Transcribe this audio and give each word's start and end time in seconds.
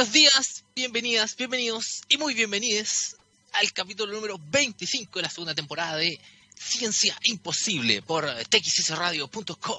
Buenos 0.00 0.14
días, 0.14 0.64
bienvenidas, 0.74 1.36
bienvenidos 1.36 2.00
y 2.08 2.16
muy 2.16 2.32
bienvenidos 2.32 3.16
al 3.52 3.70
capítulo 3.74 4.14
número 4.14 4.38
25 4.38 5.18
de 5.18 5.22
la 5.24 5.28
segunda 5.28 5.54
temporada 5.54 5.96
de 5.96 6.18
Ciencia 6.56 7.14
Imposible 7.24 8.00
por 8.00 8.24
txsradio.com. 8.44 9.76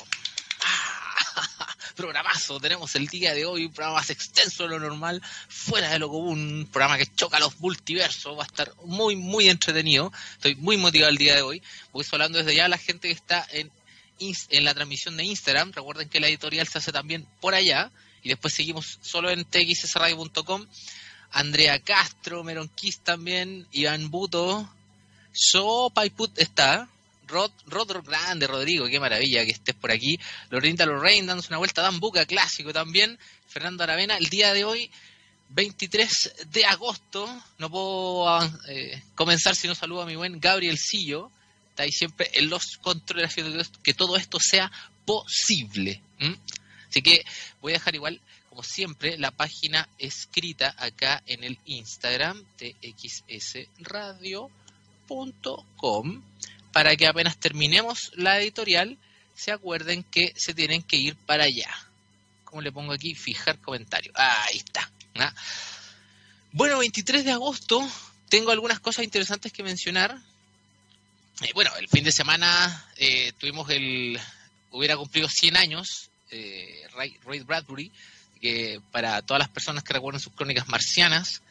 Ah, 0.63 1.76
programazo, 1.96 2.60
tenemos 2.60 2.94
el 2.94 3.07
día 3.07 3.34
de 3.34 3.47
hoy 3.47 3.65
un 3.65 3.73
programa 3.73 3.97
más 3.97 4.12
extenso 4.12 4.62
de 4.62 4.70
lo 4.70 4.79
normal, 4.79 5.23
fuera 5.49 5.89
de 5.89 5.97
lo 5.97 6.07
común, 6.07 6.54
un 6.54 6.68
programa 6.68 7.00
que 7.00 7.08
choca 7.16 7.40
los 7.40 7.60
multiversos, 7.60 8.38
va 8.38 8.44
a 8.44 8.46
estar 8.46 8.72
muy, 8.86 9.16
muy 9.16 9.50
entretenido. 9.50 10.14
Estoy 10.34 10.54
muy 10.54 10.78
motivado 10.78 11.10
el 11.10 11.18
día 11.18 11.36
de 11.36 11.42
hoy, 11.42 11.64
voy 11.94 12.06
hablando 12.12 12.38
desde 12.38 12.54
ya 12.54 12.66
a 12.66 12.70
la 12.70 12.78
gente 12.78 13.08
que 13.08 13.16
está 13.16 13.48
en, 13.50 13.72
en 14.20 14.66
la 14.66 14.76
transmisión 14.76 15.18
de 15.18 15.24
Instagram. 15.24 15.72
Recuerden 15.72 16.10
que 16.10 16.20
la 16.20 16.28
editorial 16.28 16.68
se 16.68 16.78
hace 16.78 16.92
también 16.92 17.26
por 17.40 17.56
allá 17.56 17.92
y 18.24 18.30
después 18.30 18.54
seguimos 18.54 19.00
solo 19.02 19.30
en 19.30 19.46
txsradio.com. 19.46 20.66
Andrea 21.32 21.80
Castro, 21.80 22.43
Meron 22.43 22.70
también, 23.04 23.66
Iván 23.71 24.12
Buto, 24.12 24.70
So 25.32 25.89
Paiput 25.89 26.38
está, 26.38 26.89
Rod, 27.28 27.52
Rod 27.68 28.04
Grande, 28.04 28.48
Rodrigo, 28.48 28.88
qué 28.88 29.00
maravilla 29.00 29.46
que 29.46 29.52
estés 29.52 29.76
por 29.76 29.92
aquí, 29.92 30.20
Lorinda 30.50 30.86
Lorraine 30.86 31.28
dándose 31.28 31.48
una 31.50 31.57
vuelta, 31.57 31.82
Dan 31.82 32.02
Buca, 32.02 32.26
clásico 32.26 32.73
también, 32.73 33.17
Fernando 33.48 33.84
Aravena, 33.84 34.17
el 34.17 34.28
día 34.28 34.53
de 34.53 34.66
hoy, 34.66 34.92
23 35.50 36.34
de 36.52 36.66
agosto, 36.66 37.28
no 37.58 37.70
puedo 37.70 38.44
eh, 38.67 39.02
comenzar 39.16 39.56
si 39.56 39.67
no 39.67 39.76
saludo 39.76 40.02
a 40.02 40.06
mi 40.06 40.16
buen 40.16 40.40
Gabriel 40.40 40.78
Sillo, 40.78 41.31
está 41.70 41.84
ahí 41.84 41.92
siempre 41.92 42.30
en 42.34 42.50
los 42.50 42.78
controles 42.81 43.34
que 43.81 43.94
todo 43.94 44.17
esto 44.17 44.38
sea 44.40 44.70
posible. 45.06 46.02
Así 46.91 47.02
que 47.02 47.25
voy 47.61 47.72
a 47.72 47.75
dejar 47.75 47.95
igual, 47.95 48.22
como 48.50 48.61
siempre, 48.63 49.17
la 49.17 49.31
página 49.31 49.88
escrita 49.97 50.75
acá 50.77 51.23
en 51.25 51.45
el 51.45 51.58
Instagram 51.64 52.44
de 52.59 52.75
xsradio.com 53.00 54.61
para 56.73 56.95
que 56.98 57.08
apenas 57.08 57.38
terminemos 57.38 58.11
la 58.16 58.39
editorial 58.42 58.98
se 59.33 59.53
acuerden 59.53 60.03
que 60.03 60.33
se 60.36 60.53
tienen 60.53 60.83
que 60.83 60.98
ir 60.98 61.16
para 61.16 61.45
allá. 61.45 61.73
¿Cómo 62.44 62.61
le 62.61 62.73
pongo 62.73 62.92
aquí? 62.92 63.16
Fijar 63.16 63.58
comentario. 63.59 64.11
Ahí 64.14 64.58
está. 64.58 64.92
¿ah? 65.16 65.33
Bueno, 66.52 66.80
23 66.80 67.23
de 67.23 67.31
agosto 67.31 67.89
tengo 68.28 68.52
algunas 68.52 68.81
cosas 68.81 69.05
interesantes 69.05 69.53
que 69.53 69.64
mencionar. 69.64 70.22
Eh, 71.42 71.52
bueno, 71.53 71.72
el 71.78 71.88
fin 71.88 72.03
de 72.03 72.11
semana 72.11 72.86
eh, 72.98 73.31
tuvimos 73.38 73.70
el... 73.70 74.20
hubiera 74.72 74.98
cumplido 74.98 75.30
100 75.30 75.55
años 75.55 76.11
eh, 76.32 76.88
Ray, 76.96 77.40
Bradbury, 77.46 77.92
que 78.42 78.82
para 78.92 79.22
todas 79.22 79.40
las 79.40 79.50
personas 79.50 79.84
que 79.84 79.94
recuerden 79.94 80.20
sus 80.20 80.34
crónicas 80.34 80.68
marcianas, 80.68 81.42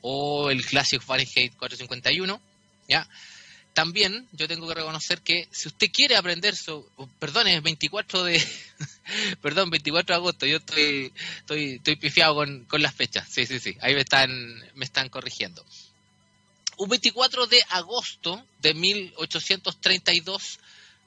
o 0.00 0.50
el 0.50 0.64
clásico 0.64 1.04
Fahrenheit 1.04 1.54
451, 1.56 2.40
¿ya? 2.88 3.08
También 3.74 4.26
yo 4.32 4.48
tengo 4.48 4.66
que 4.66 4.74
reconocer 4.74 5.20
que 5.20 5.46
si 5.52 5.68
usted 5.68 5.88
quiere 5.92 6.16
aprender 6.16 6.56
su, 6.56 6.84
perdón, 7.18 7.46
es 7.48 7.62
24 7.62 8.24
de, 8.24 8.44
perdón, 9.42 9.70
24 9.70 10.14
de 10.14 10.16
agosto, 10.16 10.46
yo 10.46 10.56
estoy, 10.58 11.12
estoy, 11.38 11.74
estoy 11.74 11.96
pifiado 11.96 12.34
con, 12.34 12.64
con 12.64 12.82
las 12.82 12.94
fechas, 12.94 13.28
sí, 13.30 13.46
sí, 13.46 13.60
sí, 13.60 13.76
ahí 13.80 13.94
me 13.94 14.00
están, 14.00 14.30
me 14.74 14.84
están 14.84 15.08
corrigiendo. 15.08 15.64
Un 16.76 16.88
24 16.88 17.46
de 17.48 17.60
agosto 17.70 18.44
de 18.60 18.74
1832 18.74 20.60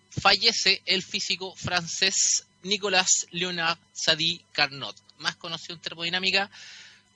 fallece 0.09 0.81
el 0.85 1.01
físico 1.01 1.55
francés 1.55 2.45
Nicolas 2.63 3.27
Leonard 3.31 3.77
Sadi 3.93 4.41
Carnot, 4.51 4.95
más 5.19 5.35
conocido 5.35 5.75
en 5.75 5.81
termodinámica 5.81 6.49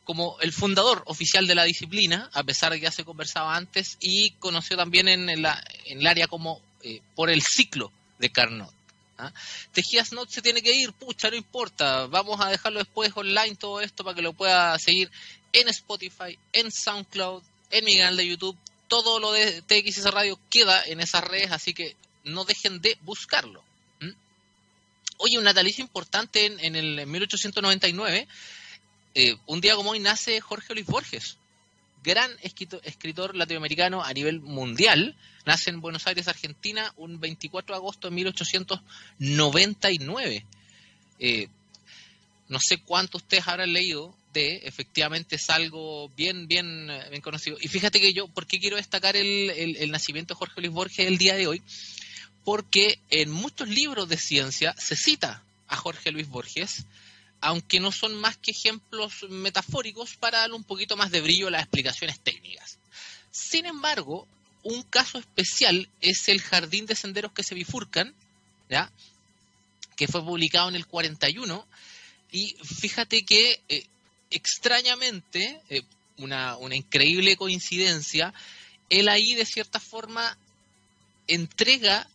como 0.05 0.39
el 0.39 0.53
fundador 0.53 1.03
oficial 1.07 1.47
de 1.47 1.55
la 1.55 1.63
disciplina, 1.63 2.29
a 2.33 2.43
pesar 2.43 2.71
de 2.71 2.79
que 2.79 2.83
ya 2.83 2.91
se 2.91 3.03
conversaba 3.03 3.55
antes, 3.55 3.97
y 3.99 4.31
conocido 4.33 4.77
también 4.77 5.07
en, 5.07 5.27
en 5.29 5.45
el 5.85 6.07
área 6.07 6.27
como 6.27 6.61
eh, 6.83 7.01
por 7.15 7.31
el 7.31 7.41
ciclo 7.41 7.91
de 8.19 8.29
Carnot. 8.29 8.71
¿ah? 9.17 9.33
Tejías 9.73 10.13
Not 10.13 10.29
se 10.29 10.43
tiene 10.43 10.61
que 10.61 10.75
ir, 10.75 10.93
pucha, 10.93 11.31
no 11.31 11.35
importa, 11.35 12.05
vamos 12.05 12.39
a 12.39 12.49
dejarlo 12.49 12.79
después 12.79 13.11
online 13.15 13.55
todo 13.55 13.81
esto 13.81 14.03
para 14.03 14.15
que 14.15 14.21
lo 14.21 14.33
pueda 14.33 14.77
seguir 14.77 15.11
en 15.51 15.67
Spotify, 15.69 16.37
en 16.53 16.71
SoundCloud, 16.71 17.41
en 17.71 17.85
mi 17.85 17.97
canal 17.97 18.17
de 18.17 18.27
YouTube, 18.27 18.57
todo 18.87 19.19
lo 19.19 19.31
de 19.31 19.63
TXS 19.63 20.11
Radio 20.11 20.39
queda 20.51 20.83
en 20.85 20.99
esas 20.99 21.23
redes, 21.23 21.51
así 21.51 21.73
que 21.73 21.95
no 22.23 22.45
dejen 22.45 22.81
de 22.81 22.97
buscarlo. 23.01 23.63
Oye, 25.17 25.37
un 25.37 25.45
natalicio 25.45 25.81
importante 25.83 26.45
en, 26.45 26.75
el 26.75 27.07
1899. 27.07 28.27
Eh, 29.13 29.37
un 29.45 29.61
día 29.61 29.75
como 29.75 29.91
hoy 29.91 29.99
nace 29.99 30.41
Jorge 30.41 30.73
Luis 30.73 30.85
Borges, 30.85 31.37
gran 32.03 32.29
escritor, 32.41 33.33
latinoamericano 33.35 34.03
a 34.03 34.11
nivel 34.11 34.41
mundial. 34.41 35.15
Nace 35.45 35.69
en 35.69 35.79
Buenos 35.79 36.05
Aires, 36.07 36.27
Argentina, 36.27 36.93
un 36.97 37.21
24 37.21 37.75
de 37.75 37.77
agosto 37.77 38.09
de 38.09 38.15
1899. 38.15 40.45
Eh, 41.19 41.47
no 42.49 42.59
sé 42.59 42.79
cuánto 42.79 43.17
ustedes 43.17 43.47
habrán 43.47 43.71
leído 43.71 44.13
de, 44.33 44.57
efectivamente 44.65 45.37
es 45.37 45.49
algo 45.49 46.09
bien, 46.09 46.49
bien, 46.49 46.89
bien 47.09 47.21
conocido. 47.21 47.55
Y 47.61 47.69
fíjate 47.69 48.01
que 48.01 48.11
yo, 48.11 48.27
¿por 48.27 48.47
qué 48.47 48.59
quiero 48.59 48.75
destacar 48.75 49.15
el, 49.15 49.49
el 49.49 49.91
nacimiento 49.91 50.33
de 50.33 50.39
Jorge 50.39 50.59
Luis 50.59 50.73
Borges 50.73 51.07
el 51.07 51.17
día 51.17 51.35
de 51.35 51.47
hoy? 51.47 51.63
Porque 52.45 52.99
en 53.09 53.31
muchos 53.31 53.67
libros 53.67 54.07
de 54.07 54.17
ciencia 54.17 54.73
se 54.77 54.95
cita 54.95 55.43
a 55.67 55.75
Jorge 55.75 56.11
Luis 56.11 56.29
Borges, 56.29 56.85
aunque 57.41 57.79
no 57.79 57.91
son 57.91 58.15
más 58.15 58.37
que 58.37 58.51
ejemplos 58.51 59.25
metafóricos 59.29 60.15
para 60.15 60.39
darle 60.39 60.55
un 60.55 60.63
poquito 60.63 60.95
más 60.95 61.11
de 61.11 61.21
brillo 61.21 61.47
a 61.47 61.51
las 61.51 61.63
explicaciones 61.63 62.19
técnicas. 62.19 62.77
Sin 63.31 63.65
embargo, 63.65 64.27
un 64.63 64.83
caso 64.83 65.17
especial 65.17 65.89
es 66.01 66.29
el 66.29 66.39
Jardín 66.39 66.85
de 66.85 66.95
Senderos 66.95 67.33
que 67.33 67.43
se 67.43 67.55
bifurcan, 67.55 68.13
que 69.95 70.07
fue 70.07 70.23
publicado 70.23 70.69
en 70.69 70.75
el 70.75 70.85
41, 70.85 71.67
y 72.31 72.55
fíjate 72.63 73.25
que 73.25 73.61
eh, 73.69 73.85
extrañamente, 74.29 75.61
eh, 75.69 75.81
una, 76.17 76.57
una 76.57 76.75
increíble 76.75 77.37
coincidencia, 77.37 78.33
él 78.89 79.09
ahí 79.09 79.33
de 79.33 79.45
cierta 79.45 79.79
forma 79.79 80.37
entrega 81.27 82.07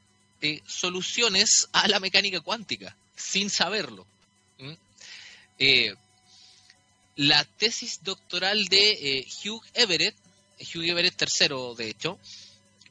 eh, 0.42 0.62
soluciones 0.66 1.68
a 1.72 1.86
la 1.88 2.00
mecánica 2.00 2.40
cuántica, 2.40 2.96
sin 3.16 3.50
saberlo. 3.50 4.06
Eh, 5.58 5.94
la 7.16 7.44
tesis 7.44 8.00
doctoral 8.02 8.64
de 8.66 8.90
eh, 9.18 9.26
Hugh 9.44 9.62
Everett, 9.74 10.16
Hugh 10.74 10.84
Everett 10.84 11.20
III, 11.20 11.74
de 11.76 11.90
hecho, 11.90 12.18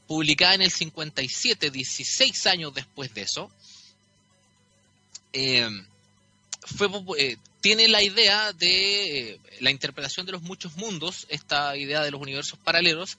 publicada 0.08 0.56
en 0.56 0.62
el 0.64 0.72
57, 0.72 1.72
16 1.72 2.46
años 2.48 2.74
después 2.74 3.14
de 3.14 3.22
eso, 3.22 3.52
fue, 6.78 6.88
tiene 7.62 7.88
la 7.88 8.02
idea 8.02 8.54
de 8.54 9.40
la 9.60 9.72
interpretación 9.72 10.26
de 10.26 10.32
los 10.32 10.42
muchos 10.42 10.78
mundos, 10.78 11.26
esta 11.30 11.76
idea 11.76 12.04
de 12.04 12.12
los 12.12 12.22
universos 12.22 12.60
paralelos, 12.60 13.18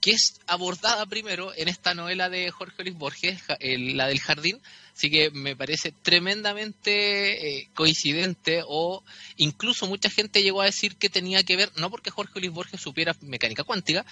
que 0.00 0.12
es 0.12 0.40
abordada 0.46 1.06
primero 1.06 1.52
en 1.54 1.68
esta 1.68 1.94
novela 1.94 2.28
de 2.28 2.50
Jorge 2.50 2.82
Luis 2.82 2.96
Borges, 2.96 3.40
la 3.60 4.08
del 4.08 4.20
jardín, 4.20 4.60
así 4.96 5.10
que 5.10 5.30
me 5.30 5.54
parece 5.54 5.92
tremendamente 5.92 7.60
eh, 7.60 7.68
coincidente 7.74 8.62
o 8.66 9.04
incluso 9.36 9.86
mucha 9.86 10.10
gente 10.10 10.42
llegó 10.42 10.62
a 10.62 10.66
decir 10.66 10.96
que 10.96 11.08
tenía 11.08 11.44
que 11.44 11.56
ver, 11.56 11.70
no 11.76 11.90
porque 11.90 12.10
Jorge 12.10 12.40
Luis 12.40 12.52
Borges 12.52 12.80
supiera 12.80 13.14
mecánica 13.20 13.62
cuántica, 13.62 14.04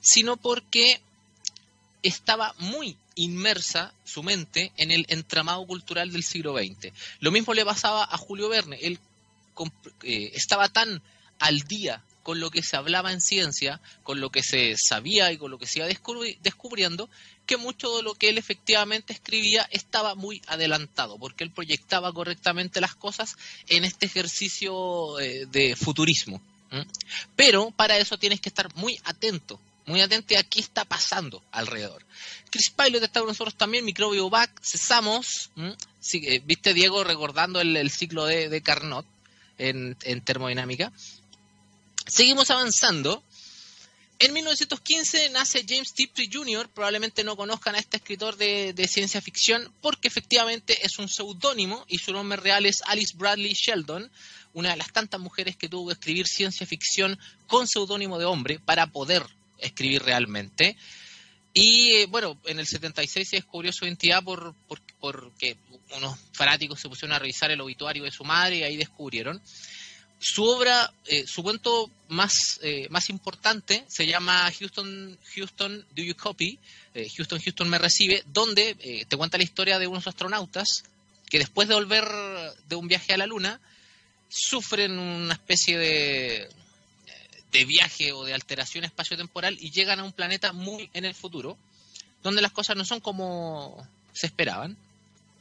sino 0.00 0.36
porque 0.36 1.00
estaba 2.02 2.54
muy 2.58 2.96
inmersa 3.14 3.92
su 4.04 4.22
mente 4.22 4.72
en 4.76 4.90
el 4.90 5.06
entramado 5.08 5.66
cultural 5.66 6.12
del 6.12 6.22
siglo 6.22 6.56
XX. 6.56 6.92
Lo 7.20 7.32
mismo 7.32 7.54
le 7.54 7.64
pasaba 7.64 8.04
a 8.04 8.16
Julio 8.16 8.48
Verne, 8.48 8.78
él 8.82 8.98
eh, 10.02 10.32
estaba 10.34 10.68
tan 10.68 11.02
al 11.38 11.60
día 11.62 12.02
con 12.22 12.40
lo 12.40 12.50
que 12.50 12.62
se 12.62 12.76
hablaba 12.76 13.12
en 13.12 13.22
ciencia, 13.22 13.80
con 14.02 14.20
lo 14.20 14.30
que 14.30 14.42
se 14.42 14.76
sabía 14.76 15.32
y 15.32 15.38
con 15.38 15.50
lo 15.50 15.58
que 15.58 15.66
se 15.66 15.78
iba 15.78 15.88
descubriendo, 15.88 17.08
que 17.46 17.56
mucho 17.56 17.96
de 17.96 18.02
lo 18.02 18.14
que 18.14 18.28
él 18.28 18.36
efectivamente 18.36 19.14
escribía 19.14 19.66
estaba 19.70 20.14
muy 20.14 20.42
adelantado, 20.46 21.18
porque 21.18 21.42
él 21.42 21.50
proyectaba 21.50 22.12
correctamente 22.12 22.82
las 22.82 22.94
cosas 22.94 23.36
en 23.68 23.84
este 23.84 24.04
ejercicio 24.04 25.18
eh, 25.18 25.46
de 25.46 25.74
futurismo. 25.74 26.42
Pero 27.34 27.70
para 27.70 27.96
eso 27.96 28.18
tienes 28.18 28.42
que 28.42 28.50
estar 28.50 28.68
muy 28.74 29.00
atento, 29.04 29.58
muy 29.86 30.02
atento 30.02 30.38
a 30.38 30.42
qué 30.42 30.60
está 30.60 30.84
pasando 30.84 31.42
alrededor. 31.50 32.04
Chris 32.50 32.68
Pilot 32.68 33.02
está 33.02 33.20
con 33.20 33.28
nosotros 33.28 33.56
también, 33.56 33.86
Microbio 33.86 34.28
Back, 34.28 34.50
cesamos. 34.62 35.50
Eh, 36.12 36.42
viste 36.44 36.74
Diego 36.74 37.04
recordando 37.04 37.62
el, 37.62 37.90
ciclo 37.90 38.26
de, 38.26 38.60
Carnot 38.60 39.06
en 39.58 39.96
termodinámica. 40.24 40.92
Seguimos 42.06 42.50
avanzando. 42.50 43.22
En 44.20 44.32
1915 44.32 45.30
nace 45.30 45.64
James 45.68 45.92
Tiptree 45.92 46.28
Jr., 46.32 46.68
probablemente 46.70 47.22
no 47.22 47.36
conozcan 47.36 47.76
a 47.76 47.78
este 47.78 47.98
escritor 47.98 48.36
de, 48.36 48.88
ciencia 48.88 49.20
ficción 49.20 49.72
porque 49.80 50.08
efectivamente 50.08 50.84
es 50.84 50.98
un 50.98 51.08
seudónimo 51.08 51.84
y 51.86 51.98
su 51.98 52.12
nombre 52.12 52.36
real 52.36 52.66
es 52.66 52.82
Alice 52.86 53.14
Bradley 53.16 53.52
Sheldon, 53.52 54.10
una 54.54 54.70
de 54.70 54.76
las 54.76 54.92
tantas 54.92 55.20
mujeres 55.20 55.56
que 55.56 55.68
tuvo 55.68 55.86
que 55.86 55.92
escribir 55.92 56.26
ciencia 56.26 56.66
ficción 56.66 57.16
con 57.46 57.68
seudónimo 57.68 58.18
de 58.18 58.24
hombre 58.24 58.58
para 58.58 58.88
poder 58.88 59.24
escribir 59.58 60.02
realmente. 60.02 60.76
Y 61.52 61.92
eh, 61.92 62.06
bueno, 62.06 62.36
en 62.46 62.58
el 62.58 62.66
76 62.66 63.28
se 63.28 63.36
descubrió 63.36 63.72
su 63.72 63.84
identidad 63.84 64.24
por, 64.24 64.52
porque 64.98 65.56
unos 65.96 66.18
fanáticos 66.32 66.80
se 66.80 66.88
pusieron 66.88 67.14
a 67.14 67.18
revisar 67.18 67.50
el 67.50 67.60
obituario 67.60 68.04
de 68.04 68.10
su 68.10 68.24
madre 68.24 68.58
y 68.58 68.62
ahí 68.62 68.76
descubrieron. 68.76 69.40
Su 70.20 70.44
obra, 70.44 70.92
eh, 71.06 71.26
su 71.26 71.42
cuento 71.42 71.90
más, 72.08 72.58
eh, 72.62 72.88
más 72.90 73.08
importante 73.08 73.84
se 73.88 74.06
llama 74.06 74.50
Houston, 74.58 75.16
Houston, 75.34 75.86
Do 75.94 76.02
You 76.02 76.16
Copy? 76.16 76.58
Houston, 77.16 77.40
Houston 77.40 77.68
me 77.68 77.78
recibe, 77.78 78.24
donde 78.26 78.74
te 79.08 79.16
cuenta 79.16 79.38
la 79.38 79.44
historia 79.44 79.78
de 79.78 79.86
unos 79.86 80.08
astronautas 80.08 80.82
que 81.28 81.38
después 81.38 81.68
de 81.68 81.74
volver 81.74 82.04
de 82.68 82.74
un 82.74 82.88
viaje 82.88 83.12
a 83.12 83.16
la 83.16 83.26
Luna, 83.26 83.60
sufren 84.28 84.98
una 84.98 85.34
especie 85.34 85.78
de, 85.78 86.48
de 87.52 87.64
viaje 87.64 88.12
o 88.12 88.24
de 88.24 88.34
alteración 88.34 88.84
espaciotemporal 88.84 89.56
y 89.60 89.70
llegan 89.70 90.00
a 90.00 90.04
un 90.04 90.12
planeta 90.12 90.52
muy 90.52 90.90
en 90.92 91.04
el 91.04 91.14
futuro, 91.14 91.56
donde 92.22 92.42
las 92.42 92.52
cosas 92.52 92.76
no 92.76 92.84
son 92.84 93.00
como 93.00 93.86
se 94.12 94.26
esperaban 94.26 94.76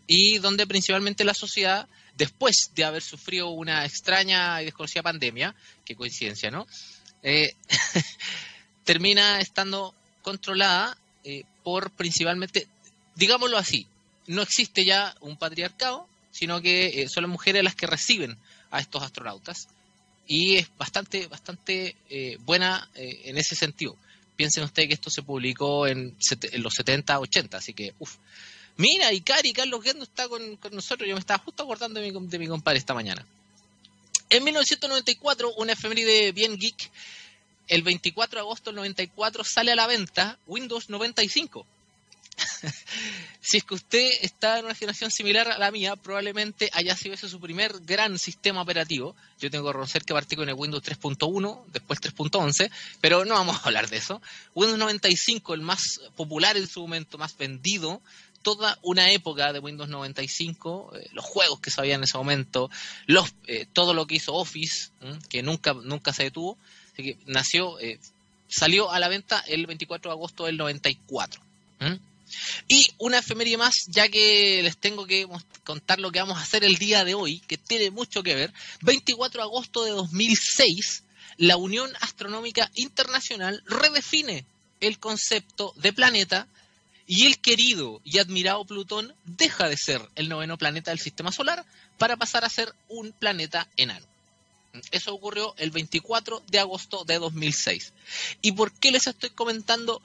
y 0.07 0.39
donde 0.39 0.65
principalmente 0.65 1.23
la 1.23 1.33
sociedad, 1.33 1.87
después 2.15 2.71
de 2.73 2.85
haber 2.85 3.03
sufrido 3.03 3.49
una 3.49 3.85
extraña 3.85 4.61
y 4.61 4.65
desconocida 4.65 5.03
pandemia, 5.03 5.53
qué 5.85 5.95
coincidencia, 5.95 6.49
¿no? 6.49 6.65
Eh, 7.23 7.53
termina 8.83 9.39
estando 9.39 9.93
controlada 10.21 10.97
eh, 11.23 11.43
por 11.63 11.91
principalmente, 11.91 12.67
digámoslo 13.15 13.57
así, 13.57 13.85
no 14.27 14.41
existe 14.41 14.85
ya 14.85 15.15
un 15.21 15.37
patriarcado, 15.37 16.07
sino 16.31 16.61
que 16.61 17.01
eh, 17.01 17.09
son 17.09 17.23
las 17.23 17.31
mujeres 17.31 17.63
las 17.63 17.75
que 17.75 17.87
reciben 17.87 18.37
a 18.71 18.79
estos 18.79 19.01
astronautas 19.01 19.67
y 20.27 20.57
es 20.57 20.69
bastante 20.77 21.27
bastante 21.27 21.95
eh, 22.09 22.37
buena 22.41 22.89
eh, 22.95 23.21
en 23.25 23.37
ese 23.37 23.55
sentido. 23.55 23.95
Piensen 24.35 24.65
ustedes 24.65 24.89
que 24.89 24.93
esto 24.93 25.09
se 25.09 25.23
publicó 25.23 25.87
en, 25.87 26.15
los 26.53 26.73
70, 26.73 27.19
80, 27.19 27.57
así 27.57 27.73
que, 27.73 27.95
uff. 27.97 28.17
Mira, 28.77 29.11
y 29.11 29.21
Cari, 29.21 29.53
Carlos 29.53 29.83
Gendo 29.83 30.03
está 30.03 30.27
con, 30.29 30.59
nosotros, 30.71 31.07
yo 31.07 31.15
me 31.15 31.19
estaba 31.19 31.43
justo 31.43 31.63
acordando 31.63 31.99
de 31.99 32.11
mi, 32.11 32.27
de 32.27 32.39
mi 32.39 32.47
compadre 32.47 32.77
esta 32.77 32.93
mañana. 32.93 33.25
En 34.29 34.43
1994, 34.43 35.53
una 35.55 35.73
efeméride 35.73 36.31
bien 36.31 36.57
geek, 36.57 36.91
el 37.67 37.81
24 37.81 38.39
de 38.39 38.41
agosto 38.41 38.69
del 38.69 38.75
94 38.77 39.43
sale 39.43 39.71
a 39.71 39.75
la 39.75 39.87
venta 39.87 40.37
Windows 40.45 40.89
95 40.89 41.65
si 43.41 43.57
es 43.57 43.63
que 43.63 43.73
usted 43.73 44.09
está 44.21 44.59
en 44.59 44.65
una 44.65 44.75
generación 44.75 45.11
similar 45.11 45.47
a 45.49 45.57
la 45.57 45.71
mía, 45.71 45.95
probablemente 45.95 46.69
haya 46.73 46.95
sido 46.95 47.15
ese 47.15 47.29
su 47.29 47.39
primer 47.39 47.79
gran 47.81 48.19
sistema 48.19 48.61
operativo. 48.61 49.15
Yo 49.39 49.49
tengo 49.49 49.65
que 49.65 49.73
reconocer 49.73 50.03
que 50.03 50.13
partí 50.13 50.35
con 50.35 50.49
el 50.49 50.55
Windows 50.55 50.83
3.1, 50.83 51.65
después 51.67 51.99
3.11, 52.01 52.71
pero 53.01 53.25
no 53.25 53.35
vamos 53.35 53.57
a 53.57 53.63
hablar 53.65 53.89
de 53.89 53.97
eso. 53.97 54.21
Windows 54.53 54.79
95, 54.79 55.53
el 55.53 55.61
más 55.61 55.99
popular 56.15 56.57
en 56.57 56.67
su 56.67 56.81
momento, 56.81 57.17
más 57.17 57.37
vendido, 57.37 58.01
toda 58.47 58.79
una 58.81 59.11
época 59.11 59.51
de 59.51 59.59
Windows 59.59 59.89
95, 59.89 60.93
eh, 60.95 61.09
los 61.11 61.25
juegos 61.25 61.59
que 61.59 61.69
sabían 61.69 61.99
en 61.99 62.05
ese 62.05 62.17
momento, 62.17 62.71
los, 63.05 63.33
eh, 63.45 63.65
todo 63.73 63.93
lo 63.93 64.07
que 64.07 64.15
hizo 64.15 64.33
Office, 64.33 64.91
que 65.27 65.43
nunca, 65.43 65.73
nunca 65.73 66.13
se 66.13 66.23
detuvo, 66.23 66.57
nació, 67.25 67.77
eh, 67.81 67.99
salió 68.47 68.89
a 68.89 68.99
la 68.99 69.09
venta 69.09 69.43
el 69.47 69.67
24 69.67 70.09
de 70.09 70.15
agosto 70.15 70.45
del 70.45 70.55
94. 70.55 71.41
Y 72.69 72.87
una 72.99 73.19
efeméride 73.19 73.57
más, 73.57 73.73
ya 73.87 74.07
que 74.07 74.61
les 74.63 74.77
tengo 74.77 75.05
que 75.05 75.27
contar 75.65 75.99
lo 75.99 76.09
que 76.13 76.19
vamos 76.19 76.37
a 76.37 76.43
hacer 76.43 76.63
el 76.63 76.77
día 76.77 77.03
de 77.03 77.15
hoy, 77.15 77.39
que 77.49 77.57
tiene 77.57 77.91
mucho 77.91 78.23
que 78.23 78.33
ver. 78.33 78.53
24 78.79 79.41
de 79.41 79.43
agosto 79.43 79.83
de 79.83 79.91
2006, 79.91 81.03
la 81.35 81.57
Unión 81.57 81.91
Astronómica 81.99 82.71
Internacional 82.75 83.61
redefine 83.65 84.45
el 84.79 84.99
concepto 84.99 85.73
de 85.75 85.91
planeta 85.91 86.47
y 87.07 87.25
el 87.25 87.39
querido 87.39 88.01
y 88.03 88.19
admirado 88.19 88.65
Plutón 88.65 89.15
deja 89.25 89.69
de 89.69 89.77
ser 89.77 90.07
el 90.15 90.29
noveno 90.29 90.57
planeta 90.57 90.91
del 90.91 90.99
sistema 90.99 91.31
solar 91.31 91.65
para 91.97 92.17
pasar 92.17 92.45
a 92.45 92.49
ser 92.49 92.73
un 92.89 93.13
planeta 93.13 93.67
enano. 93.77 94.05
Eso 94.91 95.13
ocurrió 95.13 95.55
el 95.57 95.71
24 95.71 96.43
de 96.47 96.59
agosto 96.59 97.03
de 97.05 97.17
2006. 97.17 97.93
¿Y 98.41 98.51
por 98.51 98.71
qué 98.73 98.91
les 98.91 99.07
estoy 99.07 99.31
comentando 99.31 100.01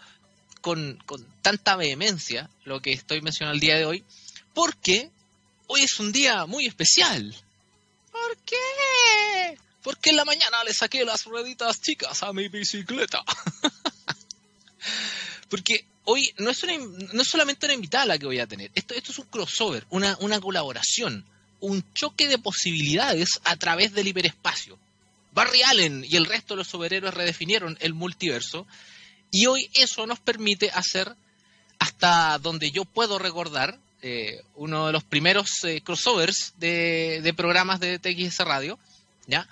con, 0.62 0.98
tanta 1.42 1.76
vehemencia 1.76 2.48
lo 2.64 2.80
que 2.80 2.92
estoy 2.92 3.20
mencionando 3.20 3.54
el 3.54 3.60
día 3.60 3.76
de 3.76 3.84
hoy, 3.84 4.04
porque 4.54 5.10
hoy 5.66 5.82
es 5.82 6.00
un 6.00 6.12
día 6.12 6.46
muy 6.46 6.66
especial. 6.66 7.36
¿Por 8.10 8.36
qué? 8.46 9.58
Porque 9.82 10.10
en 10.10 10.16
la 10.16 10.24
mañana 10.24 10.64
le 10.64 10.72
saqué 10.72 11.04
las 11.04 11.24
rueditas 11.24 11.82
chicas 11.82 12.22
a 12.22 12.32
mi 12.32 12.48
bicicleta. 12.48 13.22
porque 15.50 15.84
hoy 16.04 16.32
no 16.38 16.50
es, 16.50 16.62
una, 16.62 16.74
no 17.12 17.22
es 17.22 17.28
solamente 17.28 17.66
una 17.66 17.74
invitada 17.74 18.06
la 18.06 18.18
que 18.18 18.26
voy 18.26 18.38
a 18.38 18.46
tener, 18.46 18.70
esto, 18.74 18.94
esto 18.94 19.12
es 19.12 19.18
un 19.18 19.26
crossover, 19.26 19.86
una, 19.90 20.16
una 20.20 20.40
colaboración, 20.40 21.24
un 21.60 21.84
choque 21.94 22.28
de 22.28 22.38
posibilidades 22.38 23.40
a 23.44 23.56
través 23.56 23.92
del 23.92 24.08
hiperespacio. 24.08 24.78
Barry 25.32 25.62
Allen 25.62 26.04
y 26.06 26.16
el 26.16 26.26
resto 26.26 26.54
de 26.54 26.58
los 26.58 26.68
superhéroes 26.68 27.14
redefinieron 27.14 27.78
el 27.80 27.94
multiverso 27.94 28.66
y 29.30 29.46
hoy 29.46 29.70
eso 29.74 30.06
nos 30.06 30.20
permite 30.20 30.70
hacer, 30.70 31.16
hasta 31.78 32.38
donde 32.38 32.70
yo 32.70 32.84
puedo 32.84 33.18
recordar, 33.18 33.78
eh, 34.02 34.42
uno 34.56 34.88
de 34.88 34.92
los 34.92 35.04
primeros 35.04 35.64
eh, 35.64 35.80
crossovers 35.80 36.52
de, 36.58 37.32
programas 37.36 37.80
de 37.80 37.98
TXS 37.98 38.40
Radio, 38.40 38.78
¿ya? 39.26 39.48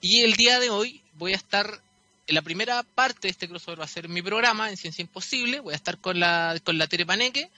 Y 0.00 0.22
el 0.22 0.34
día 0.34 0.58
de 0.58 0.70
hoy 0.70 1.00
voy 1.14 1.32
a 1.32 1.36
estar, 1.36 1.80
la 2.28 2.42
primera 2.42 2.82
parte 2.82 3.28
de 3.28 3.30
este 3.30 3.48
crossover 3.48 3.80
va 3.80 3.84
a 3.84 3.88
ser 3.88 4.08
mi 4.08 4.22
programa 4.22 4.70
en 4.70 4.76
Ciencia 4.76 5.02
Imposible, 5.02 5.60
voy 5.60 5.74
a 5.74 5.76
estar 5.76 5.98
con 5.98 6.18
la, 6.18 6.58
con 6.64 6.78
la 6.78 6.86
Tere 6.86 7.04
Paneque, 7.04 7.50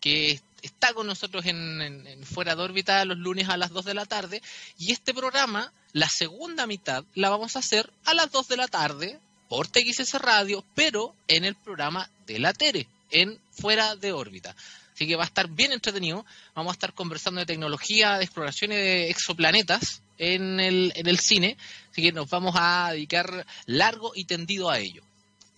que 0.00 0.40
está 0.62 0.92
con 0.94 1.06
nosotros 1.06 1.44
en, 1.46 1.80
en, 1.80 2.24
Fuera 2.24 2.54
de 2.54 2.62
órbita 2.62 3.04
los 3.04 3.18
lunes 3.18 3.48
a 3.48 3.56
las 3.56 3.70
2 3.70 3.84
de 3.84 3.94
la 3.94 4.06
tarde, 4.06 4.42
y 4.78 4.92
este 4.92 5.12
programa, 5.12 5.72
la 5.92 6.08
segunda 6.08 6.66
mitad, 6.66 7.04
la 7.14 7.30
vamos 7.30 7.56
a 7.56 7.58
hacer 7.58 7.92
a 8.04 8.14
las 8.14 8.30
2 8.30 8.48
de 8.48 8.56
la 8.56 8.68
tarde, 8.68 9.18
por 9.48 9.66
TXS 9.66 10.14
Radio, 10.20 10.64
pero 10.74 11.14
en 11.26 11.44
el 11.44 11.54
programa 11.54 12.10
de 12.26 12.38
la 12.38 12.52
Tere, 12.52 12.86
en 13.10 13.38
Fuera 13.50 13.96
de 13.96 14.12
órbita. 14.12 14.54
Así 14.94 15.06
que 15.06 15.16
va 15.16 15.22
a 15.22 15.26
estar 15.26 15.48
bien 15.48 15.72
entretenido. 15.72 16.26
Vamos 16.54 16.72
a 16.72 16.74
estar 16.74 16.92
conversando 16.92 17.40
de 17.40 17.46
tecnología, 17.46 18.18
de 18.18 18.24
exploraciones 18.24 18.78
de 18.78 19.10
exoplanetas 19.10 20.02
en 20.18 20.60
el, 20.60 20.92
en 20.94 21.06
el 21.06 21.18
cine. 21.18 21.56
Así 21.90 22.02
que 22.02 22.12
nos 22.12 22.28
vamos 22.28 22.54
a 22.58 22.90
dedicar 22.92 23.46
largo 23.66 24.12
y 24.14 24.24
tendido 24.24 24.70
a 24.70 24.78
ello. 24.78 25.02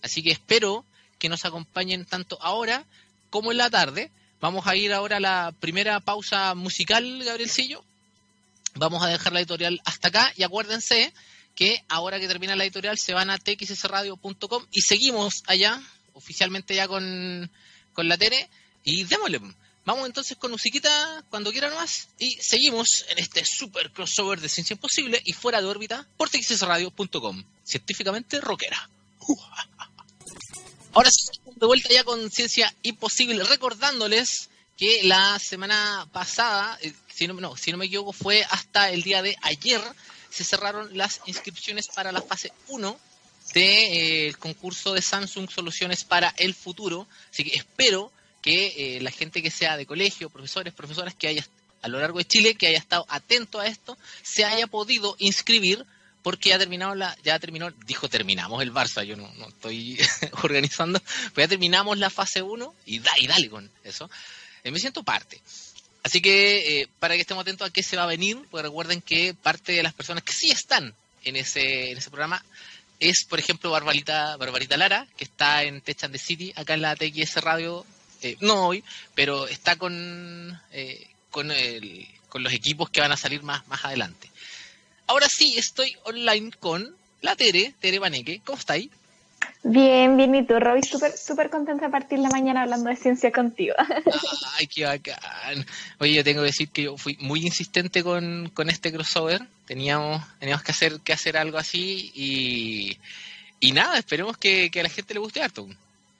Así 0.01 0.23
que 0.23 0.31
espero 0.31 0.85
que 1.19 1.29
nos 1.29 1.45
acompañen 1.45 2.05
tanto 2.05 2.37
ahora 2.41 2.85
como 3.29 3.51
en 3.51 3.57
la 3.57 3.69
tarde. 3.69 4.11
Vamos 4.39 4.65
a 4.65 4.75
ir 4.75 4.91
ahora 4.91 5.17
a 5.17 5.19
la 5.19 5.53
primera 5.59 5.99
pausa 5.99 6.55
musical, 6.55 7.23
Gabrielcillo. 7.23 7.83
Vamos 8.75 9.03
a 9.03 9.07
dejar 9.07 9.33
la 9.33 9.39
editorial 9.39 9.81
hasta 9.85 10.07
acá 10.07 10.33
y 10.35 10.43
acuérdense 10.43 11.13
que 11.55 11.83
ahora 11.89 12.19
que 12.19 12.27
termina 12.27 12.55
la 12.55 12.63
editorial 12.63 12.97
se 12.97 13.13
van 13.13 13.29
a 13.29 13.37
txsradio.com 13.37 14.65
y 14.71 14.81
seguimos 14.81 15.43
allá, 15.47 15.81
oficialmente 16.13 16.73
ya 16.73 16.87
con, 16.87 17.51
la 17.97 18.17
Tere, 18.17 18.49
y 18.83 19.03
démosle. 19.03 19.41
Vamos 19.83 20.05
entonces 20.05 20.37
con 20.37 20.51
musiquita 20.51 21.25
cuando 21.29 21.51
quieran 21.51 21.73
más 21.73 22.09
y 22.19 22.37
seguimos 22.39 23.05
en 23.09 23.17
este 23.17 23.43
super 23.43 23.91
crossover 23.91 24.39
de 24.39 24.47
Ciencia 24.47 24.75
Imposible 24.75 25.19
y 25.25 25.33
fuera 25.33 25.59
de 25.59 25.67
órbita 25.67 26.07
por 26.17 26.29
txsradio.com. 26.29 27.43
Científicamente 27.63 28.39
rockera. 28.41 28.89
Ahora 30.93 31.09
sí, 31.09 31.29
de 31.55 31.65
vuelta 31.65 31.89
ya 31.89 32.03
con 32.03 32.29
Ciencia 32.29 32.73
Imposible, 32.83 33.43
recordándoles 33.43 34.49
que 34.77 35.03
la 35.03 35.39
semana 35.39 36.07
pasada, 36.11 36.77
eh, 36.81 36.93
si 37.11 37.27
no, 37.27 37.33
no, 37.33 37.55
si 37.55 37.71
no 37.71 37.77
me 37.77 37.85
equivoco, 37.85 38.13
fue 38.13 38.45
hasta 38.49 38.91
el 38.91 39.01
día 39.01 39.21
de 39.21 39.35
ayer, 39.41 39.81
se 40.29 40.43
cerraron 40.43 40.95
las 40.95 41.21
inscripciones 41.25 41.87
para 41.87 42.11
la 42.11 42.21
fase 42.21 42.51
1 42.67 42.99
del 43.53 43.63
de, 43.63 44.27
eh, 44.27 44.33
concurso 44.35 44.93
de 44.93 45.01
Samsung 45.01 45.49
Soluciones 45.49 46.03
para 46.03 46.33
el 46.37 46.53
Futuro. 46.53 47.07
Así 47.31 47.43
que 47.43 47.55
espero 47.55 48.11
que 48.41 48.97
eh, 48.97 49.01
la 49.01 49.11
gente 49.11 49.41
que 49.41 49.51
sea 49.51 49.77
de 49.77 49.85
colegio, 49.85 50.29
profesores, 50.29 50.73
profesoras 50.73 51.15
que 51.15 51.27
haya 51.27 51.45
a 51.81 51.87
lo 51.87 51.99
largo 51.99 52.19
de 52.19 52.25
Chile, 52.25 52.55
que 52.55 52.67
haya 52.67 52.77
estado 52.77 53.05
atento 53.09 53.59
a 53.59 53.67
esto, 53.67 53.97
se 54.21 54.45
haya 54.45 54.67
podido 54.67 55.15
inscribir 55.19 55.85
porque 56.21 56.49
ya 56.49 56.59
terminado 56.59 56.93
la, 56.93 57.17
ya 57.23 57.39
terminó, 57.39 57.71
dijo 57.85 58.07
terminamos 58.07 58.61
el 58.61 58.71
Barça, 58.71 59.03
yo 59.03 59.15
no, 59.15 59.31
estoy 59.47 59.99
organizando, 60.43 60.99
pues 61.33 61.45
ya 61.45 61.47
terminamos 61.47 61.97
la 61.97 62.09
fase 62.09 62.41
1 62.41 62.75
y, 62.85 62.99
da, 62.99 63.11
y 63.17 63.27
dale 63.27 63.49
con 63.49 63.69
eso. 63.83 64.09
Eh, 64.63 64.71
me 64.71 64.79
siento 64.79 65.03
parte. 65.03 65.41
Así 66.03 66.21
que 66.21 66.81
eh, 66.81 66.87
para 66.99 67.15
que 67.15 67.21
estemos 67.21 67.41
atentos 67.41 67.67
a 67.67 67.73
qué 67.73 67.83
se 67.83 67.95
va 67.95 68.03
a 68.03 68.07
venir, 68.07 68.37
pues 68.49 68.63
recuerden 68.63 69.01
que 69.01 69.33
parte 69.33 69.71
de 69.71 69.83
las 69.83 69.93
personas 69.93 70.23
que 70.23 70.33
sí 70.33 70.51
están 70.51 70.93
en 71.23 71.35
ese, 71.35 71.91
en 71.91 71.97
ese 71.97 72.09
programa 72.09 72.43
es, 72.99 73.25
por 73.25 73.39
ejemplo, 73.39 73.71
Barbarita, 73.71 74.37
Barbarita 74.37 74.77
Lara, 74.77 75.07
que 75.17 75.23
está 75.23 75.63
en 75.63 75.81
Tech 75.81 76.03
and 76.03 76.13
the 76.13 76.19
City, 76.19 76.53
acá 76.55 76.75
en 76.75 76.81
la 76.81 76.95
TXS 76.95 77.37
Radio, 77.37 77.85
eh, 78.21 78.37
no 78.41 78.67
hoy, 78.67 78.83
pero 79.15 79.47
está 79.47 79.75
con, 79.75 80.59
eh, 80.71 81.07
con, 81.29 81.51
el, 81.51 82.07
con 82.29 82.43
los 82.43 82.53
equipos 82.53 82.89
que 82.89 83.01
van 83.01 83.11
a 83.11 83.17
salir 83.17 83.43
más, 83.43 83.67
más 83.67 83.85
adelante. 83.85 84.29
ahora 85.07 85.27
sí 85.29 85.55
estoy 85.57 85.95
online 86.03 86.51
con 86.59 86.95
la 87.21 87.35
Tere, 87.35 87.73
Tere 87.79 87.99
Baneque. 87.99 88.41
¿Cómo 88.45 88.57
estáis? 88.57 88.89
Bien, 89.63 90.17
bien, 90.17 90.33
y 90.33 90.45
tú, 90.45 90.59
Roby, 90.59 90.81
súper 90.81 91.15
súper 91.15 91.51
contenta 91.51 91.85
de 91.85 91.91
partir 91.91 92.17
la 92.17 92.29
mañana 92.29 92.63
hablando 92.63 92.89
de 92.89 92.95
ciencia 92.95 93.31
contigo. 93.31 93.75
Ay, 94.57 94.67
qué 94.67 94.85
bacán. 94.85 95.65
Oye, 95.99 96.13
yo 96.13 96.23
tengo 96.23 96.41
que 96.41 96.47
decir 96.47 96.69
que 96.69 96.83
yo 96.83 96.97
fui 96.97 97.15
muy 97.19 97.45
insistente 97.45 98.03
con, 98.03 98.49
con 98.53 98.69
este 98.69 98.91
crossover. 98.91 99.45
Teníamos, 99.65 100.23
teníamos 100.39 100.63
que 100.63 100.71
hacer 100.71 100.99
que 101.01 101.13
hacer 101.13 101.37
algo 101.37 101.59
así 101.59 102.11
y, 102.15 102.97
y 103.59 103.71
nada, 103.71 103.99
esperemos 103.99 104.35
que, 104.37 104.71
que 104.71 104.79
a 104.79 104.83
la 104.83 104.89
gente 104.89 105.13
le 105.13 105.19
guste 105.19 105.43
harto. 105.43 105.67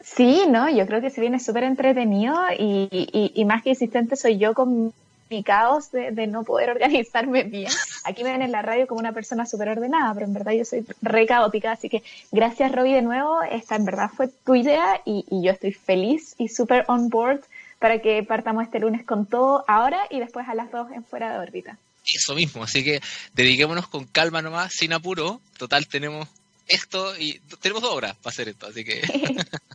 Sí, 0.04 0.44
no, 0.48 0.70
yo 0.70 0.86
creo 0.88 1.02
que 1.02 1.10
se 1.10 1.22
viene 1.22 1.40
súper 1.40 1.64
entretenido 1.64 2.36
y, 2.58 2.88
y, 2.92 3.32
y, 3.36 3.46
más 3.46 3.62
que 3.62 3.70
insistente 3.70 4.16
soy 4.16 4.38
yo 4.38 4.54
con 4.54 4.94
mi 5.30 5.44
caos 5.44 5.92
de, 5.92 6.12
de, 6.12 6.28
no 6.28 6.44
poder 6.44 6.72
organizarme 6.72 7.44
bien. 7.44 7.72
Aquí 8.04 8.24
me 8.24 8.32
ven 8.32 8.42
en 8.42 8.52
la 8.52 8.62
radio 8.62 8.88
como 8.88 9.00
una 9.00 9.14
persona 9.14 9.46
súper 9.46 9.70
ordenada, 9.70 10.14
pero 10.14 10.26
en 10.26 10.34
verdad 10.34 10.54
yo 10.54 10.66
soy 10.66 10.86
re 11.02 11.26
caótica, 11.26 11.72
así 11.72 11.88
que 11.88 12.04
gracias 12.32 12.72
Robbie 12.72 12.96
de 12.96 13.02
nuevo, 13.02 13.44
esta 13.44 13.76
en 13.76 13.86
verdad 13.86 14.10
fue 14.16 14.28
tu 14.28 14.56
idea 14.56 15.02
y, 15.06 15.26
y 15.30 15.44
yo 15.44 15.52
estoy 15.52 15.72
feliz 15.72 16.36
y 16.38 16.50
súper 16.50 16.84
on 16.88 17.10
board 17.10 17.42
para 17.80 18.00
que 18.00 18.24
partamos 18.24 18.64
este 18.64 18.80
lunes 18.80 19.06
con 19.06 19.26
todo 19.26 19.64
ahora 19.68 20.02
y 20.10 20.20
después 20.20 20.48
a 20.48 20.56
las 20.56 20.72
dos 20.72 20.92
en 20.92 21.04
fuera 21.04 21.32
de 21.32 21.40
órbita. 21.40 21.78
Eso 22.06 22.36
mismo, 22.36 22.64
así 22.64 22.84
que 22.84 23.02
dediquémonos 23.34 23.88
con 23.88 24.06
calma 24.06 24.42
nomás, 24.42 24.74
sin 24.74 24.94
apuro. 24.94 25.42
Total, 25.58 25.88
tenemos 25.88 26.28
esto 26.68 27.18
y 27.18 27.40
tenemos 27.62 27.84
dos 27.84 27.94
horas 27.94 28.16
para 28.18 28.32
hacer 28.32 28.50
esto, 28.50 28.68
así 28.68 28.84
que... 28.84 29.02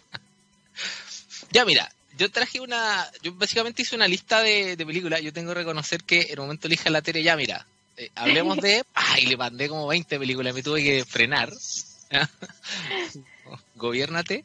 ya 1.50 1.64
mira, 1.64 1.90
yo 2.16 2.30
traje 2.30 2.60
una, 2.60 3.10
yo 3.22 3.34
básicamente 3.34 3.82
hice 3.82 3.96
una 3.96 4.08
lista 4.08 4.42
de, 4.42 4.76
de, 4.76 4.86
películas, 4.86 5.20
yo 5.22 5.32
tengo 5.32 5.52
que 5.52 5.60
reconocer 5.60 6.02
que 6.04 6.22
en 6.22 6.30
el 6.30 6.38
momento 6.38 6.66
elige 6.66 6.90
la 6.90 7.02
tele, 7.02 7.22
ya 7.22 7.36
mira, 7.36 7.66
eh, 7.96 8.10
hablemos 8.14 8.58
de, 8.58 8.82
ay, 8.94 9.26
le 9.26 9.36
mandé 9.36 9.68
como 9.68 9.86
20 9.86 10.18
películas, 10.18 10.54
me 10.54 10.62
tuve 10.62 10.82
que 10.82 11.04
frenar, 11.04 11.52
gobiernate, 13.74 14.44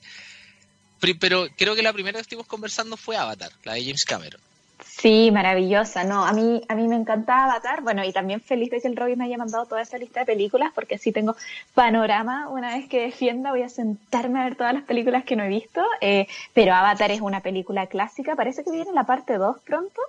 pero 1.19 1.47
creo 1.57 1.75
que 1.75 1.83
la 1.83 1.93
primera 1.93 2.17
que 2.17 2.21
estuvimos 2.21 2.47
conversando 2.47 2.97
fue 2.97 3.17
Avatar, 3.17 3.51
la 3.63 3.73
de 3.73 3.83
James 3.83 4.05
Cameron. 4.05 4.41
Sí, 4.83 5.31
maravillosa, 5.31 6.03
no, 6.03 6.25
a 6.25 6.33
mí, 6.33 6.61
a 6.67 6.75
mí 6.75 6.87
me 6.87 6.95
encanta 6.95 7.45
Avatar, 7.45 7.81
bueno, 7.81 8.03
y 8.03 8.11
también 8.11 8.41
feliz 8.41 8.69
de 8.69 8.81
que 8.81 8.87
el 8.87 8.95
Robin 8.95 9.17
me 9.17 9.25
haya 9.25 9.37
mandado 9.37 9.65
toda 9.65 9.81
esa 9.81 9.97
lista 9.97 10.21
de 10.21 10.25
películas, 10.25 10.71
porque 10.73 10.95
así 10.95 11.11
tengo 11.11 11.35
panorama, 11.73 12.49
una 12.49 12.75
vez 12.75 12.87
que 12.87 13.01
defienda 13.01 13.51
voy 13.51 13.63
a 13.63 13.69
sentarme 13.69 14.39
a 14.39 14.43
ver 14.43 14.55
todas 14.55 14.73
las 14.73 14.83
películas 14.83 15.23
que 15.23 15.35
no 15.35 15.43
he 15.43 15.49
visto, 15.49 15.81
eh, 16.01 16.27
pero 16.53 16.73
Avatar 16.73 17.11
es 17.11 17.21
una 17.21 17.41
película 17.41 17.87
clásica, 17.87 18.35
parece 18.35 18.63
que 18.63 18.71
viene 18.71 18.91
la 18.93 19.05
parte 19.05 19.37
2 19.37 19.57
pronto, 19.63 20.01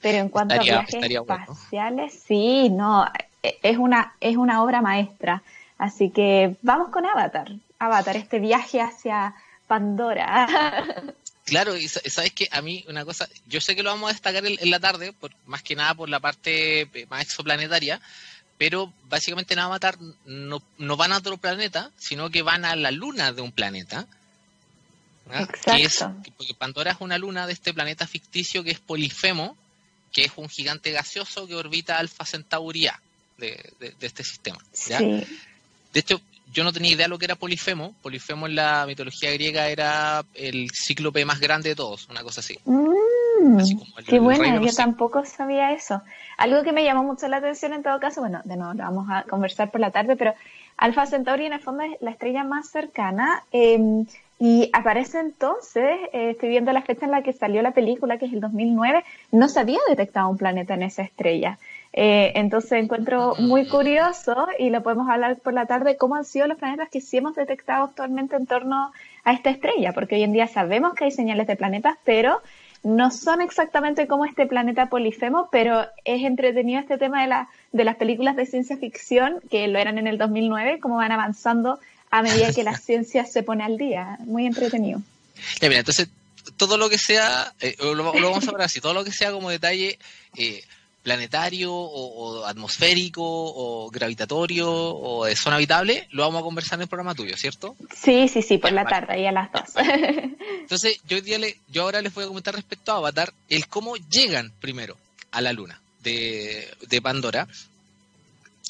pero 0.00 0.18
en 0.18 0.28
cuanto 0.28 0.54
estaría, 0.54 0.78
a 0.78 0.82
viajes 0.82 1.10
espaciales, 1.10 2.12
bueno. 2.12 2.24
sí, 2.26 2.68
no, 2.70 3.06
es 3.42 3.78
una, 3.78 4.14
es 4.20 4.36
una 4.36 4.62
obra 4.62 4.80
maestra, 4.82 5.42
así 5.78 6.10
que 6.10 6.56
vamos 6.62 6.90
con 6.90 7.06
Avatar, 7.06 7.52
Avatar, 7.78 8.16
este 8.16 8.38
viaje 8.38 8.80
hacia 8.80 9.34
Pandora. 9.66 10.48
Claro, 11.48 11.76
y 11.76 11.88
sabes 11.88 12.32
que 12.32 12.48
a 12.50 12.62
mí 12.62 12.84
una 12.88 13.04
cosa, 13.04 13.28
yo 13.46 13.60
sé 13.60 13.74
que 13.74 13.82
lo 13.82 13.90
vamos 13.90 14.10
a 14.10 14.12
destacar 14.12 14.44
en, 14.46 14.58
en 14.60 14.70
la 14.70 14.80
tarde, 14.80 15.12
por, 15.12 15.32
más 15.46 15.62
que 15.62 15.74
nada 15.74 15.94
por 15.94 16.08
la 16.08 16.20
parte 16.20 16.82
eh, 16.82 17.06
más 17.08 17.22
exoplanetaria, 17.22 18.00
pero 18.58 18.92
básicamente 19.04 19.54
en 19.54 19.60
Avatar 19.60 19.96
no, 20.26 20.62
no 20.78 20.96
van 20.96 21.12
a 21.12 21.18
otro 21.18 21.36
planeta, 21.36 21.90
sino 21.96 22.30
que 22.30 22.42
van 22.42 22.64
a 22.64 22.76
la 22.76 22.90
luna 22.90 23.32
de 23.32 23.40
un 23.40 23.52
planeta. 23.52 24.06
Que 25.64 25.84
es, 25.84 26.04
porque 26.36 26.54
Pandora 26.54 26.92
es 26.92 26.96
una 27.00 27.18
luna 27.18 27.46
de 27.46 27.52
este 27.52 27.74
planeta 27.74 28.06
ficticio 28.06 28.64
que 28.64 28.70
es 28.70 28.80
Polifemo, 28.80 29.56
que 30.12 30.24
es 30.24 30.32
un 30.36 30.48
gigante 30.48 30.90
gaseoso 30.90 31.46
que 31.46 31.54
orbita 31.54 31.98
Alpha 31.98 32.24
Centauri 32.24 32.86
A 32.86 33.00
de, 33.36 33.72
de, 33.78 33.90
de 33.90 34.06
este 34.06 34.24
sistema. 34.24 34.58
¿ya? 34.88 34.98
Sí. 34.98 35.24
De 35.92 36.00
hecho, 36.00 36.20
yo 36.52 36.64
no 36.64 36.72
tenía 36.72 36.92
idea 36.92 37.08
lo 37.08 37.18
que 37.18 37.26
era 37.26 37.36
Polifemo. 37.36 37.94
Polifemo 38.02 38.46
en 38.46 38.54
la 38.54 38.84
mitología 38.86 39.30
griega 39.32 39.68
era 39.68 40.24
el 40.34 40.68
cíclope 40.72 41.24
más 41.24 41.40
grande 41.40 41.70
de 41.70 41.74
todos, 41.74 42.08
una 42.08 42.22
cosa 42.22 42.40
así. 42.40 42.58
Mm, 42.64 43.58
así 43.58 43.78
el, 43.96 44.04
qué 44.04 44.18
bueno, 44.18 44.60
yo 44.64 44.72
tampoco 44.72 45.24
sabía 45.24 45.72
eso. 45.72 46.02
Algo 46.36 46.62
que 46.62 46.72
me 46.72 46.84
llamó 46.84 47.04
mucho 47.04 47.28
la 47.28 47.38
atención 47.38 47.72
en 47.72 47.82
todo 47.82 47.98
caso, 48.00 48.20
bueno, 48.20 48.40
de 48.44 48.56
nuevo 48.56 48.74
lo 48.74 48.84
vamos 48.84 49.06
a 49.10 49.24
conversar 49.24 49.70
por 49.70 49.80
la 49.80 49.90
tarde, 49.90 50.16
pero 50.16 50.34
Alpha 50.76 51.06
Centauri 51.06 51.46
en 51.46 51.52
el 51.54 51.60
fondo 51.60 51.82
es 51.82 52.00
la 52.00 52.10
estrella 52.10 52.44
más 52.44 52.70
cercana. 52.70 53.42
Eh, 53.52 54.04
y 54.40 54.70
aparece 54.72 55.18
entonces, 55.18 55.98
eh, 56.12 56.30
estoy 56.30 56.50
viendo 56.50 56.72
la 56.72 56.82
fecha 56.82 57.06
en 57.06 57.10
la 57.10 57.22
que 57.22 57.32
salió 57.32 57.60
la 57.60 57.72
película, 57.72 58.18
que 58.18 58.26
es 58.26 58.32
el 58.32 58.40
2009, 58.40 59.04
no 59.32 59.48
se 59.48 59.58
había 59.58 59.80
detectado 59.88 60.28
un 60.28 60.38
planeta 60.38 60.74
en 60.74 60.84
esa 60.84 61.02
estrella. 61.02 61.58
Eh, 61.92 62.32
entonces 62.34 62.72
encuentro 62.72 63.34
muy 63.38 63.66
curioso 63.66 64.46
y 64.58 64.70
lo 64.70 64.82
podemos 64.82 65.08
hablar 65.08 65.36
por 65.38 65.54
la 65.54 65.66
tarde 65.66 65.96
cómo 65.96 66.16
han 66.16 66.24
sido 66.24 66.46
los 66.46 66.58
planetas 66.58 66.90
que 66.90 67.00
sí 67.00 67.16
hemos 67.16 67.34
detectado 67.34 67.84
actualmente 67.84 68.36
en 68.36 68.46
torno 68.46 68.92
a 69.24 69.32
esta 69.32 69.50
estrella, 69.50 69.92
porque 69.92 70.16
hoy 70.16 70.22
en 70.22 70.32
día 70.32 70.46
sabemos 70.46 70.94
que 70.94 71.04
hay 71.04 71.10
señales 71.10 71.46
de 71.46 71.56
planetas, 71.56 71.96
pero 72.04 72.40
no 72.82 73.10
son 73.10 73.40
exactamente 73.40 74.06
como 74.06 74.24
este 74.24 74.46
planeta 74.46 74.88
Polifemo, 74.88 75.48
pero 75.50 75.86
es 76.04 76.24
entretenido 76.24 76.80
este 76.80 76.98
tema 76.98 77.22
de, 77.22 77.28
la, 77.28 77.48
de 77.72 77.84
las 77.84 77.96
películas 77.96 78.36
de 78.36 78.46
ciencia 78.46 78.76
ficción, 78.76 79.40
que 79.50 79.66
lo 79.68 79.78
eran 79.78 79.98
en 79.98 80.06
el 80.06 80.18
2009, 80.18 80.78
cómo 80.80 80.96
van 80.96 81.12
avanzando 81.12 81.78
a 82.10 82.22
medida 82.22 82.52
que 82.52 82.62
la 82.62 82.76
ciencia 82.78 83.24
se 83.26 83.42
pone 83.42 83.64
al 83.64 83.78
día. 83.78 84.18
Muy 84.20 84.46
entretenido. 84.46 85.02
Ya, 85.60 85.68
mira, 85.68 85.80
entonces 85.80 86.08
todo 86.56 86.76
lo 86.76 86.88
que 86.88 86.98
sea, 86.98 87.52
eh, 87.60 87.76
lo, 87.80 87.94
lo, 87.94 88.04
vamos 88.12 88.46
a 88.48 88.52
ver 88.52 88.62
así, 88.62 88.80
todo 88.80 88.94
lo 88.94 89.04
que 89.04 89.12
sea 89.12 89.32
como 89.32 89.50
detalle 89.50 89.98
eh, 90.36 90.62
planetario 91.08 91.72
o, 91.72 92.40
o, 92.42 92.44
atmosférico 92.44 93.22
o 93.24 93.90
gravitatorio 93.90 94.70
o 94.70 95.24
de 95.24 95.34
zona 95.34 95.56
habitable, 95.56 96.06
lo 96.10 96.22
vamos 96.24 96.40
a 96.40 96.44
conversar 96.44 96.78
en 96.78 96.82
el 96.82 96.88
programa 96.88 97.14
tuyo, 97.14 97.34
¿cierto? 97.34 97.76
Sí, 97.96 98.28
sí, 98.28 98.42
sí, 98.42 98.58
por 98.58 98.72
la 98.72 98.84
tarde, 98.84 99.14
ahí 99.14 99.24
a 99.24 99.32
las 99.32 99.50
dos. 99.50 99.70
Entonces, 100.60 101.00
yo, 101.08 101.16
le, 101.38 101.56
yo 101.68 101.84
ahora 101.84 102.02
les 102.02 102.12
voy 102.12 102.24
a 102.24 102.28
comentar 102.28 102.54
respecto 102.54 102.92
a 102.92 102.96
Avatar, 102.96 103.32
el 103.48 103.66
cómo 103.68 103.96
llegan 103.96 104.52
primero 104.60 104.98
a 105.30 105.40
la 105.40 105.54
luna 105.54 105.80
de, 106.02 106.68
de 106.86 107.00
Pandora, 107.00 107.48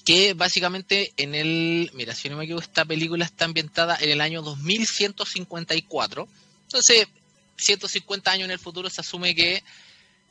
que 0.05 0.35
básicamente 0.35 1.13
en 1.17 1.35
el, 1.35 1.91
mira, 1.95 2.15
si 2.15 2.29
no 2.29 2.37
me 2.37 2.45
equivoco, 2.45 2.63
esta 2.63 2.85
película 2.85 3.25
está 3.25 3.47
ambientada 3.47 3.99
en 4.01 4.11
el 4.11 4.21
año 4.21 4.43
2154, 4.43 6.29
entonces 6.67 7.09
150 7.57 8.31
años 8.31 8.45
en 8.45 8.53
el 8.53 8.61
futuro 8.61 8.89
se 8.89 9.01
asume 9.01 9.35
que 9.35 9.65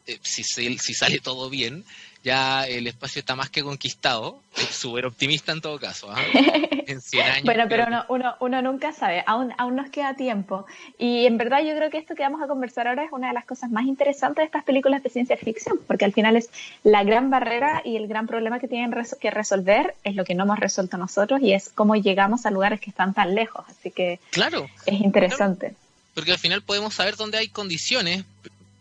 eh, 0.08 0.20
si, 0.22 0.44
si, 0.44 0.94
sale 0.94 1.20
todo 1.20 1.50
bien, 1.50 1.84
ya 2.24 2.66
el 2.66 2.88
espacio 2.88 3.20
está 3.20 3.36
más 3.36 3.50
que 3.50 3.62
conquistado. 3.62 4.42
Súper 4.72 5.06
optimista 5.06 5.52
en 5.52 5.62
todo 5.62 5.80
caso. 5.80 6.14
¿eh? 6.18 6.70
En 6.88 7.02
100 7.02 7.28
años. 7.28 7.44
bueno, 7.44 7.66
pero 7.68 7.86
uno, 7.86 8.06
uno, 8.08 8.36
uno, 8.40 8.62
nunca 8.62 8.94
sabe, 8.94 9.22
aún, 9.28 9.54
aún 9.58 9.76
nos 9.76 9.90
queda 9.90 10.14
tiempo. 10.14 10.66
Y 10.98 11.26
en 11.26 11.38
verdad 11.38 11.60
yo 11.62 11.76
creo 11.76 11.90
que 11.90 11.98
esto 11.98 12.16
que 12.16 12.24
vamos 12.24 12.42
a 12.42 12.48
conversar 12.48 12.88
ahora 12.88 13.04
es 13.04 13.12
una 13.12 13.28
de 13.28 13.34
las 13.34 13.44
cosas 13.44 13.70
más 13.70 13.86
interesantes 13.86 14.44
de 14.44 14.46
estas 14.46 14.64
películas 14.64 15.04
de 15.04 15.10
ciencia 15.10 15.36
ficción, 15.36 15.78
porque 15.86 16.06
al 16.06 16.14
final 16.14 16.38
es 16.38 16.50
la 16.86 17.04
gran 17.04 17.30
barrera 17.30 17.82
y 17.84 17.98
el 17.98 18.08
gran 18.08 18.26
problema 18.26 18.60
que 18.60 18.70
tienen 18.70 18.94
res 18.94 19.18
que 19.20 19.32
resolver 19.32 19.96
es 20.06 20.16
lo 20.16 20.24
que 20.24 20.34
no 20.34 20.46
hemos 20.46 20.60
resuelto 20.60 20.96
nosotros 20.96 21.42
y 21.42 21.52
es 21.52 21.68
cómo 21.76 21.98
llegamos 21.98 22.46
a 22.46 22.52
lugares 22.52 22.80
que 22.80 22.90
están 22.90 23.14
tan 23.14 23.36
lejos. 23.36 23.66
Así 23.68 23.92
que 23.92 24.22
claro, 24.32 24.70
es 24.86 25.02
interesante. 25.02 25.68
Claro, 25.68 25.82
porque 26.14 26.32
al 26.32 26.40
final 26.40 26.62
podemos 26.62 26.94
saber 26.94 27.18
dónde 27.18 27.38
hay 27.38 27.50
condiciones 27.50 28.24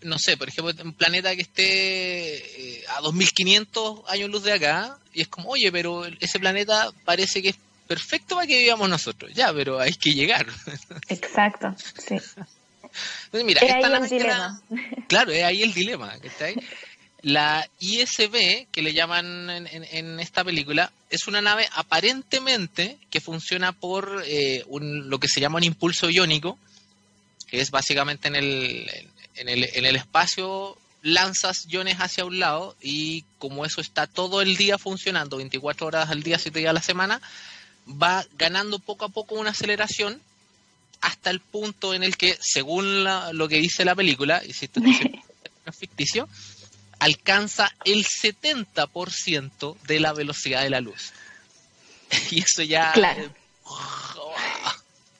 no 0.06 0.18
sé, 0.18 0.36
por 0.36 0.48
ejemplo, 0.48 0.72
un 0.84 0.92
planeta 0.92 1.34
que 1.34 1.42
esté 1.42 2.78
eh, 2.78 2.84
a 2.96 3.00
2500 3.00 4.00
años 4.08 4.30
luz 4.30 4.44
de 4.44 4.52
acá, 4.52 4.98
y 5.12 5.22
es 5.22 5.28
como, 5.28 5.50
oye, 5.50 5.70
pero 5.72 6.04
ese 6.20 6.38
planeta 6.38 6.90
parece 7.04 7.42
que 7.42 7.50
es 7.50 7.56
perfecto 7.86 8.36
para 8.36 8.46
que 8.46 8.58
vivamos 8.58 8.88
nosotros, 8.88 9.32
ya, 9.34 9.52
pero 9.52 9.80
hay 9.80 9.94
que 9.94 10.12
llegar. 10.12 10.46
Exacto, 11.08 11.74
sí. 11.78 12.16
Entonces, 13.24 13.44
mira, 13.44 13.60
es 13.60 13.74
esta 13.74 13.86
ahí 13.88 14.02
el 14.02 14.08
dilema. 14.08 14.62
Claro, 15.08 15.32
es 15.32 15.44
ahí 15.44 15.62
el 15.62 15.74
dilema, 15.74 16.14
¿está 16.22 16.46
ahí? 16.46 16.56
La 17.22 17.68
ISB, 17.80 18.66
que 18.70 18.82
le 18.82 18.92
llaman 18.92 19.50
en, 19.50 19.66
en, 19.66 19.84
en, 19.84 20.20
esta 20.20 20.44
película, 20.44 20.92
es 21.10 21.26
una 21.26 21.40
nave 21.40 21.66
aparentemente 21.74 22.98
que 23.10 23.20
funciona 23.20 23.72
por 23.72 24.22
eh, 24.26 24.64
un, 24.68 25.10
lo 25.10 25.18
que 25.18 25.28
se 25.28 25.40
llama 25.40 25.58
un 25.58 25.64
impulso 25.64 26.08
iónico, 26.08 26.58
que 27.48 27.60
es 27.60 27.70
básicamente 27.70 28.28
en 28.28 28.36
el, 28.36 28.90
en 29.36 29.48
el, 29.48 29.68
en 29.72 29.84
el 29.84 29.96
espacio 29.96 30.76
lanzas 31.02 31.66
iones 31.68 31.98
hacia 31.98 32.24
un 32.24 32.38
lado 32.38 32.76
y 32.80 33.24
como 33.38 33.64
eso 33.64 33.80
está 33.80 34.06
todo 34.06 34.42
el 34.42 34.56
día 34.56 34.76
funcionando, 34.76 35.36
24 35.36 35.86
horas 35.86 36.10
al 36.10 36.22
día, 36.22 36.38
7 36.38 36.58
días 36.58 36.70
a 36.70 36.74
la 36.74 36.82
semana, 36.82 37.20
va 37.88 38.24
ganando 38.36 38.78
poco 38.78 39.04
a 39.04 39.08
poco 39.08 39.36
una 39.36 39.50
aceleración 39.50 40.20
hasta 41.00 41.30
el 41.30 41.40
punto 41.40 41.94
en 41.94 42.02
el 42.02 42.16
que, 42.16 42.36
según 42.40 43.04
la, 43.04 43.32
lo 43.32 43.48
que 43.48 43.58
dice 43.58 43.84
la 43.84 43.94
película, 43.94 44.42
y 44.44 44.52
si 44.52 44.64
esto 44.64 44.80
es 45.66 45.76
ficticio, 45.76 46.28
alcanza 46.98 47.72
el 47.84 48.04
70% 48.04 49.76
de 49.82 50.00
la 50.00 50.12
velocidad 50.12 50.62
de 50.62 50.70
la 50.70 50.80
luz. 50.80 51.12
y 52.30 52.40
eso 52.42 52.62
ya... 52.62 52.92
Claro. 52.92 53.22
Eh, 53.22 53.30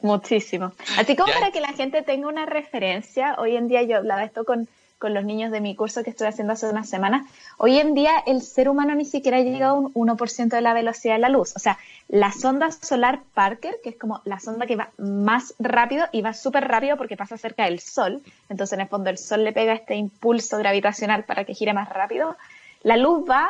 Muchísimo. 0.07 0.73
Así 0.99 1.17
como 1.17 1.29
ya. 1.29 1.35
para 1.41 1.51
que 1.51 1.61
la 1.61 1.73
gente 1.73 2.03
tenga 2.03 2.29
una 2.29 2.47
referencia, 2.47 3.35
hoy 3.39 3.57
en 3.57 3.67
día 3.67 3.83
yo 3.83 3.97
hablaba 3.97 4.23
esto 4.25 4.45
con, 4.45 4.69
con 4.99 5.15
los 5.15 5.25
niños 5.25 5.51
de 5.51 5.61
mi 5.61 5.75
curso 5.75 6.03
que 6.05 6.11
estoy 6.11 6.29
haciendo 6.29 6.53
hace 6.53 6.69
unas 6.69 6.89
semanas, 6.89 7.27
hoy 7.59 7.79
en 7.79 7.95
día 7.95 8.13
el 8.27 8.41
ser 8.41 8.69
humano 8.69 8.95
ni 8.95 9.05
siquiera 9.05 9.39
ha 9.39 9.43
llegado 9.43 9.75
a 9.75 9.79
un 9.79 9.93
1% 9.95 10.49
de 10.49 10.61
la 10.61 10.75
velocidad 10.75 11.15
de 11.15 11.21
la 11.21 11.29
luz. 11.29 11.55
O 11.57 11.59
sea, 11.59 11.77
la 12.09 12.31
sonda 12.31 12.71
solar 12.71 13.21
Parker, 13.35 13.77
que 13.83 13.91
es 13.91 13.99
como 13.99 14.23
la 14.25 14.39
sonda 14.39 14.67
que 14.67 14.77
va 14.77 14.91
más 14.97 15.55
rápido 15.59 16.07
y 16.13 16.23
va 16.23 16.33
súper 16.33 16.69
rápido 16.69 16.97
porque 16.97 17.17
pasa 17.17 17.37
cerca 17.37 17.65
del 17.65 17.81
Sol, 17.81 18.23
entonces 18.49 18.75
en 18.75 18.83
el 18.83 18.89
fondo 18.89 19.11
el 19.11 19.19
Sol 19.19 19.43
le 19.43 19.53
pega 19.53 19.75
este 19.75 19.97
impulso 19.97 20.57
gravitacional 20.59 21.25
para 21.25 21.45
que 21.45 21.55
gire 21.55 21.73
más 21.73 21.89
rápido, 21.89 22.37
la 22.83 22.97
luz 22.97 23.29
va 23.29 23.49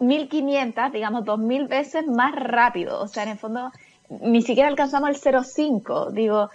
1500, 0.00 0.92
digamos 0.92 1.24
2000 1.24 1.68
veces 1.68 2.06
más 2.06 2.34
rápido. 2.34 3.00
O 3.00 3.08
sea, 3.08 3.22
en 3.22 3.30
el 3.30 3.38
fondo 3.38 3.70
ni 4.22 4.42
siquiera 4.42 4.68
alcanzamos 4.68 5.10
el 5.10 5.16
0,5. 5.16 6.10
Digo, 6.12 6.50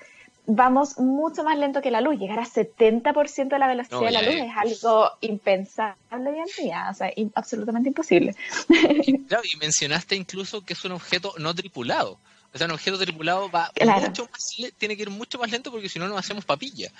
vamos 0.46 0.98
mucho 0.98 1.44
más 1.44 1.58
lento 1.58 1.82
que 1.82 1.92
la 1.92 2.02
luz. 2.02 2.20
Llegar 2.20 2.40
a 2.40 2.46
70% 2.46 3.50
de 3.50 3.60
la 3.60 3.68
velocidad 3.68 4.02
de 4.02 4.12
la 4.12 4.22
luz 4.22 4.36
es 4.36 4.84
algo 4.84 5.12
impensable 5.22 5.96
hoy 6.12 6.40
en 6.40 6.66
día, 6.66 6.88
o 6.92 6.94
sea, 6.94 7.12
absolutamente 7.36 7.90
imposible. 7.90 8.36
y 9.06 9.58
mencionaste 9.58 10.16
incluso 10.16 10.66
que 10.66 10.74
es 10.74 10.86
un 10.86 10.94
objeto 10.94 11.34
no 11.38 11.54
tripulado. 11.54 12.18
O 12.52 12.58
sea, 12.58 12.66
un 12.66 12.74
objeto 12.74 12.98
tripulado 12.98 13.50
va 13.52 13.72
mucho 14.08 14.24
más, 14.24 14.74
tiene 14.78 14.96
que 14.96 15.04
ir 15.04 15.10
mucho 15.12 15.38
más 15.38 15.52
lento 15.52 15.72
porque 15.72 15.88
si 15.88 16.00
no 16.00 16.08
nos 16.08 16.18
hacemos 16.18 16.46
papilla. 16.46 16.92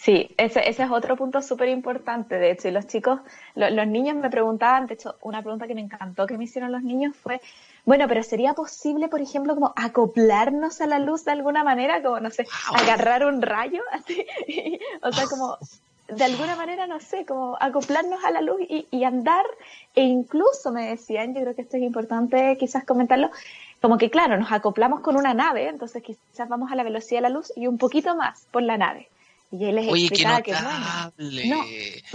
Sí, 0.00 0.30
ese, 0.36 0.68
ese 0.68 0.84
es 0.84 0.90
otro 0.90 1.16
punto 1.16 1.42
súper 1.42 1.68
importante, 1.68 2.38
de 2.38 2.52
hecho, 2.52 2.68
y 2.68 2.70
los 2.70 2.86
chicos, 2.86 3.20
los 3.56 3.86
niños 3.88 4.14
me 4.16 4.30
preguntaban, 4.30 4.86
de 4.86 4.94
hecho, 4.94 5.16
una 5.22 5.42
pregunta 5.42 5.66
que 5.66 5.74
me 5.74 5.80
encantó 5.80 6.26
que 6.26 6.38
me 6.38 6.44
hicieron 6.44 6.70
los 6.70 6.82
niños 6.82 7.16
fue, 7.16 7.40
bueno, 7.84 8.06
pero 8.06 8.22
¿sería 8.22 8.54
posible, 8.54 9.08
por 9.08 9.20
ejemplo, 9.20 9.56
como 9.56 9.72
acoplarnos 9.74 10.80
a 10.80 10.86
la 10.86 11.00
luz 11.00 11.24
de 11.24 11.32
alguna 11.32 11.64
manera? 11.64 12.00
Como, 12.00 12.20
no 12.20 12.30
sé, 12.30 12.46
agarrar 12.72 13.24
un 13.24 13.42
rayo, 13.42 13.82
así. 13.92 14.24
o 15.02 15.10
sea, 15.10 15.26
como, 15.26 15.58
de 16.06 16.24
alguna 16.24 16.54
manera, 16.54 16.86
no 16.86 17.00
sé, 17.00 17.26
como 17.26 17.56
acoplarnos 17.58 18.24
a 18.24 18.30
la 18.30 18.40
luz 18.40 18.60
y, 18.68 19.04
andar. 19.04 19.44
E 19.96 20.02
incluso 20.02 20.70
me 20.70 20.90
decían, 20.90 21.34
yo 21.34 21.40
creo 21.40 21.54
que 21.56 21.62
esto 21.62 21.76
es 21.76 21.82
importante 21.82 22.56
quizás 22.56 22.84
comentarlo, 22.84 23.30
como 23.80 23.98
que 23.98 24.10
claro, 24.10 24.36
nos 24.36 24.52
acoplamos 24.52 25.00
con 25.00 25.16
una 25.16 25.34
nave, 25.34 25.68
entonces 25.68 26.02
quizás 26.02 26.48
vamos 26.48 26.70
a 26.70 26.76
la 26.76 26.84
velocidad 26.84 27.18
de 27.18 27.22
la 27.22 27.34
luz 27.34 27.52
y 27.56 27.66
un 27.66 27.78
poquito 27.78 28.14
más 28.14 28.46
por 28.52 28.62
la 28.62 28.78
nave. 28.78 29.08
Y 29.50 29.64
él 29.64 29.76
les 29.76 29.88
explicaba 29.88 30.42
que, 30.42 30.52
bueno, 30.52 31.56
no, 31.56 31.64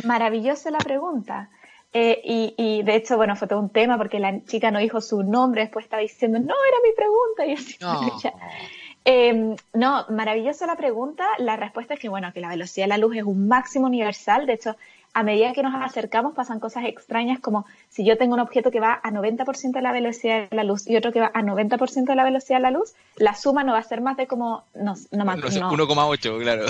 maravillosa 0.03 0.69
la 0.71 0.79
pregunta. 0.79 1.49
Eh, 1.91 2.21
y, 2.23 2.53
y, 2.57 2.83
de 2.83 2.95
hecho, 2.95 3.17
bueno, 3.17 3.35
fue 3.35 3.47
todo 3.47 3.59
un 3.59 3.69
tema 3.69 3.97
porque 3.97 4.19
la 4.19 4.43
chica 4.45 4.71
no 4.71 4.79
dijo 4.79 4.99
su 4.99 5.23
nombre, 5.23 5.61
después 5.61 5.85
estaba 5.85 6.01
diciendo, 6.01 6.39
no, 6.39 6.55
era 6.67 6.77
mi 6.83 6.91
pregunta. 6.95 7.45
Y 7.45 7.53
así, 7.53 7.77
no. 7.79 8.31
Eh, 9.05 9.57
no, 9.73 10.05
maravillosa 10.09 10.65
la 10.65 10.77
pregunta. 10.77 11.27
La 11.37 11.57
respuesta 11.57 11.95
es 11.95 11.99
que, 11.99 12.07
bueno, 12.07 12.31
que 12.31 12.39
la 12.39 12.47
velocidad 12.47 12.85
de 12.85 12.89
la 12.89 12.97
luz 12.97 13.17
es 13.17 13.23
un 13.23 13.49
máximo 13.49 13.87
universal. 13.87 14.45
De 14.45 14.53
hecho, 14.53 14.77
a 15.13 15.23
medida 15.23 15.53
que 15.53 15.61
nos 15.61 15.75
acercamos 15.75 16.33
pasan 16.33 16.59
cosas 16.59 16.85
extrañas 16.85 17.39
como 17.39 17.65
si 17.89 18.03
yo 18.03 18.17
tengo 18.17 18.33
un 18.33 18.39
objeto 18.39 18.71
que 18.71 18.79
va 18.79 18.99
a 19.03 19.11
90% 19.11 19.71
de 19.71 19.81
la 19.81 19.91
velocidad 19.91 20.49
de 20.49 20.55
la 20.55 20.63
luz 20.63 20.87
y 20.87 20.95
otro 20.95 21.11
que 21.11 21.19
va 21.19 21.31
a 21.33 21.41
90% 21.41 22.05
de 22.05 22.15
la 22.15 22.23
velocidad 22.23 22.57
de 22.57 22.63
la 22.63 22.71
luz, 22.71 22.93
la 23.17 23.35
suma 23.35 23.63
no 23.63 23.73
va 23.73 23.79
a 23.79 23.83
ser 23.83 24.01
más 24.01 24.17
de 24.17 24.25
como, 24.25 24.63
no, 24.73 24.95
no 25.11 25.25
más, 25.25 25.37
1,8, 25.37 26.41
claro. 26.41 26.65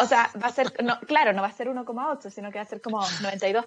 O 0.00 0.06
sea, 0.06 0.30
va 0.40 0.46
a 0.46 0.52
ser, 0.52 0.72
no, 0.84 1.00
claro, 1.00 1.32
no 1.32 1.42
va 1.42 1.48
a 1.48 1.52
ser 1.52 1.68
1,8, 1.68 2.30
sino 2.30 2.52
que 2.52 2.58
va 2.58 2.62
a 2.62 2.68
ser 2.68 2.80
como 2.80 3.00
92%, 3.00 3.66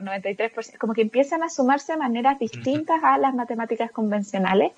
93%, 0.00 0.78
como 0.78 0.94
que 0.94 1.02
empiezan 1.02 1.42
a 1.42 1.48
sumarse 1.48 1.92
de 1.92 1.98
maneras 1.98 2.38
distintas 2.38 3.02
a 3.02 3.18
las 3.18 3.34
matemáticas 3.34 3.90
convencionales. 3.90 4.72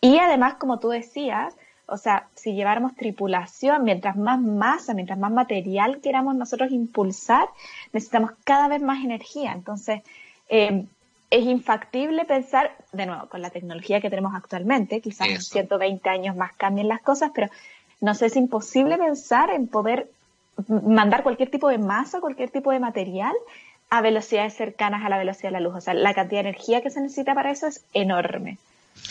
Y 0.00 0.18
además, 0.18 0.54
como 0.54 0.80
tú 0.80 0.88
decías, 0.88 1.54
o 1.90 1.96
sea, 1.96 2.28
si 2.34 2.54
lleváramos 2.54 2.94
tripulación, 2.94 3.84
mientras 3.84 4.16
más 4.16 4.40
masa, 4.40 4.94
mientras 4.94 5.18
más 5.18 5.32
material 5.32 6.00
queramos 6.00 6.34
nosotros 6.34 6.70
impulsar, 6.70 7.48
necesitamos 7.92 8.32
cada 8.44 8.68
vez 8.68 8.80
más 8.80 9.04
energía. 9.04 9.52
Entonces, 9.52 10.02
eh, 10.48 10.84
es 11.30 11.44
infactible 11.44 12.24
pensar, 12.24 12.76
de 12.92 13.06
nuevo, 13.06 13.26
con 13.28 13.40
la 13.40 13.50
tecnología 13.50 14.00
que 14.00 14.10
tenemos 14.10 14.34
actualmente, 14.34 15.00
quizás 15.00 15.28
en 15.28 15.40
120 15.40 16.08
años 16.08 16.36
más 16.36 16.52
cambien 16.56 16.88
las 16.88 17.02
cosas, 17.02 17.30
pero 17.34 17.48
no 18.00 18.14
sé, 18.14 18.26
es 18.26 18.36
imposible 18.36 18.98
pensar 18.98 19.50
en 19.50 19.68
poder 19.68 20.08
mandar 20.68 21.22
cualquier 21.22 21.50
tipo 21.50 21.68
de 21.68 21.78
masa, 21.78 22.20
cualquier 22.20 22.50
tipo 22.50 22.72
de 22.72 22.80
material 22.80 23.34
a 23.90 24.00
velocidades 24.00 24.54
cercanas 24.54 25.04
a 25.04 25.08
la 25.08 25.18
velocidad 25.18 25.48
de 25.48 25.52
la 25.52 25.60
luz. 25.60 25.74
O 25.76 25.80
sea, 25.80 25.94
la 25.94 26.14
cantidad 26.14 26.42
de 26.42 26.50
energía 26.50 26.80
que 26.80 26.90
se 26.90 27.00
necesita 27.00 27.34
para 27.34 27.50
eso 27.50 27.66
es 27.66 27.84
enorme. 27.92 28.58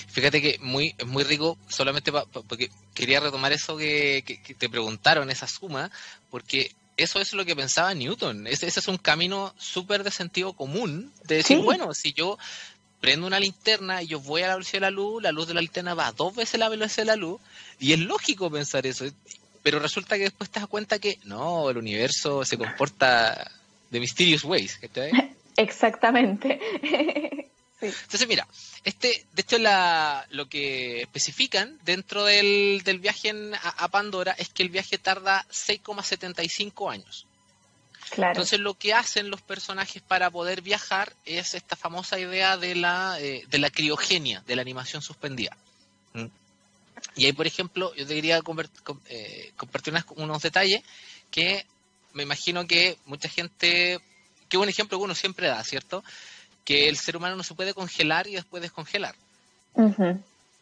Fíjate 0.08 0.42
que 0.42 0.58
muy, 0.60 0.96
muy 1.06 1.24
rico, 1.24 1.58
solamente 1.68 2.12
porque 2.48 2.70
quería 2.94 3.20
retomar 3.20 3.52
eso 3.54 3.78
que, 3.78 4.24
te 4.58 4.70
preguntaron, 4.70 5.30
esa 5.30 5.48
suma, 5.48 5.92
porque 6.30 6.72
eso 6.98 7.20
es 7.20 7.34
lo 7.34 7.46
que 7.46 7.56
pensaba 7.56 7.94
Newton. 7.94 8.48
Ese, 8.48 8.68
ese 8.68 8.80
es 8.80 8.88
un 8.88 8.98
camino 8.98 9.54
súper 9.58 10.04
de 10.04 10.12
sentido 10.12 10.54
común, 10.54 11.12
de 11.26 11.36
decir, 11.36 11.60
bueno, 11.60 11.94
si 11.94 12.14
yo 12.14 12.38
prendo 13.00 13.28
una 13.28 13.40
linterna 13.40 14.04
y 14.04 14.08
yo 14.08 14.20
voy 14.20 14.42
a 14.42 14.48
la 14.48 14.56
velocidad 14.56 14.78
de 14.78 14.82
la 14.82 14.92
luz, 14.92 15.24
la 15.24 15.32
luz 15.32 15.48
de 15.48 15.54
la 15.54 15.62
linterna 15.62 15.94
va 15.94 16.08
a 16.08 16.12
dos 16.12 16.36
veces 16.36 16.60
la 16.60 16.70
velocidad 16.70 17.04
de 17.04 17.08
la 17.08 17.16
luz, 17.16 17.40
y 17.80 17.94
es 17.94 18.00
lógico 18.00 18.52
pensar 18.52 18.86
eso. 18.86 19.06
Pero 19.64 19.80
resulta 19.80 20.18
que 20.18 20.24
después 20.24 20.50
te 20.50 20.60
das 20.60 20.70
cuenta 20.70 21.00
que 21.00 21.20
no, 21.24 21.70
el 21.70 21.78
universo 21.78 22.44
se 22.46 22.58
comporta 22.58 23.52
de 23.90 24.00
mysterious 24.00 24.44
ways. 24.44 24.80
Exactamente. 25.58 26.60
Entonces, 27.82 28.28
mira, 28.28 28.48
este, 28.84 29.26
de 29.34 29.42
hecho, 29.42 29.58
la, 29.58 30.26
lo 30.32 30.50
que 30.50 31.02
especifican 31.02 31.80
dentro 31.84 32.26
del, 32.26 32.82
del 32.84 33.00
viaje 33.00 33.34
a, 33.62 33.88
Pandora 33.88 34.34
es 34.34 34.50
que 34.50 34.64
el 34.64 34.70
viaje 34.70 34.98
tarda 34.98 35.46
6,75 35.50 36.92
años. 36.92 37.26
Claro. 38.10 38.32
Entonces, 38.32 38.60
lo 38.60 38.74
que 38.74 38.94
hacen 38.94 39.30
los 39.30 39.42
personajes 39.42 40.02
para 40.02 40.30
poder 40.30 40.62
viajar 40.62 41.14
es 41.26 41.54
esta 41.54 41.76
famosa 41.76 42.20
idea 42.20 42.58
de 42.58 42.76
la, 42.76 43.18
eh, 43.20 43.46
de 43.50 43.58
la 43.60 43.70
criogenia, 43.70 44.44
de 44.46 44.56
la 44.56 44.62
animación 44.62 45.02
suspendida. 45.02 45.56
¿Mm? 46.14 46.26
Y 47.16 47.26
ahí, 47.26 47.34
por 47.34 47.48
ejemplo, 47.48 47.94
yo 47.96 48.06
te 48.06 48.16
quería 48.16 48.42
eh, 49.08 49.52
compartir 49.56 49.94
unos 50.16 50.42
detalles 50.42 50.82
que 51.32 51.66
me 52.14 52.24
imagino 52.24 52.66
que 52.68 52.98
mucha 53.06 53.30
gente, 53.30 54.00
que 54.50 54.58
es 54.58 54.62
un 54.62 54.70
ejemplo 54.70 54.98
que 54.98 55.04
uno 55.04 55.16
siempre 55.16 55.48
da, 55.48 55.64
¿cierto? 55.64 56.04
Que 56.70 56.88
el 56.88 56.98
ser 56.98 57.18
humano 57.18 57.36
no 57.36 57.42
se 57.42 57.56
puede 57.56 57.74
congelar 57.74 58.28
y 58.28 58.34
después 58.34 58.62
descongelar. 58.62 59.16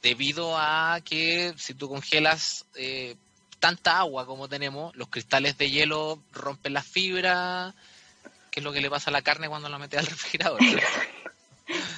Debido 0.01 0.57
a 0.57 1.01
que 1.03 1.53
si 1.57 1.73
tú 1.73 1.89
congelas 1.89 2.63
eh, 2.75 3.17
tanta 3.59 3.97
agua 3.97 4.25
como 4.25 4.47
tenemos, 4.47 4.95
los 4.95 5.09
cristales 5.09 5.57
de 5.57 5.69
hielo 5.69 6.17
rompen 6.31 6.71
la 6.71 6.81
fibra, 6.81 7.73
que 8.49 8.61
es 8.61 8.63
lo 8.63 8.71
que 8.71 8.79
le 8.79 8.89
pasa 8.89 9.09
a 9.09 9.11
la 9.13 9.21
carne 9.21 9.49
cuando 9.49 9.67
la 9.67 9.79
metes 9.79 9.99
al 9.99 10.05
refrigerador. 10.07 10.61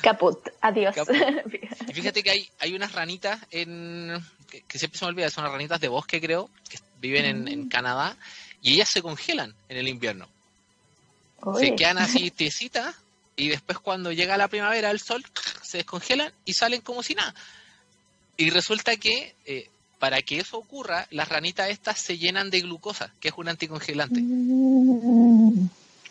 Caput, 0.02 0.40
adiós. 0.60 0.96
Y 1.88 1.94
fíjate 1.94 2.24
que 2.24 2.32
hay, 2.32 2.50
hay 2.58 2.74
unas 2.74 2.94
ranitas 2.94 3.40
en 3.52 4.20
que, 4.68 4.80
siempre 4.80 4.98
se 4.98 5.06
me 5.06 5.10
olvida, 5.10 5.30
son 5.30 5.44
las 5.44 5.54
ranitas 5.54 5.80
de 5.80 5.88
bosque 5.88 6.20
creo, 6.20 6.50
que 6.68 6.80
viven 7.00 7.26
en, 7.26 7.48
en 7.48 7.66
mm. 7.66 7.70
Canadá, 7.70 8.18
y 8.64 8.74
ellas 8.74 8.90
se 8.90 9.04
congelan 9.04 9.54
en 9.68 9.78
el 9.78 9.88
invierno. 9.88 10.28
Se 11.60 11.76
quedan 11.76 12.00
así 12.00 12.32
tiesitas 12.32 12.96
y 13.40 13.48
después 13.48 13.80
cuando 13.80 14.12
llega 14.12 14.38
la 14.38 14.50
primavera 14.50 14.92
el 14.92 15.00
sol 15.00 15.24
se 15.62 15.78
descongelan 15.78 16.32
y 16.46 16.54
salen 16.54 16.82
como 16.82 17.02
si 17.04 17.16
nada. 17.16 17.34
Y 18.36 18.50
resulta 18.50 18.98
que 18.98 19.34
eh, 19.46 19.70
para 19.98 20.22
que 20.22 20.40
eso 20.40 20.58
ocurra, 20.58 21.08
las 21.10 21.30
ranitas 21.30 21.70
estas 21.70 22.00
se 22.00 22.18
llenan 22.18 22.50
de 22.50 22.62
glucosa, 22.62 23.14
que 23.20 23.30
es 23.30 23.34
un 23.38 23.48
anticongelante. 23.48 24.20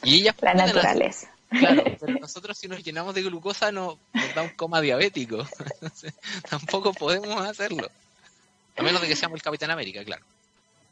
Y 0.02 0.14
ellas 0.14 0.34
la 0.40 0.54
naturaleza. 0.54 1.30
Claro, 1.50 1.84
pero 2.00 2.18
nosotros 2.20 2.56
si 2.56 2.66
nos 2.66 2.82
llenamos 2.82 3.14
de 3.14 3.22
glucosa 3.22 3.72
no, 3.72 3.98
nos 4.12 4.34
da 4.34 4.42
un 4.42 4.50
coma 4.50 4.80
diabético. 4.80 5.46
tampoco 6.50 6.94
podemos 6.94 7.40
hacerlo. 7.46 7.90
A 8.76 8.82
menos 8.82 9.02
de 9.02 9.08
que 9.08 9.16
seamos 9.16 9.36
el 9.36 9.42
Capitán 9.42 9.70
América, 9.70 10.02
claro. 10.04 10.24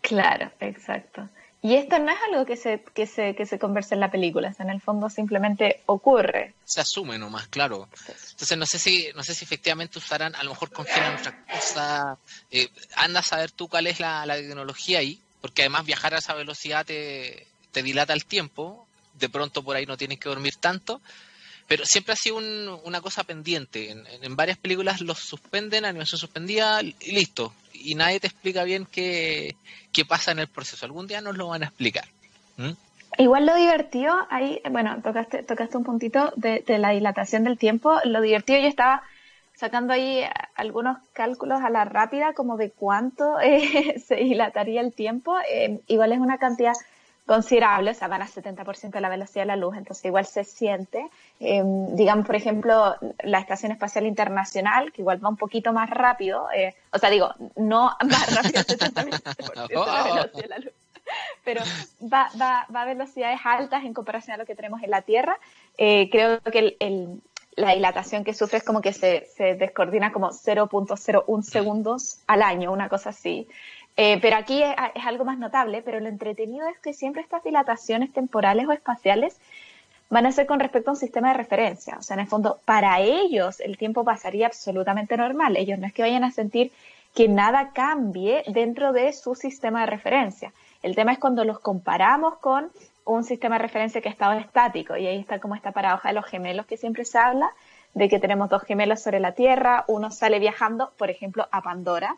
Claro, 0.03 0.51
exacto. 0.61 1.29
Y 1.66 1.74
esto 1.74 1.98
no 1.98 2.12
es 2.12 2.18
algo 2.31 2.46
que 2.46 2.57
se, 2.57 2.81
que 2.94 3.09
se, 3.09 3.35
que 3.35 3.44
se 3.44 3.59
conversa 3.59 3.96
en 3.96 4.00
la 4.00 4.09
película, 4.09 4.55
en 4.57 4.70
el 4.70 4.81
fondo 4.81 5.11
simplemente 5.11 5.83
ocurre. 5.87 6.55
Se 6.64 6.81
asume 6.81 7.18
nomás, 7.18 7.48
claro. 7.48 7.88
Entonces 8.31 8.57
no 8.57 8.66
sé 8.66 8.79
si, 8.79 9.09
no 9.16 9.24
sé 9.24 9.35
si 9.35 9.44
efectivamente 9.44 9.98
usarán, 9.98 10.37
a 10.37 10.44
lo 10.44 10.50
mejor 10.50 10.70
congelan 10.70 11.16
otra 11.16 11.44
cosa, 11.44 12.18
eh, 12.52 12.68
anda 12.94 13.18
a 13.18 13.24
saber 13.24 13.50
tú 13.50 13.66
cuál 13.66 13.88
es 13.88 13.98
la, 13.98 14.24
tecnología 14.29 15.00
ahí, 15.00 15.20
porque 15.40 15.62
además 15.62 15.85
viajar 15.85 16.14
a 16.14 16.18
esa 16.18 16.35
velocidad 16.35 16.87
te, 16.87 17.48
te 17.72 17.83
dilata 17.83 18.12
el 18.12 18.26
tiempo, 18.26 18.87
de 19.14 19.29
pronto 19.29 19.64
por 19.64 19.74
ahí 19.74 19.87
no 19.87 19.96
tienes 19.96 20.20
que 20.20 20.29
dormir 20.29 20.55
tanto, 20.61 21.00
pero 21.68 21.85
siempre 21.85 22.12
ha 22.12 22.16
sido 22.16 22.37
una 22.37 23.00
cosa 23.00 23.24
pendiente. 23.24 23.90
En, 23.90 24.05
en, 24.07 24.37
varias 24.37 24.59
películas 24.59 25.00
los 25.00 25.18
suspenden, 25.18 25.85
animación 25.85 26.18
suspendida 26.18 26.83
y 26.83 27.12
listo. 27.12 27.52
Y 27.72 27.94
nadie 27.94 28.20
te 28.20 28.29
explica 28.29 28.64
bien 28.64 28.87
qué, 28.87 29.57
qué 29.92 30.05
pasa 30.05 30.31
en 30.31 30.38
el 30.38 30.48
proceso. 30.48 30.87
Algún 30.87 31.07
día 31.07 31.20
nos 31.20 31.37
lo 31.37 31.48
van 31.48 31.62
a 31.62 31.66
explicar. 31.66 32.05
Igual 33.18 33.46
lo 33.46 33.55
divertido, 33.55 34.14
ahí, 34.31 34.61
bueno, 34.70 35.00
tocaste, 35.02 35.42
tocaste 35.42 35.76
un 35.76 35.85
puntito 35.85 36.33
de, 36.37 36.62
la 36.79 36.90
dilatación 36.90 37.44
del 37.44 37.59
tiempo. 37.59 37.98
Lo 38.05 38.20
divertido, 38.20 38.61
yo 38.61 38.68
estaba 38.68 39.02
sacando 39.55 39.94
ahí 39.94 40.22
algunos 40.55 40.98
cálculos 41.14 41.62
a 41.62 41.70
la 41.70 41.87
rápida, 41.87 42.35
como 42.35 42.57
de 42.57 42.70
cuánto 42.70 43.40
eh, 43.42 43.98
se 44.07 44.16
dilataría 44.16 44.81
el 44.81 44.92
tiempo. 44.92 45.37
Eh, 45.50 45.81
igual 45.87 46.12
es 46.12 46.18
una 46.18 46.38
cantidad 46.38 46.74
considerable, 47.26 47.90
o 47.90 47.94
sea, 47.94 48.08
van 48.08 48.22
a 48.22 48.28
70% 48.28 48.90
de 48.90 49.00
la 49.00 49.08
velocidad 49.08 49.42
de 49.42 49.46
la 49.46 49.56
luz, 49.56 49.76
entonces 49.76 50.04
igual 50.04 50.26
se 50.26 50.44
siente. 50.44 51.08
Em, 51.40 51.94
digamos, 51.96 52.24
por 52.24 52.36
ejemplo, 52.36 52.96
la 53.24 53.40
Estación 53.40 53.72
Espacial 53.72 54.06
Internacional, 54.06 54.92
que 54.92 55.02
igual 55.02 55.22
va 55.22 55.28
un 55.28 55.36
poquito 55.36 55.72
más 55.72 55.90
rápido, 55.90 56.48
eh, 56.54 56.74
o 56.92 56.98
sea, 56.98 57.10
digo, 57.10 57.34
no 57.56 57.96
más 58.08 58.34
rápido, 58.34 58.62
70% 58.62 59.68
de 59.68 59.74
la 59.74 60.02
velocidad 60.04 60.42
de 60.42 60.48
la 60.48 60.58
luz, 60.58 60.72
pero 61.44 61.62
va, 62.02 62.30
va, 62.40 62.66
va, 62.74 62.82
a 62.82 62.86
velocidades 62.86 63.40
altas 63.44 63.84
en 63.84 63.94
comparación 63.94 64.34
a 64.34 64.38
lo 64.38 64.46
que 64.46 64.54
tenemos 64.54 64.82
en 64.82 64.90
la 64.90 65.02
Tierra. 65.02 65.38
Eh, 65.78 66.08
creo 66.10 66.40
que 66.40 66.76
el, 66.78 67.20
la 67.56 67.74
dilatación 67.74 68.22
que 68.22 68.34
sufre 68.34 68.58
es 68.58 68.64
como 68.64 68.80
que 68.80 68.92
se, 68.92 69.26
se 69.34 69.54
descoordina 69.54 70.12
como 70.12 70.30
0.01 70.30 71.42
segundos 71.42 72.20
al 72.26 72.42
año, 72.42 72.72
una 72.72 72.88
cosa 72.88 73.10
así. 73.10 73.48
Eh, 73.96 74.18
pero 74.20 74.37
aquí 74.37 74.62
es, 74.62 74.74
algo 75.06 75.24
más 75.24 75.38
notable, 75.38 75.82
pero 75.82 76.00
lo 76.00 76.09
entretenido 76.09 76.68
es 76.68 76.78
que 76.78 76.92
siempre 76.92 77.22
estas 77.22 77.42
dilataciones 77.42 78.12
temporales 78.12 78.66
o 78.68 78.72
espaciales 78.72 79.38
van 80.11 80.26
a 80.26 80.32
ser 80.32 80.46
con 80.46 80.61
respecto 80.61 80.90
a 80.90 80.94
un 80.94 80.98
sistema 80.98 81.28
de 81.28 81.38
referencia. 81.38 81.96
O 81.98 82.02
sea, 82.02 82.14
en 82.14 82.20
el 82.20 82.26
fondo, 82.26 82.61
para 82.64 83.00
ellos 83.00 83.61
el 83.61 83.78
tiempo 83.78 84.04
pasaría 84.04 84.46
absolutamente 84.46 85.16
normal. 85.16 85.56
Ellos 85.56 85.78
no 85.78 85.87
es 85.87 85.94
que 85.94 86.02
vayan 86.02 86.24
a 86.24 86.30
sentir 86.30 86.72
que 87.14 87.28
nada 87.28 87.70
cambie 87.72 88.44
dentro 88.46 88.92
de 88.92 89.12
su 89.14 89.35
sistema 89.35 89.80
de 89.80 89.87
referencia. 89.87 90.52
El 90.82 90.94
tema 90.94 91.12
es 91.12 91.18
cuando 91.18 91.44
los 91.44 91.59
comparamos 91.61 92.37
con 92.37 92.70
un 93.06 93.24
sistema 93.24 93.56
de 93.56 93.62
referencia 93.62 94.00
que 94.02 94.09
ha 94.11 94.12
estado 94.12 94.38
estático 94.38 94.96
y 94.96 95.06
ahí 95.06 95.18
está 95.18 95.38
como 95.38 95.54
esta 95.54 95.72
paradoja 95.72 96.11
de 96.11 96.14
los 96.14 96.26
gemelos 96.26 96.66
que 96.66 96.76
siempre 96.76 97.04
se 97.04 97.18
habla, 97.18 97.50
de 97.94 98.09
que 98.11 98.18
tenemos 98.18 98.50
dos 98.50 98.62
gemelos 98.62 99.00
sobre 99.00 99.20
la 99.20 99.32
Tierra, 99.32 99.85
uno 99.88 100.11
sale 100.11 100.38
viajando, 100.38 100.92
por 100.98 101.09
ejemplo, 101.09 101.48
a 101.50 101.62
Pandora, 101.62 102.14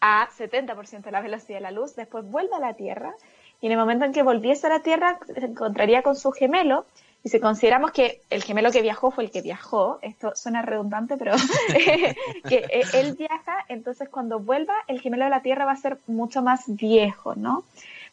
a 0.00 0.28
70% 0.28 1.02
de 1.02 1.10
la 1.10 1.20
velocidad 1.20 1.58
de 1.58 1.62
la 1.62 1.70
luz, 1.70 1.96
después 1.96 2.24
vuelve 2.30 2.54
a 2.54 2.60
la 2.60 2.74
Tierra 2.74 3.14
y 3.60 3.66
en 3.66 3.72
el 3.72 3.78
momento 3.78 4.04
en 4.04 4.12
que 4.12 4.22
volviese 4.22 4.66
a 4.66 4.70
la 4.70 4.80
Tierra 4.80 5.18
se 5.26 5.44
encontraría 5.44 6.02
con 6.02 6.16
su 6.16 6.30
gemelo 6.32 6.86
y 7.24 7.30
si 7.30 7.40
consideramos 7.40 7.90
que 7.90 8.22
el 8.30 8.42
gemelo 8.44 8.70
que 8.70 8.80
viajó 8.80 9.10
fue 9.10 9.24
el 9.24 9.30
que 9.30 9.42
viajó, 9.42 9.98
esto 10.02 10.36
suena 10.36 10.62
redundante, 10.62 11.16
pero 11.16 11.32
que 12.48 12.56
eh, 12.70 12.84
él 12.94 13.16
viaja, 13.16 13.64
entonces 13.68 14.08
cuando 14.08 14.38
vuelva 14.38 14.74
el 14.86 15.00
gemelo 15.00 15.24
de 15.24 15.30
la 15.30 15.42
Tierra 15.42 15.64
va 15.64 15.72
a 15.72 15.76
ser 15.76 15.98
mucho 16.06 16.42
más 16.42 16.62
viejo, 16.66 17.34
¿no? 17.34 17.64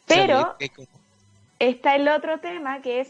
Pero 0.06 0.56
está 1.58 1.94
el 1.94 2.08
otro 2.08 2.38
tema 2.38 2.82
que 2.82 3.00
es 3.00 3.08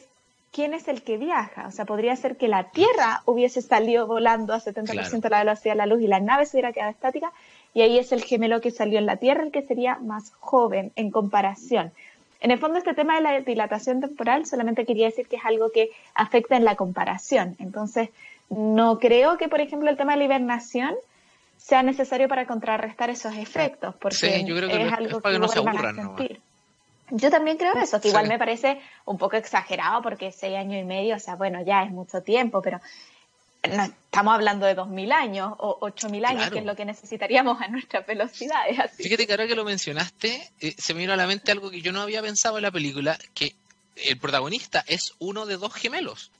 quién 0.52 0.74
es 0.74 0.88
el 0.88 1.02
que 1.02 1.16
viaja. 1.16 1.66
O 1.66 1.70
sea, 1.70 1.84
podría 1.84 2.14
ser 2.16 2.36
que 2.36 2.48
la 2.48 2.64
Tierra 2.70 3.22
hubiese 3.24 3.62
salido 3.62 4.06
volando 4.06 4.52
a 4.52 4.60
70% 4.60 5.20
de 5.20 5.30
la 5.30 5.40
velocidad 5.40 5.74
de 5.74 5.78
la 5.78 5.86
luz 5.86 6.00
y 6.00 6.06
la 6.06 6.20
nave 6.20 6.46
se 6.46 6.56
hubiera 6.56 6.72
quedado 6.72 6.90
estática 6.90 7.32
y 7.76 7.82
ahí 7.82 7.98
es 7.98 8.10
el 8.10 8.24
gemelo 8.24 8.62
que 8.62 8.70
salió 8.70 8.98
en 8.98 9.04
la 9.04 9.18
Tierra 9.18 9.42
el 9.44 9.52
que 9.52 9.60
sería 9.60 9.96
más 9.96 10.32
joven 10.40 10.92
en 10.96 11.10
comparación. 11.10 11.92
En 12.40 12.50
el 12.50 12.58
fondo, 12.58 12.78
este 12.78 12.94
tema 12.94 13.16
de 13.16 13.20
la 13.20 13.40
dilatación 13.40 14.00
temporal 14.00 14.46
solamente 14.46 14.86
quería 14.86 15.04
decir 15.04 15.28
que 15.28 15.36
es 15.36 15.44
algo 15.44 15.70
que 15.70 15.90
afecta 16.14 16.56
en 16.56 16.64
la 16.64 16.74
comparación. 16.74 17.54
Entonces, 17.58 18.08
no 18.48 18.98
creo 18.98 19.36
que, 19.36 19.48
por 19.48 19.60
ejemplo, 19.60 19.90
el 19.90 19.98
tema 19.98 20.12
de 20.12 20.20
la 20.20 20.24
hibernación 20.24 20.94
sea 21.58 21.82
necesario 21.82 22.28
para 22.28 22.46
contrarrestar 22.46 23.10
esos 23.10 23.36
efectos, 23.36 23.94
porque 23.96 24.42
yo 24.46 24.56
creo 24.56 24.70
que 24.70 24.82
es 24.82 24.92
algo 24.94 25.20
que, 25.20 25.38
no 25.38 25.46
se 25.46 25.58
aburran, 25.58 25.96
¿no? 25.96 26.16
Yo 27.10 27.30
también 27.30 27.58
creo 27.58 27.74
eso, 27.74 28.00
que 28.00 28.08
igual 28.08 28.26
me 28.26 28.38
parece 28.38 28.80
un 29.04 29.18
poco 29.18 29.36
exagerado 29.36 30.00
porque 30.00 30.32
seis 30.32 30.56
años 30.56 30.80
y 30.80 30.84
medio, 30.84 31.16
o 31.16 31.18
sea, 31.18 31.34
bueno, 31.36 31.62
ya 31.62 31.82
es 31.82 31.90
mucho 31.90 32.22
tiempo, 32.22 32.62
pero 32.62 32.80
no 33.68 33.84
estamos 33.84 34.34
hablando 34.34 34.66
de 34.66 34.76
2.000 34.76 35.12
años 35.12 35.52
o 35.58 35.78
8.000 35.80 36.26
años, 36.26 36.50
que 36.50 36.60
es 36.60 36.64
lo 36.64 36.74
que 36.74 36.84
necesitaríamos 36.84 37.60
a 37.60 37.68
nuestras 37.68 38.06
velocidades. 38.06 38.78
Fíjate 38.96 39.26
que 39.26 39.32
ahora 39.32 39.46
que 39.46 39.54
lo 39.54 39.64
mencionaste, 39.64 40.50
eh, 40.60 40.74
se 40.78 40.94
me 40.94 41.00
vino 41.00 41.12
a 41.12 41.16
la 41.16 41.26
mente 41.26 41.52
algo 41.52 41.70
que 41.70 41.82
yo 41.82 41.92
no 41.92 42.00
había 42.00 42.22
pensado 42.22 42.56
en 42.56 42.62
la 42.62 42.70
película, 42.70 43.18
que 43.34 43.54
el 43.96 44.18
protagonista 44.18 44.84
es 44.86 45.14
uno 45.18 45.46
de 45.46 45.56
dos 45.56 45.74
gemelos. 45.74 46.30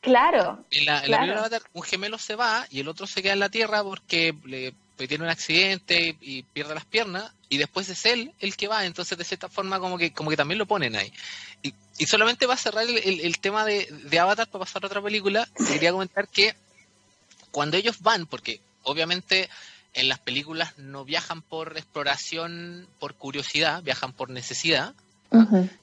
Claro. 0.00 0.64
En 0.70 0.84
la, 0.86 1.02
primera 1.02 1.48
un 1.72 1.82
gemelo 1.82 2.18
se 2.18 2.36
va 2.36 2.66
y 2.70 2.80
el 2.80 2.88
otro 2.88 3.06
se 3.06 3.22
queda 3.22 3.32
en 3.32 3.40
la 3.40 3.48
Tierra 3.48 3.82
porque 3.82 4.34
le 4.44 4.72
tiene 5.06 5.24
un 5.24 5.30
accidente 5.30 6.16
y 6.20 6.44
pierde 6.44 6.74
las 6.74 6.84
piernas 6.84 7.32
y 7.48 7.58
después 7.58 7.88
es 7.88 8.06
él 8.06 8.32
el 8.40 8.56
que 8.56 8.68
va, 8.68 8.84
entonces 8.86 9.18
de 9.18 9.24
cierta 9.24 9.48
forma 9.48 9.78
como 9.78 9.98
que 9.98 10.12
como 10.12 10.30
que 10.30 10.36
también 10.36 10.58
lo 10.58 10.66
ponen 10.66 10.96
ahí. 10.96 11.12
Y, 11.62 11.74
solamente 12.04 12.46
va 12.46 12.54
a 12.54 12.58
cerrar 12.58 12.84
el, 12.86 13.38
tema 13.38 13.64
de, 13.64 14.18
Avatar 14.20 14.48
para 14.48 14.64
pasar 14.64 14.84
a 14.84 14.86
otra 14.86 15.02
película, 15.02 15.48
quería 15.66 15.92
comentar 15.92 16.28
que 16.28 16.54
cuando 17.50 17.76
ellos 17.76 18.00
van, 18.00 18.26
porque 18.26 18.60
obviamente 18.82 19.48
en 19.94 20.08
las 20.08 20.18
películas 20.18 20.76
no 20.76 21.04
viajan 21.06 21.40
por 21.40 21.76
exploración, 21.78 22.86
por 22.98 23.14
curiosidad, 23.14 23.82
viajan 23.82 24.12
por 24.12 24.28
necesidad, 24.28 24.94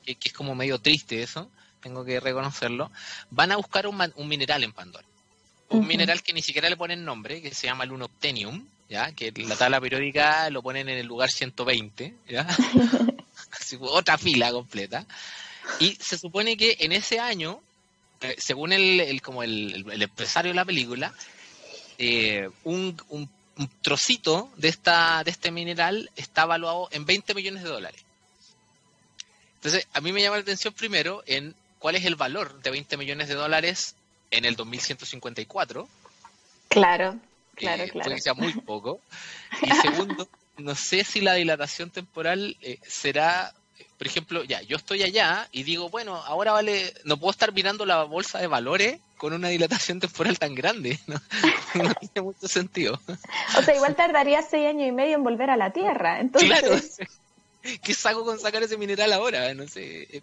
que, 0.06 0.18
es 0.24 0.34
como 0.34 0.54
medio 0.54 0.80
triste 0.80 1.24
eso, 1.24 1.50
tengo 1.82 2.06
que 2.06 2.20
reconocerlo, 2.20 2.92
van 3.32 3.52
a 3.52 3.58
buscar 3.58 3.88
un, 3.88 4.14
un 4.16 4.28
mineral 4.28 4.64
en 4.64 4.72
Pandora. 4.72 5.06
Un 5.70 5.88
mineral 5.88 6.22
que 6.22 6.34
ni 6.34 6.44
siquiera 6.44 6.70
le 6.70 6.78
ponen 6.78 7.04
nombre, 7.04 7.42
que 7.42 7.52
se 7.56 7.66
llama 7.66 7.86
el 7.86 7.92
Unobtenium, 7.92 8.64
¿ya? 8.90 9.12
que 9.14 9.32
la 9.32 9.56
tabla 9.56 9.82
periódica 9.82 10.48
lo 10.52 10.62
ponen 10.62 10.88
en 10.90 11.00
el 11.00 11.08
lugar 11.08 11.32
120, 11.32 12.14
¿ya? 12.30 12.46
otra 13.80 14.20
fila 14.20 14.52
completa. 14.52 15.06
Y 15.80 15.96
se 15.96 16.18
supone 16.18 16.58
que 16.58 16.78
en 16.80 16.92
ese 16.92 17.20
año, 17.20 17.62
eh, 18.22 18.36
según 18.38 18.74
el, 18.74 19.22
como 19.22 19.44
el, 19.44 20.02
empresario 20.02 20.52
de 20.52 20.56
la 20.56 20.66
película, 20.66 21.14
eh, 21.98 22.50
un, 22.64 22.98
un, 23.10 23.30
trocito 23.82 24.50
de, 24.58 24.70
esta, 24.70 25.24
de 25.24 25.32
este 25.32 25.52
mineral 25.52 26.10
está 26.16 26.44
evaluado 26.44 26.90
en 26.92 27.06
20 27.06 27.34
millones 27.34 27.64
de 27.64 27.70
dólares. 27.70 28.02
Entonces, 29.56 29.88
a 29.94 30.02
mí 30.02 30.12
me 30.12 30.22
llama 30.22 30.38
la 30.38 30.42
atención 30.42 30.74
primero 30.74 31.24
en 31.26 31.56
cuál 31.80 31.96
es 31.96 32.06
el 32.06 32.16
valor 32.16 32.62
de 32.62 32.72
20 32.72 32.98
millones 32.98 33.28
de 33.28 33.36
dólares 33.36 33.96
en 34.32 34.46
el 34.46 34.56
2154. 34.56 35.88
Claro. 36.70 37.20
Claro, 37.56 37.84
claro. 37.88 38.10
Puede 38.10 38.22
sea 38.22 38.34
muy 38.34 38.54
poco. 38.54 39.00
Y 39.62 39.72
segundo, 39.82 40.28
no 40.58 40.76
sé 40.76 41.04
si 41.04 41.22
la 41.22 41.36
dilatación 41.36 41.90
temporal 41.92 42.58
eh, 42.62 42.80
será, 42.86 43.54
por 43.98 44.08
ejemplo, 44.08 44.44
ya, 44.44 44.62
yo 44.62 44.78
estoy 44.78 45.04
allá 45.04 45.48
y 45.52 45.64
digo, 45.64 45.90
bueno, 45.90 46.16
ahora 46.16 46.52
vale, 46.52 46.94
no 47.06 47.18
puedo 47.18 47.32
estar 47.32 47.54
mirando 47.54 47.86
la 47.86 48.04
bolsa 48.04 48.40
de 48.40 48.48
valores 48.48 49.00
con 49.18 49.34
una 49.34 49.50
dilatación 49.50 50.00
temporal 50.00 50.38
tan 50.38 50.56
grande. 50.56 51.00
No, 51.76 51.94
tiene 51.96 52.22
mucho 52.22 52.48
sentido. 52.48 53.00
O 53.58 53.62
sea, 53.64 53.76
igual 53.76 53.96
tardaría 53.96 54.42
seis 54.44 54.68
años 54.68 54.88
y 54.88 54.92
medio 54.92 55.16
en 55.16 55.24
volver 55.24 55.50
a 55.50 55.58
la 55.58 55.72
Tierra. 55.72 56.20
Entonces... 56.20 56.50
Claro. 56.50 56.80
¿Qué 57.84 57.94
saco 57.94 58.26
con 58.26 58.40
sacar 58.40 58.62
ese 58.62 58.78
mineral 58.78 59.14
ahora? 59.14 59.54
No 59.54 59.68
sé. 59.68 60.04
Eh, 60.18 60.22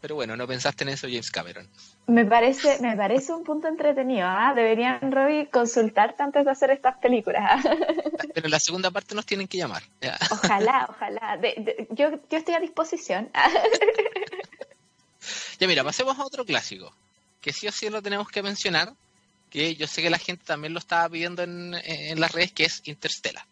pero 0.00 0.14
bueno, 0.14 0.36
no 0.36 0.46
pensaste 0.46 0.84
en 0.84 0.90
eso, 0.90 1.06
James 1.08 1.30
Cameron. 1.30 1.68
Me 2.06 2.24
parece, 2.24 2.80
me 2.80 2.96
parece 2.96 3.32
un 3.32 3.44
punto 3.44 3.66
entretenido. 3.66 4.26
¿ah? 4.26 4.52
Deberían, 4.54 5.10
Robbie, 5.10 5.48
consultarte 5.48 6.22
antes 6.22 6.44
de 6.44 6.50
hacer 6.50 6.70
estas 6.70 6.98
películas. 6.98 7.42
¿ah? 7.44 7.62
Pero 8.34 8.46
en 8.46 8.50
la 8.50 8.60
segunda 8.60 8.90
parte 8.90 9.14
nos 9.14 9.26
tienen 9.26 9.48
que 9.48 9.58
llamar. 9.58 9.82
Ojalá, 10.30 10.86
ojalá. 10.90 11.38
yo, 11.90 12.10
yo 12.30 12.38
estoy 12.38 12.54
a 12.54 12.60
disposición. 12.60 13.30
ya 15.58 15.66
mira, 15.66 15.82
pasemos 15.82 16.18
a 16.18 16.24
otro 16.24 16.44
clásico, 16.44 16.92
que 17.40 17.52
sí 17.52 17.66
o 17.66 17.72
sí 17.72 17.88
lo 17.88 18.02
tenemos 18.02 18.28
que 18.28 18.42
mencionar, 18.42 18.92
que 19.50 19.74
yo 19.74 19.86
sé 19.86 20.02
que 20.02 20.10
la 20.10 20.18
gente 20.18 20.44
también 20.44 20.74
lo 20.74 20.78
estaba 20.78 21.08
pidiendo 21.08 21.42
en, 21.42 21.74
en 21.84 22.20
las 22.20 22.32
redes, 22.32 22.52
que 22.52 22.64
es 22.64 22.82
Interstellar. 22.84 23.44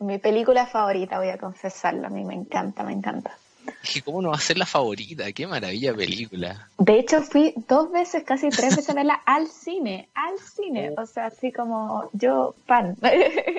Mi 0.00 0.18
película 0.18 0.66
favorita, 0.66 1.18
voy 1.18 1.28
a 1.28 1.38
confesarlo. 1.38 2.08
A 2.08 2.10
mí 2.10 2.24
me 2.24 2.34
encanta, 2.34 2.82
me 2.82 2.92
encanta. 2.92 3.38
Dije, 3.82 4.02
¿cómo 4.02 4.22
no 4.22 4.30
va 4.30 4.36
a 4.36 4.40
ser 4.40 4.58
la 4.58 4.66
favorita? 4.66 5.30
Qué 5.32 5.46
maravilla 5.46 5.94
película. 5.94 6.68
De 6.78 6.98
hecho, 6.98 7.22
fui 7.22 7.54
dos 7.68 7.90
veces, 7.90 8.24
casi 8.24 8.48
tres 8.48 8.76
veces 8.76 8.90
a 8.90 8.94
verla 8.94 9.14
al 9.26 9.48
cine, 9.48 10.08
al 10.14 10.38
cine. 10.38 10.94
Oh. 10.96 11.02
O 11.02 11.06
sea, 11.06 11.26
así 11.26 11.52
como 11.52 12.08
yo, 12.12 12.54
pan. 12.66 12.96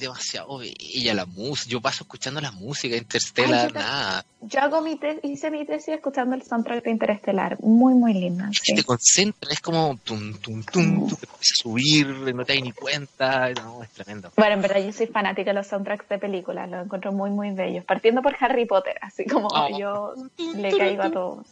demasiado 0.00 0.58
bella 0.58 1.14
la 1.14 1.26
música. 1.26 1.70
Yo 1.70 1.80
paso 1.80 2.04
escuchando 2.04 2.40
la 2.40 2.50
música 2.52 2.96
Interstellar, 2.96 3.72
nada. 3.72 4.24
Yo 4.42 4.60
hago 4.60 4.80
mi 4.80 4.98
hice 5.22 5.50
mi 5.50 5.66
tesis 5.66 5.94
escuchando 5.94 6.34
el 6.34 6.42
soundtrack 6.42 6.84
de 6.84 6.90
Interstellar. 6.90 7.58
Muy, 7.60 7.94
muy 7.94 8.14
linda. 8.14 8.50
Sí. 8.52 8.74
Te 8.74 8.84
concentras, 8.84 9.52
es 9.52 9.60
como 9.60 9.98
tum, 10.02 10.34
tum, 10.38 10.62
tum, 10.64 11.08
tú 11.08 11.16
te 11.16 11.26
empiezas 11.26 11.58
a 11.58 11.62
subir, 11.62 12.06
no 12.34 12.44
te 12.44 12.54
das 12.54 12.62
ni 12.62 12.72
cuenta. 12.72 13.50
No, 13.50 13.82
es 13.82 13.90
tremendo. 13.90 14.32
Bueno, 14.36 14.54
en 14.54 14.62
verdad 14.62 14.80
yo 14.84 14.92
soy 14.92 15.06
fanática 15.06 15.50
de 15.50 15.54
los 15.54 15.66
soundtracks 15.66 16.08
de 16.08 16.18
películas. 16.18 16.70
Los 16.70 16.84
encuentro 16.84 17.12
muy, 17.12 17.30
muy 17.30 17.50
bellos. 17.50 17.84
Partiendo 17.84 18.22
por 18.22 18.36
Harry 18.40 18.66
Potter, 18.66 18.96
así 19.02 19.26
como 19.26 19.48
ah. 19.54 19.68
yo 19.78 20.14
le 20.54 20.76
caigo 20.76 21.02
a 21.02 21.10
todo. 21.10 21.44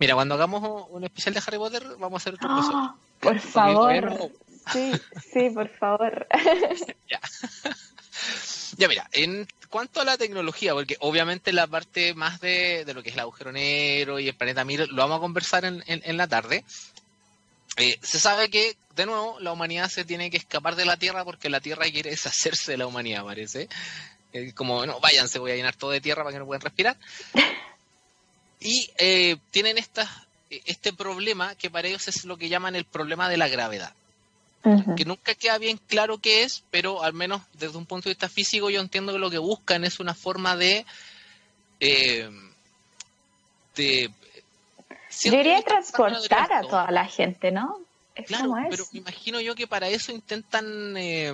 Mira, 0.00 0.14
cuando 0.14 0.34
hagamos 0.34 0.86
un 0.90 1.04
especial 1.04 1.34
de 1.34 1.42
Harry 1.46 1.58
Potter, 1.58 1.84
vamos 1.98 2.14
a 2.14 2.16
hacer 2.16 2.34
otro 2.34 2.48
cosa. 2.48 2.94
por 3.20 3.38
favor. 3.38 4.30
Sí, 4.72 4.92
sí, 5.32 5.50
por 5.50 5.68
favor. 5.76 6.26
ya. 7.10 7.20
ya, 8.76 8.88
mira, 8.88 9.08
en 9.12 9.46
cuanto 9.68 10.00
a 10.00 10.04
la 10.04 10.16
tecnología, 10.16 10.72
porque 10.72 10.96
obviamente 11.00 11.52
la 11.52 11.66
parte 11.66 12.14
más 12.14 12.40
de, 12.40 12.84
lo 12.94 13.02
que 13.02 13.10
es 13.10 13.14
el 13.14 13.20
agujero 13.20 13.52
negro 13.52 14.18
y 14.18 14.28
el 14.28 14.34
planeta 14.34 14.64
Mir 14.64 14.88
lo 14.88 15.02
vamos 15.02 15.18
a 15.18 15.20
conversar 15.20 15.64
en, 15.64 15.82
en, 15.86 16.16
la 16.16 16.28
tarde. 16.28 16.64
Eh, 17.76 17.98
se 18.00 18.20
sabe 18.20 18.50
que, 18.50 18.76
de 18.94 19.06
nuevo, 19.06 19.38
la 19.40 19.52
humanidad 19.52 19.90
se 19.90 20.04
tiene 20.04 20.30
que 20.30 20.36
escapar 20.36 20.76
de 20.76 20.84
la 20.84 20.96
Tierra 20.96 21.24
porque 21.24 21.50
la 21.50 21.60
Tierra 21.60 21.90
quiere 21.90 22.10
deshacerse 22.10 22.72
de 22.72 22.78
la 22.78 22.86
humanidad, 22.86 23.24
parece. 23.24 23.68
como, 24.54 24.86
no, 24.86 25.00
váyanse, 25.00 25.38
voy 25.38 25.50
a 25.50 25.56
llenar 25.56 25.74
todo 25.74 25.90
de 25.90 26.00
tierra 26.00 26.22
para 26.22 26.32
que 26.32 26.38
no 26.38 26.46
puedan 26.46 26.62
respirar. 26.62 26.96
y 28.60 28.90
eh, 28.96 29.36
tienen 29.50 29.78
esta, 29.78 30.08
este 30.50 30.92
problema 30.92 31.54
que 31.56 31.70
para 31.70 31.88
ellos 31.88 32.06
es 32.08 32.24
lo 32.24 32.36
que 32.36 32.48
llaman 32.48 32.76
el 32.76 32.84
problema 32.84 33.28
de 33.28 33.36
la 33.36 33.48
gravedad. 33.48 33.92
Que 34.96 35.04
nunca 35.04 35.34
queda 35.34 35.58
bien 35.58 35.78
claro 35.88 36.18
qué 36.18 36.42
es, 36.42 36.64
pero 36.70 37.02
al 37.02 37.12
menos 37.12 37.42
desde 37.52 37.76
un 37.76 37.84
punto 37.84 38.08
de 38.08 38.14
vista 38.14 38.30
físico 38.30 38.70
yo 38.70 38.80
entiendo 38.80 39.12
que 39.12 39.18
lo 39.18 39.30
que 39.30 39.38
buscan 39.38 39.84
es 39.84 40.00
una 40.00 40.14
forma 40.14 40.56
de... 40.56 40.86
Eh, 41.80 42.30
de 43.76 44.10
Debería 45.22 45.60
transportar 45.62 46.52
a 46.52 46.62
toda 46.62 46.90
la 46.90 47.06
gente, 47.06 47.52
¿no? 47.52 47.78
claro, 48.26 48.54
pero 48.70 48.84
me 48.92 49.00
imagino 49.00 49.40
yo 49.40 49.54
que 49.54 49.66
para 49.66 49.88
eso 49.88 50.12
intentan 50.12 50.96
eh, 50.96 51.32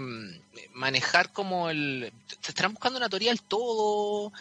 manejar 0.72 1.30
como 1.32 1.70
el... 1.70 2.12
Se 2.40 2.50
estarán 2.50 2.72
buscando 2.72 2.98
una 2.98 3.08
teoría 3.08 3.30
del 3.30 3.42
todo, 3.42 4.32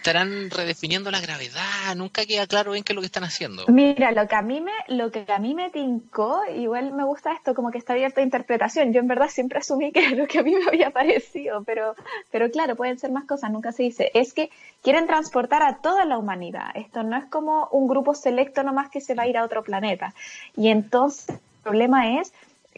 estarán 0.00 0.48
redefiniendo 0.50 1.10
la 1.10 1.20
gravedad, 1.20 1.94
nunca 1.94 2.24
queda 2.24 2.46
claro 2.46 2.72
bien 2.72 2.84
qué 2.84 2.92
es 2.92 2.94
lo 2.94 3.02
que 3.02 3.06
están 3.06 3.24
haciendo. 3.24 3.66
Mira, 3.68 4.12
lo 4.12 4.26
que 4.26 4.34
a 4.34 4.40
mí 4.40 4.60
me, 4.62 4.72
lo 4.88 5.10
que 5.10 5.26
a 5.28 5.38
mí 5.38 5.54
me 5.54 5.68
tincó, 5.68 6.40
igual 6.56 6.92
me 6.92 7.04
gusta 7.04 7.32
esto, 7.32 7.54
como 7.54 7.70
que 7.70 7.76
está 7.76 7.92
abierta 7.92 8.22
a 8.22 8.24
interpretación. 8.24 8.94
Yo 8.94 9.00
en 9.00 9.08
verdad 9.08 9.28
siempre 9.28 9.58
asumí 9.58 9.92
que 9.92 10.00
era 10.00 10.16
lo 10.16 10.26
que 10.26 10.38
a 10.38 10.42
mí 10.42 10.54
me 10.54 10.66
había 10.66 10.90
parecido, 10.90 11.62
pero, 11.64 11.94
pero 12.30 12.50
claro, 12.50 12.76
pueden 12.76 12.98
ser 12.98 13.12
más 13.12 13.26
cosas, 13.26 13.50
nunca 13.50 13.72
se 13.72 13.82
dice. 13.82 14.10
Es 14.14 14.32
que 14.32 14.50
quieren 14.82 15.06
transportar 15.06 15.62
a 15.62 15.78
toda 15.82 16.06
la 16.06 16.16
humanidad. 16.16 16.70
Esto 16.74 17.02
no 17.02 17.18
es 17.18 17.26
como 17.26 17.68
un 17.70 17.86
grupo 17.86 18.14
selecto 18.14 18.62
nomás 18.62 18.90
que 18.90 19.02
se 19.02 19.14
va 19.14 19.24
a 19.24 19.28
ir 19.28 19.36
a 19.36 19.44
otro 19.44 19.62
planeta. 19.62 20.14
Y 20.56 20.68
entonces 20.68 21.28
el 21.28 21.62
problema 21.62 22.20
es 22.20 22.32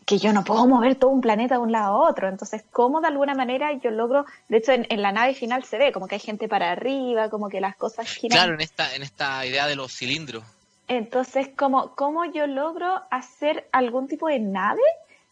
que 0.05 0.19
yo 0.19 0.33
no 0.33 0.45
puedo 0.45 0.67
mover 0.67 0.97
todo 0.97 1.11
un 1.11 1.21
planeta 1.21 1.57
de 1.57 1.61
un 1.61 1.73
lado 1.73 1.95
a 1.95 2.09
otro. 2.09 2.29
Entonces, 2.29 2.65
¿cómo 2.71 3.01
de 3.01 3.09
alguna 3.09 3.35
manera 3.35 3.73
yo 3.73 3.91
logro, 3.91 4.27
de 4.49 4.59
hecho 4.59 4.73
en, 4.73 4.87
la 5.03 5.13
nave 5.13 5.35
final 5.35 5.65
se 5.65 5.79
ve 5.79 5.93
como 5.93 6.09
que 6.09 6.17
hay 6.17 6.21
gente 6.21 6.49
para 6.49 6.73
arriba, 6.73 7.31
como 7.31 7.49
que 7.49 7.61
las 7.61 7.77
cosas 7.77 8.09
giran. 8.09 8.39
Claro, 8.39 8.55
en 8.55 8.61
esta, 8.61 8.95
en 8.95 9.03
esta 9.03 9.45
idea 9.47 9.67
de 9.67 9.77
los 9.77 9.93
cilindros. 9.93 10.45
Entonces, 10.89 11.49
¿cómo, 11.57 11.95
¿cómo 11.95 12.25
yo 12.25 12.47
logro 12.47 13.03
hacer 13.11 13.69
algún 13.73 14.09
tipo 14.09 14.29
de 14.29 14.41
nave 14.41 14.83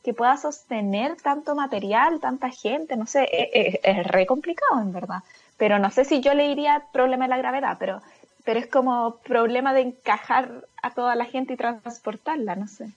que 0.03 0.15
pueda 0.15 0.37
sostener 0.37 1.17
tanto 1.17 1.55
material, 1.55 2.21
tanta 2.21 2.51
gente? 2.51 2.97
No 2.97 3.07
sé, 3.07 3.25
es, 3.25 3.49
e, 3.53 3.69
es, 3.69 3.81
es 3.83 4.07
re 4.07 4.27
complicado 4.27 4.81
en 4.81 4.93
verdad. 4.93 5.23
Pero 5.57 5.79
no 5.79 5.91
sé 5.91 6.05
si 6.05 6.21
yo 6.21 6.33
le 6.33 6.49
diría 6.49 6.85
problema 6.93 7.25
de 7.25 7.31
la 7.31 7.39
gravedad, 7.39 7.77
pero, 7.79 8.01
pero 8.45 8.61
es 8.61 8.67
como 8.67 9.17
problema 9.17 9.75
de 9.75 9.83
encajar 9.83 10.65
a 10.81 10.93
toda 10.93 11.15
la 11.17 11.27
gente 11.27 11.55
y 11.55 11.57
transportarla, 11.57 12.57
no 12.57 12.67
sé. 12.67 12.91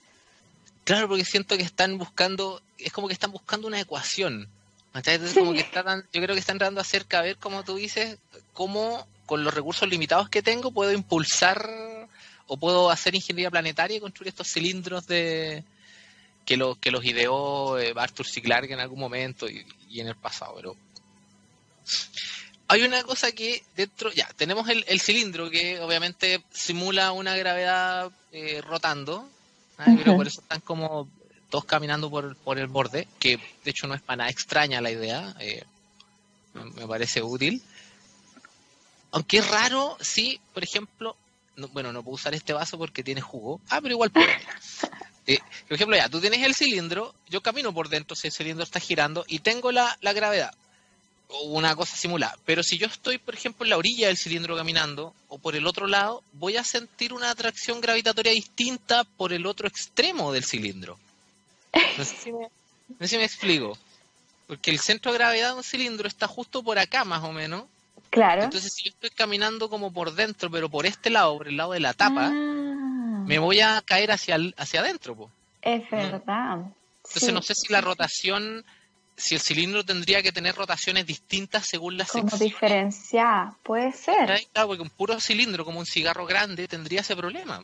Claro, 0.84 1.08
porque 1.08 1.26
siento 1.26 1.58
que 1.58 1.64
están 1.64 1.98
buscando, 1.98 2.62
es 2.78 2.92
como 2.92 3.08
que 3.08 3.14
están 3.14 3.32
buscando 3.32 3.68
una 3.68 3.80
ecuación. 3.80 4.50
Entonces, 4.94 5.34
como 5.34 5.54
que 5.54 5.62
están, 5.62 6.04
yo 6.14 6.22
creo 6.22 6.36
que 6.36 6.40
están 6.40 6.60
dando 6.60 6.82
acerca 6.82 7.20
a 7.20 7.24
ver, 7.24 7.38
como 7.38 7.64
tú 7.64 7.76
dices, 7.76 8.18
cómo 8.54 9.08
con 9.26 9.44
los 9.44 9.54
recursos 9.54 9.90
limitados 9.90 10.30
que 10.30 10.44
tengo 10.44 10.72
puedo 10.72 10.92
impulsar 10.92 11.68
o 12.48 12.58
puedo 12.58 12.92
hacer 12.92 13.16
ingeniería 13.16 13.50
planetaria 13.50 13.98
y 13.98 14.02
construir 14.02 14.30
estos 14.30 14.48
cilindros 14.48 15.08
de 15.08 15.64
que, 16.46 16.58
lo, 16.58 16.76
que 16.76 16.92
los 16.92 17.04
ideó 17.06 17.80
eh, 17.80 17.94
Arthur 17.96 18.28
C. 18.28 18.42
Clarke 18.42 18.74
en 18.74 18.80
algún 18.80 19.00
momento 19.00 19.48
y, 19.48 19.66
en 20.00 20.08
el 20.08 20.16
pasado. 20.16 20.54
Pero 20.56 20.76
hay 22.68 22.84
una 22.84 23.04
cosa 23.04 23.32
que 23.32 23.64
dentro, 23.76 24.12
ya, 24.12 24.28
tenemos 24.36 24.68
el, 24.70 25.00
cilindro 25.00 25.50
que 25.50 25.80
obviamente 25.80 26.44
simula 26.52 27.12
una 27.12 27.36
gravedad 27.36 28.12
eh, 28.32 28.62
rotando, 28.62 29.28
pero 29.86 30.16
por 30.16 30.28
eso 30.28 30.42
están 30.42 30.62
como 30.62 31.10
todos 31.50 31.66
caminando 31.66 32.10
por, 32.10 32.36
por, 32.38 32.58
el 32.58 32.68
borde, 32.68 33.08
que 33.20 33.38
de 33.64 33.72
hecho 33.72 33.88
no 33.88 33.94
es 33.94 34.02
para 34.02 34.18
nada 34.18 34.30
extraña 34.30 34.82
la 34.82 34.92
idea, 34.92 35.36
eh, 35.40 35.64
me, 36.54 36.88
parece 36.88 37.22
útil. 37.22 37.62
Aunque 39.12 39.38
es 39.38 39.48
raro, 39.50 39.96
sí, 40.02 40.40
por 40.54 40.64
ejemplo, 40.64 41.16
bueno, 41.72 41.94
no 41.94 42.02
puedo 42.02 42.16
usar 42.16 42.34
este 42.34 42.54
vaso 42.54 42.78
porque 42.78 43.04
tiene 43.04 43.22
jugo. 43.22 43.62
Ah, 43.70 43.80
pero 43.82 43.94
igual 43.94 44.12
puedo. 44.12 44.28
Eh, 45.26 45.40
por 45.70 45.76
ejemplo, 45.76 45.96
ya, 45.96 46.10
tú 46.10 46.20
tienes 46.20 46.44
el 46.44 46.54
cilindro, 46.54 47.16
yo 47.30 47.40
camino 47.40 47.74
por 47.74 47.88
dentro 47.88 48.14
si 48.14 48.28
el 48.28 48.34
cilindro 48.34 48.66
está 48.66 48.82
girando 48.82 49.24
y 49.26 49.40
tengo 49.40 49.72
la, 49.72 49.98
la 50.02 50.12
gravedad 50.12 50.54
una 51.42 51.76
cosa 51.76 51.96
simulada. 51.96 52.38
Pero 52.46 52.64
si 52.64 52.78
yo 52.78 52.88
estoy, 52.88 53.18
por 53.18 53.34
ejemplo, 53.34 53.66
en 53.66 53.72
la 53.72 53.78
orilla 53.78 54.08
del 54.08 54.18
cilindro 54.18 54.56
caminando 54.56 55.14
o 55.28 55.38
por 55.38 55.56
el 55.56 55.68
otro 55.68 55.88
lado, 55.88 56.24
voy 56.34 56.58
a 56.58 56.64
sentir 56.64 57.14
una 57.14 57.30
atracción 57.30 57.82
gravitatoria 57.82 58.32
distinta 58.32 59.04
por 59.04 59.34
el 59.34 59.46
otro 59.46 59.68
extremo 59.68 60.32
del 60.32 60.44
cilindro. 60.44 60.98
No 61.98 62.06
sé 62.06 63.08
si 63.08 63.18
me, 63.18 63.24
explico. 63.24 63.78
Porque 64.46 64.70
el 64.70 64.80
centro 64.80 65.12
de 65.12 65.18
gravedad 65.18 65.50
de 65.50 65.56
un 65.56 65.64
cilindro 65.64 66.08
está 66.08 66.28
justo 66.28 66.62
por 66.62 66.78
acá, 66.78 67.04
más 67.06 67.24
o 67.24 67.32
menos. 67.32 67.64
Claro. 68.10 68.44
Entonces, 68.44 68.72
si 68.74 68.90
yo 68.90 68.90
estoy 68.94 69.10
caminando 69.10 69.70
como 69.70 69.92
por 69.92 70.14
dentro, 70.14 70.52
pero 70.52 70.70
por 70.70 70.86
este 70.86 71.10
lado, 71.10 71.38
por 71.38 71.48
el 71.48 71.58
lado 71.58 71.72
de 71.72 71.80
la 71.80 71.94
tapa, 71.94 72.28
ah. 72.28 73.24
me 73.26 73.40
voy 73.40 73.62
a 73.62 73.82
caer 73.84 74.12
hacia, 74.12 74.38
hacia 74.58 74.82
adentro. 74.82 75.32
Es 75.62 75.90
verdad. 75.90 76.60
Entonces, 77.06 77.34
no 77.34 77.42
sé 77.42 77.56
si 77.56 77.72
la 77.72 77.82
rotación 77.82 78.64
si 79.16 79.36
el 79.36 79.42
cilindro 79.42 79.84
tendría 79.84 80.22
que 80.22 80.32
tener 80.32 80.56
rotaciones 80.56 81.06
distintas 81.06 81.68
según 81.68 81.98
la 81.98 82.06
Como 82.06 82.38
diferenciada, 82.38 83.56
puede 83.64 83.92
ser. 83.92 84.26
Claro, 84.52 84.68
porque 84.68 84.82
un 84.82 84.90
puro 84.90 85.20
cilindro 85.20 85.66
como 85.66 85.80
un 85.80 85.86
cigarro 85.86 86.26
grande 86.26 86.68
tendría 86.68 87.02
ese 87.02 87.16
problema. 87.16 87.64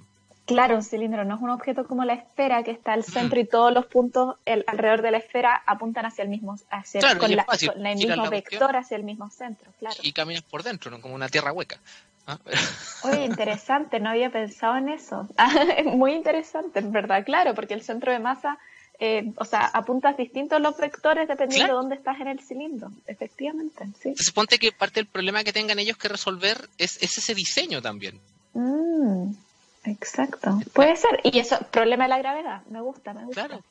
Claro, 0.49 0.75
un 0.75 0.83
cilindro 0.83 1.23
no 1.25 1.35
es 1.35 1.41
un 1.41 1.51
objeto 1.51 1.85
como 1.85 2.05
la 2.05 2.13
esfera 2.13 2.63
que 2.63 2.71
está 2.71 2.93
al 2.93 3.03
centro 3.03 3.39
y 3.39 3.45
todos 3.45 3.71
los 3.71 3.85
puntos 3.85 4.35
alrededor 4.65 5.03
de 5.03 5.11
la 5.11 5.19
esfera 5.19 5.61
apuntan 5.63 6.07
hacia 6.07 6.23
el 6.23 6.29
mismo, 6.29 6.57
hacia 6.71 7.01
con, 7.17 7.35
la, 7.35 7.45
el 7.75 7.95
mismo 7.95 8.29
vector 8.31 8.75
hacia 8.75 8.97
el 8.97 9.03
mismo 9.03 9.29
centro, 9.29 9.71
claro. 9.77 9.95
Y 10.01 10.11
caminas 10.11 10.41
por 10.41 10.63
dentro, 10.63 10.89
no 10.89 11.01
como 11.01 11.13
una 11.13 11.29
tierra 11.29 11.53
hueca. 11.53 11.77
¿ah? 12.25 12.39
Oye, 13.03 13.25
interesante, 13.25 13.99
no 13.99 14.09
había 14.09 14.31
pensado 14.31 14.77
en 14.77 14.89
eso. 14.89 15.27
Muy 15.85 16.13
interesante, 16.13 16.79
en 16.79 16.91
verdad, 16.91 17.23
claro, 17.23 17.53
porque 17.53 17.75
el 17.75 17.83
centro 17.83 18.11
de 18.11 18.17
masa 18.17 18.57
eh, 19.01 19.31
o 19.37 19.45
sea, 19.45 19.65
apuntas 19.67 20.17
distintos 20.17 20.59
los 20.59 20.75
vectores 20.75 21.27
dependiendo 21.27 21.67
de 21.67 21.73
dónde 21.73 21.95
estás 21.95 22.19
en 22.19 22.27
el 22.27 22.41
cilindro, 22.41 22.91
efectivamente. 23.07 23.85
Sí. 24.01 24.13
Se 24.17 24.25
supone 24.25 24.59
que 24.59 24.73
parte 24.73 24.99
del 24.99 25.07
problema 25.07 25.43
que 25.45 25.53
tengan 25.53 25.79
ellos 25.79 25.95
que 25.95 26.09
resolver 26.09 26.69
es, 26.77 27.01
ese 27.01 27.33
diseño 27.33 27.81
también. 27.81 28.19
Mm, 28.53 29.31
exacto, 29.85 30.59
puede 30.73 30.97
ser. 30.97 31.21
Y 31.23 31.39
eso, 31.39 31.57
problema 31.71 32.03
de 32.05 32.09
la 32.09 32.17
gravedad, 32.17 32.61
me 32.69 32.81
gusta, 32.81 33.13
me 33.13 33.23
gusta. 33.23 33.47
Claro. 33.47 33.63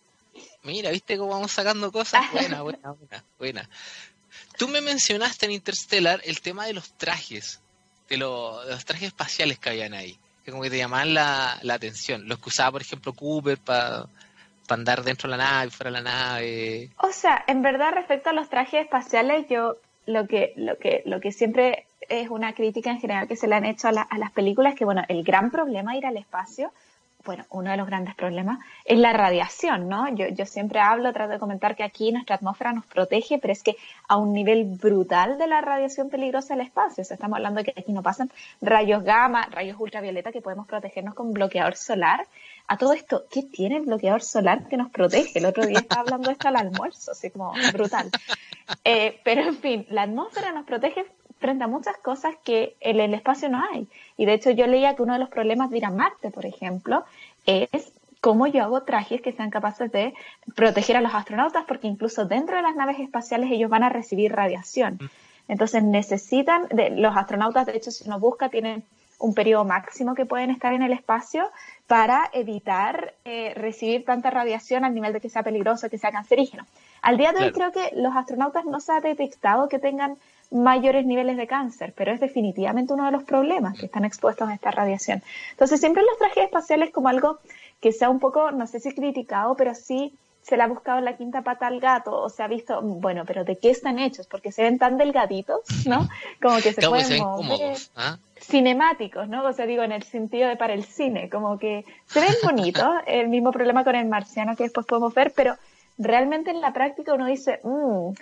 Mira, 0.62 0.90
¿viste 0.90 1.18
cómo 1.18 1.32
vamos 1.32 1.52
sacando 1.52 1.92
cosas? 1.92 2.24
Buena, 2.32 2.62
buena, 2.62 2.92
buena, 2.92 3.24
buena. 3.38 3.70
Tú 4.56 4.66
me 4.66 4.80
mencionaste 4.80 5.44
en 5.44 5.52
Interstellar 5.52 6.22
el 6.24 6.40
tema 6.40 6.64
de 6.64 6.72
los 6.72 6.92
trajes, 6.92 7.60
de, 8.08 8.16
los 8.16 8.84
trajes 8.86 9.08
espaciales 9.08 9.58
que 9.58 9.68
habían 9.68 9.92
ahí, 9.92 10.18
que 10.42 10.52
como 10.52 10.62
que 10.62 10.70
te 10.70 10.78
llamaban 10.78 11.12
la, 11.12 11.58
la 11.62 11.74
atención. 11.74 12.26
Los 12.26 12.38
que 12.38 12.48
usaba, 12.48 12.72
por 12.72 12.82
ejemplo, 12.82 13.12
Cooper 13.12 13.58
para 13.58 14.06
para 14.68 14.78
andar 14.78 15.02
dentro 15.02 15.28
de 15.28 15.36
la 15.36 15.42
nave, 15.42 15.70
fuera 15.70 15.90
de 15.90 16.02
la 16.02 16.10
nave. 16.10 16.90
O 16.98 17.10
sea, 17.10 17.42
en 17.48 17.62
verdad 17.62 17.92
respecto 17.94 18.30
a 18.30 18.32
los 18.32 18.48
trajes 18.48 18.84
espaciales, 18.84 19.46
yo 19.48 19.76
lo 20.06 20.28
que, 20.28 20.52
lo 20.56 20.78
que, 20.78 21.02
lo 21.04 21.20
que 21.20 21.32
siempre 21.32 21.86
es 22.08 22.30
una 22.30 22.54
crítica 22.54 22.90
en 22.90 23.00
general 23.00 23.26
que 23.26 23.36
se 23.36 23.48
le 23.48 23.56
han 23.56 23.64
hecho 23.64 23.88
a, 23.88 23.92
las 23.92 24.32
películas, 24.32 24.74
que 24.74 24.84
bueno, 24.84 25.02
el 25.08 25.24
gran 25.24 25.50
problema 25.50 25.96
ir 25.96 26.06
al 26.06 26.16
espacio 26.16 26.70
bueno, 27.24 27.44
uno 27.50 27.70
de 27.70 27.76
los 27.76 27.86
grandes 27.86 28.14
problemas 28.14 28.58
es 28.86 28.98
la 28.98 29.12
radiación, 29.12 29.86
¿no? 29.86 30.08
Yo, 30.14 30.28
yo 30.28 30.46
siempre 30.46 30.80
hablo, 30.80 31.12
trato 31.12 31.32
de 31.32 31.38
comentar 31.38 31.76
que 31.76 31.82
aquí 31.82 32.10
nuestra 32.10 32.36
atmósfera 32.36 32.72
nos 32.72 32.86
protege, 32.86 33.38
pero 33.38 33.52
es 33.52 33.62
que 33.62 33.76
a 34.08 34.16
un 34.16 34.32
nivel 34.32 34.64
brutal 34.64 35.36
de 35.36 35.46
la 35.46 35.60
radiación 35.60 36.08
peligrosa 36.08 36.54
del 36.54 36.64
espacio. 36.64 37.02
O 37.02 37.04
sea, 37.04 37.16
estamos 37.16 37.36
hablando 37.36 37.58
de 37.62 37.64
que 37.64 37.78
aquí 37.78 37.92
no 37.92 38.02
pasan 38.02 38.30
rayos 38.62 39.02
gamma, 39.02 39.46
rayos 39.50 39.76
ultravioleta, 39.78 40.32
que 40.32 40.40
podemos 40.40 40.66
protegernos 40.66 41.14
con 41.14 41.34
bloqueador 41.34 41.76
solar. 41.76 42.26
A 42.68 42.76
todo 42.76 42.92
esto, 42.92 43.24
¿qué 43.30 43.42
tiene 43.42 43.78
el 43.78 43.86
bloqueador 43.86 44.22
solar 44.22 44.68
que 44.68 44.76
nos 44.76 44.90
protege? 44.90 45.38
El 45.38 45.46
otro 45.46 45.66
día 45.66 45.78
estaba 45.78 46.02
hablando 46.02 46.28
de 46.28 46.34
esto 46.34 46.48
al 46.48 46.56
almuerzo, 46.56 47.12
así 47.12 47.30
como 47.30 47.52
brutal. 47.72 48.10
Eh, 48.84 49.20
pero 49.24 49.42
en 49.42 49.56
fin, 49.56 49.86
la 49.88 50.02
atmósfera 50.02 50.52
nos 50.52 50.66
protege 50.66 51.06
frente 51.38 51.64
a 51.64 51.66
muchas 51.68 51.96
cosas 51.98 52.34
que 52.44 52.76
en 52.80 53.00
el 53.00 53.14
espacio 53.14 53.48
no 53.48 53.64
hay. 53.72 53.88
Y 54.18 54.26
de 54.26 54.34
hecho 54.34 54.50
yo 54.50 54.66
leía 54.66 54.94
que 54.94 55.02
uno 55.02 55.14
de 55.14 55.18
los 55.18 55.30
problemas 55.30 55.70
de 55.70 55.78
ir 55.78 55.86
a 55.86 55.90
Marte, 55.90 56.30
por 56.30 56.44
ejemplo, 56.44 57.04
es 57.46 57.92
cómo 58.20 58.46
yo 58.46 58.62
hago 58.62 58.82
trajes 58.82 59.22
que 59.22 59.32
sean 59.32 59.50
capaces 59.50 59.90
de 59.92 60.14
proteger 60.54 60.96
a 60.96 61.00
los 61.00 61.14
astronautas, 61.14 61.64
porque 61.66 61.86
incluso 61.86 62.26
dentro 62.26 62.56
de 62.56 62.62
las 62.62 62.76
naves 62.76 62.98
espaciales 62.98 63.50
ellos 63.50 63.70
van 63.70 63.84
a 63.84 63.88
recibir 63.88 64.32
radiación. 64.32 64.98
Mm. 65.00 65.08
Entonces 65.48 65.82
necesitan, 65.82 66.68
de, 66.68 66.90
los 66.90 67.16
astronautas, 67.16 67.66
de 67.66 67.76
hecho, 67.76 67.90
si 67.90 68.04
uno 68.04 68.20
busca, 68.20 68.50
tienen 68.50 68.84
un 69.18 69.34
periodo 69.34 69.64
máximo 69.64 70.14
que 70.14 70.26
pueden 70.26 70.50
estar 70.50 70.72
en 70.72 70.82
el 70.82 70.92
espacio 70.92 71.50
para 71.86 72.30
evitar 72.32 73.14
eh, 73.24 73.52
recibir 73.54 74.04
tanta 74.04 74.30
radiación 74.30 74.84
al 74.84 74.94
nivel 74.94 75.12
de 75.12 75.20
que 75.20 75.28
sea 75.28 75.42
peligroso, 75.42 75.90
que 75.90 75.98
sea 75.98 76.12
cancerígeno. 76.12 76.66
Al 77.02 77.16
día 77.16 77.32
de 77.32 77.44
hoy 77.44 77.52
creo 77.52 77.72
que 77.72 77.90
los 77.94 78.14
astronautas 78.14 78.64
no 78.64 78.80
se 78.80 78.92
ha 78.92 79.00
detectado 79.00 79.68
que 79.68 79.78
tengan 79.78 80.16
mayores 80.50 81.04
niveles 81.04 81.36
de 81.36 81.46
cáncer, 81.46 81.92
pero 81.96 82.12
es 82.12 82.20
definitivamente 82.20 82.92
uno 82.92 83.04
de 83.04 83.12
los 83.12 83.24
problemas 83.24 83.78
que 83.78 83.86
están 83.86 84.04
expuestos 84.04 84.48
a 84.48 84.54
esta 84.54 84.70
radiación. 84.70 85.22
Entonces, 85.50 85.80
siempre 85.80 86.02
los 86.02 86.18
trajes 86.18 86.44
espaciales 86.44 86.90
como 86.90 87.08
algo 87.08 87.38
que 87.80 87.92
sea 87.92 88.08
un 88.08 88.18
poco, 88.18 88.50
no 88.50 88.66
sé 88.66 88.80
si 88.80 88.94
criticado, 88.94 89.54
pero 89.56 89.74
sí 89.74 90.14
se 90.48 90.56
le 90.56 90.62
ha 90.62 90.66
buscado 90.66 91.00
la 91.00 91.16
quinta 91.16 91.42
pata 91.42 91.66
al 91.66 91.78
gato 91.78 92.22
o 92.22 92.30
se 92.30 92.42
ha 92.42 92.48
visto, 92.48 92.80
bueno, 92.80 93.24
pero 93.26 93.44
¿de 93.44 93.56
qué 93.56 93.68
están 93.70 93.98
hechos? 93.98 94.26
Porque 94.26 94.50
se 94.50 94.62
ven 94.62 94.78
tan 94.78 94.96
delgaditos, 94.96 95.60
¿no? 95.86 96.08
Como 96.42 96.56
que 96.56 96.72
se 96.72 96.88
pueden 96.88 97.20
mover. 97.22 97.76
¿ah? 97.96 98.18
Cinemáticos, 98.40 99.28
¿no? 99.28 99.44
O 99.46 99.52
sea, 99.52 99.66
digo, 99.66 99.82
en 99.82 99.92
el 99.92 100.04
sentido 100.04 100.48
de 100.48 100.56
para 100.56 100.72
el 100.72 100.84
cine, 100.84 101.28
como 101.28 101.58
que 101.58 101.84
se 102.06 102.20
ven 102.20 102.34
bonitos, 102.42 102.88
el 103.06 103.28
mismo 103.28 103.52
problema 103.52 103.84
con 103.84 103.94
el 103.94 104.06
marciano 104.06 104.56
que 104.56 104.62
después 104.62 104.86
podemos 104.86 105.12
ver, 105.12 105.32
pero 105.36 105.54
realmente 105.98 106.50
en 106.50 106.62
la 106.62 106.72
práctica 106.72 107.12
uno 107.12 107.26
dice, 107.26 107.60
mmm, 107.64 108.12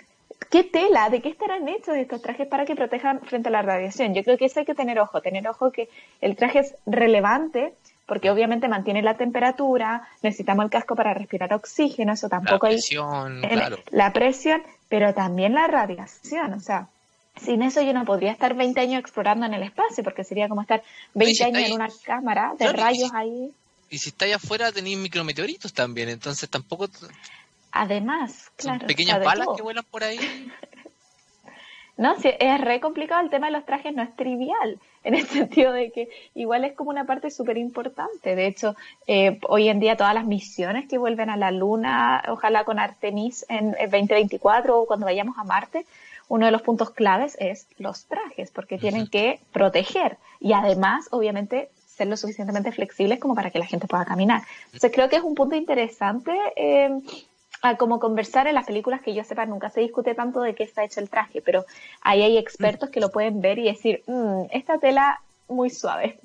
¿qué 0.51 0.63
tela? 0.63 1.09
¿De 1.09 1.21
qué 1.21 1.29
estarán 1.29 1.69
hechos 1.69 1.95
estos 1.95 2.21
trajes 2.21 2.47
para 2.47 2.65
que 2.65 2.75
protejan 2.75 3.21
frente 3.21 3.47
a 3.47 3.51
la 3.51 3.61
radiación? 3.61 4.13
Yo 4.13 4.23
creo 4.23 4.37
que 4.37 4.45
eso 4.45 4.59
hay 4.59 4.65
que 4.65 4.75
tener 4.75 4.99
ojo, 4.99 5.21
tener 5.21 5.47
ojo 5.47 5.71
que 5.71 5.87
el 6.19 6.35
traje 6.35 6.59
es 6.59 6.75
relevante 6.85 7.73
porque 8.07 8.31
obviamente 8.31 8.67
mantiene 8.67 9.03
la 9.03 9.17
temperatura, 9.17 10.07
necesitamos 10.23 10.63
el 10.65 10.71
casco 10.71 10.95
para 10.95 11.13
respirar 11.13 11.53
oxígeno, 11.53 12.13
eso 12.13 12.29
tampoco 12.29 12.65
la 12.65 12.71
presión, 12.71 13.41
claro. 13.41 13.77
La 13.91 14.13
presión, 14.13 14.63
pero 14.89 15.13
también 15.13 15.53
la 15.53 15.67
radiación, 15.67 16.53
o 16.53 16.59
sea, 16.59 16.87
sin 17.39 17.61
eso 17.61 17.81
yo 17.81 17.93
no 17.93 18.05
podría 18.05 18.31
estar 18.31 18.55
20 18.55 18.79
años 18.79 19.01
explorando 19.01 19.45
en 19.45 19.53
el 19.53 19.63
espacio, 19.63 20.03
porque 20.03 20.23
sería 20.23 20.47
como 20.47 20.61
estar 20.61 20.81
20 21.13 21.43
años 21.43 21.69
en 21.69 21.73
una 21.73 21.89
cámara 22.03 22.53
de 22.57 22.71
rayos 22.71 23.11
ahí. 23.13 23.51
Y 23.89 23.97
si 23.99 24.09
está 24.09 24.25
allá 24.25 24.37
afuera 24.37 24.71
tenéis 24.71 24.97
micrometeoritos 24.97 25.73
también, 25.73 26.09
entonces 26.09 26.49
tampoco... 26.49 26.89
Además, 27.71 28.49
claro. 28.55 28.87
pequeñas 28.87 29.23
balas 29.23 29.47
que 29.55 29.61
vuelan 29.61 29.85
por 29.91 30.03
ahí. 30.03 30.17
No, 31.97 32.15
sí, 32.19 32.29
es 32.39 32.61
re 32.61 32.79
complicado 32.79 33.21
el 33.21 33.31
tema 33.31 33.47
de 33.47 33.53
los 33.53 33.65
trajes, 33.65 33.93
no 33.93 34.03
es 34.03 34.15
trivial, 34.15 34.79
en 35.03 35.15
el 35.15 35.25
sentido 35.25 35.73
de 35.73 35.91
que 35.91 36.09
igual 36.35 36.63
es 36.63 36.73
como 36.73 36.91
una 36.91 37.05
parte 37.05 37.31
súper 37.31 37.57
importante. 37.57 38.35
De 38.35 38.45
hecho, 38.45 38.75
eh, 39.07 39.39
hoy 39.47 39.67
en 39.67 39.79
día 39.79 39.97
todas 39.97 40.13
las 40.13 40.25
misiones 40.25 40.87
que 40.87 40.97
vuelven 40.97 41.29
a 41.29 41.37
la 41.37 41.51
Luna, 41.51 42.23
ojalá 42.29 42.63
con 42.65 42.77
Artemis 42.77 43.45
en 43.49 43.75
el 43.79 43.89
2024 43.89 44.79
o 44.79 44.85
cuando 44.85 45.05
vayamos 45.05 45.37
a 45.37 45.43
Marte, 45.43 45.85
uno 46.29 46.45
de 46.45 46.51
los 46.51 46.61
puntos 46.61 46.91
claves 46.91 47.37
es 47.39 47.67
los 47.77 48.05
trajes, 48.05 48.51
porque 48.51 48.77
tienen 48.77 49.07
que 49.07 49.39
proteger 49.51 50.17
y 50.39 50.53
además, 50.53 51.07
obviamente, 51.11 51.69
ser 51.87 52.07
lo 52.07 52.17
suficientemente 52.17 52.71
flexibles 52.71 53.19
como 53.19 53.33
para 53.33 53.49
que 53.49 53.59
la 53.59 53.65
gente 53.65 53.87
pueda 53.87 54.05
caminar. 54.05 54.43
Entonces 54.65 54.91
creo 54.93 55.09
que 55.09 55.15
es 55.15 55.23
un 55.23 55.35
punto 55.35 55.55
interesante 55.55 56.31
eh, 56.55 56.89
como 57.77 57.99
conversar 57.99 58.47
en 58.47 58.55
las 58.55 58.65
películas 58.65 59.01
que 59.01 59.13
yo 59.13 59.23
sepa, 59.23 59.45
nunca 59.45 59.69
se 59.69 59.81
discute 59.81 60.15
tanto 60.15 60.41
de 60.41 60.55
qué 60.55 60.63
está 60.63 60.83
hecho 60.83 60.99
el 60.99 61.09
traje, 61.09 61.41
pero 61.41 61.65
ahí 62.01 62.21
hay 62.21 62.37
expertos 62.37 62.89
que 62.89 62.99
lo 62.99 63.11
pueden 63.11 63.41
ver 63.41 63.59
y 63.59 63.63
decir, 63.63 64.03
mm, 64.07 64.45
esta 64.51 64.77
tela 64.77 65.21
muy 65.49 65.69
suave. 65.69 66.19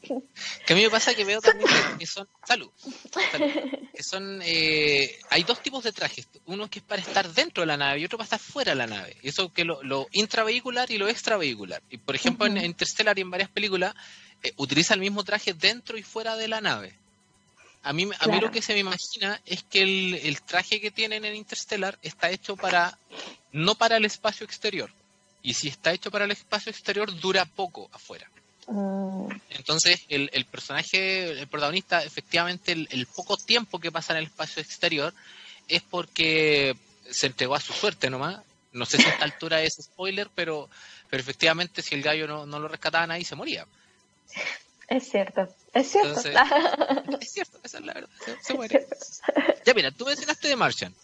Que 0.66 0.72
a 0.72 0.76
mí 0.76 0.82
me 0.82 0.90
pasa 0.90 1.14
que 1.14 1.24
veo 1.24 1.40
también 1.40 1.68
que 1.98 2.06
son, 2.06 2.28
salud, 2.44 2.70
que 3.94 4.02
son, 4.02 4.40
eh, 4.44 5.18
hay 5.30 5.44
dos 5.44 5.62
tipos 5.62 5.84
de 5.84 5.92
trajes, 5.92 6.28
uno 6.46 6.68
que 6.68 6.80
es 6.80 6.84
para 6.84 7.00
estar 7.00 7.28
dentro 7.32 7.62
de 7.62 7.66
la 7.66 7.76
nave 7.76 8.00
y 8.00 8.04
otro 8.04 8.18
para 8.18 8.24
estar 8.24 8.40
fuera 8.40 8.72
de 8.72 8.76
la 8.76 8.86
nave, 8.86 9.16
y 9.22 9.28
eso 9.28 9.52
que 9.52 9.64
lo, 9.64 9.82
lo 9.82 10.08
intravehicular 10.12 10.90
y 10.90 10.98
lo 10.98 11.08
extravehicular. 11.08 11.82
Y 11.90 11.98
por 11.98 12.14
ejemplo 12.14 12.46
en 12.46 12.58
Interstellar 12.58 13.18
y 13.18 13.22
en 13.22 13.30
varias 13.30 13.50
películas 13.50 13.94
eh, 14.42 14.52
utiliza 14.56 14.94
el 14.94 15.00
mismo 15.00 15.24
traje 15.24 15.54
dentro 15.54 15.96
y 15.96 16.02
fuera 16.02 16.36
de 16.36 16.48
la 16.48 16.60
nave. 16.60 17.01
A 17.84 17.92
mí, 17.92 18.08
a 18.18 18.26
mí 18.28 18.40
lo 18.40 18.50
que 18.50 18.62
se 18.62 18.74
me 18.74 18.78
imagina 18.78 19.40
es 19.44 19.64
que 19.64 19.82
el, 19.82 20.40
traje 20.42 20.80
que 20.80 20.92
tienen 20.92 21.24
en 21.24 21.34
Interstellar 21.34 21.98
está 22.02 22.30
hecho 22.30 22.56
para, 22.56 22.96
no 23.50 23.74
para 23.74 23.96
el 23.96 24.04
espacio 24.04 24.44
exterior. 24.44 24.90
Y 25.42 25.54
si 25.54 25.68
está 25.68 25.92
hecho 25.92 26.10
para 26.10 26.24
el 26.24 26.30
espacio 26.30 26.70
exterior, 26.70 27.12
dura 27.18 27.44
poco 27.44 27.90
afuera. 27.92 28.30
Mm. 28.68 29.26
Entonces, 29.50 30.02
el, 30.08 30.30
el, 30.32 30.44
personaje, 30.44 31.32
el 31.32 31.48
protagonista, 31.48 32.04
efectivamente, 32.04 32.70
el, 32.70 33.06
poco 33.06 33.36
tiempo 33.36 33.80
que 33.80 33.90
pasa 33.90 34.12
en 34.12 34.20
el 34.20 34.26
espacio 34.26 34.62
exterior 34.62 35.12
es 35.66 35.82
porque 35.82 36.76
se 37.10 37.26
entregó 37.26 37.56
a 37.56 37.60
su 37.60 37.72
suerte 37.72 38.10
nomás. 38.10 38.40
No 38.70 38.86
sé 38.86 38.98
si 38.98 39.04
a 39.04 39.10
esta 39.10 39.24
altura 39.24 39.60
es 39.60 39.74
spoiler, 39.82 40.30
pero, 40.34 40.70
pero 41.10 41.20
efectivamente, 41.20 41.82
si 41.82 41.96
el 41.96 42.02
gallo 42.02 42.28
no, 42.28 42.46
no 42.46 42.60
lo 42.60 42.68
rescataban 42.68 43.10
ahí, 43.10 43.24
se 43.24 43.34
moría. 43.34 43.66
Es 44.92 45.08
cierto, 45.08 45.48
es 45.72 45.90
cierto. 45.90 46.20
es 47.20 47.32
cierto, 47.32 47.58
esa 47.62 47.78
es 47.78 47.84
la 47.84 47.94
verdad. 47.94 48.10
Se, 48.42 48.52
muere. 48.52 48.86
Ya 49.64 49.72
mira, 49.72 49.90
tú 49.90 50.04
mencionaste 50.04 50.48
de 50.48 50.56
Martian. 50.56 50.94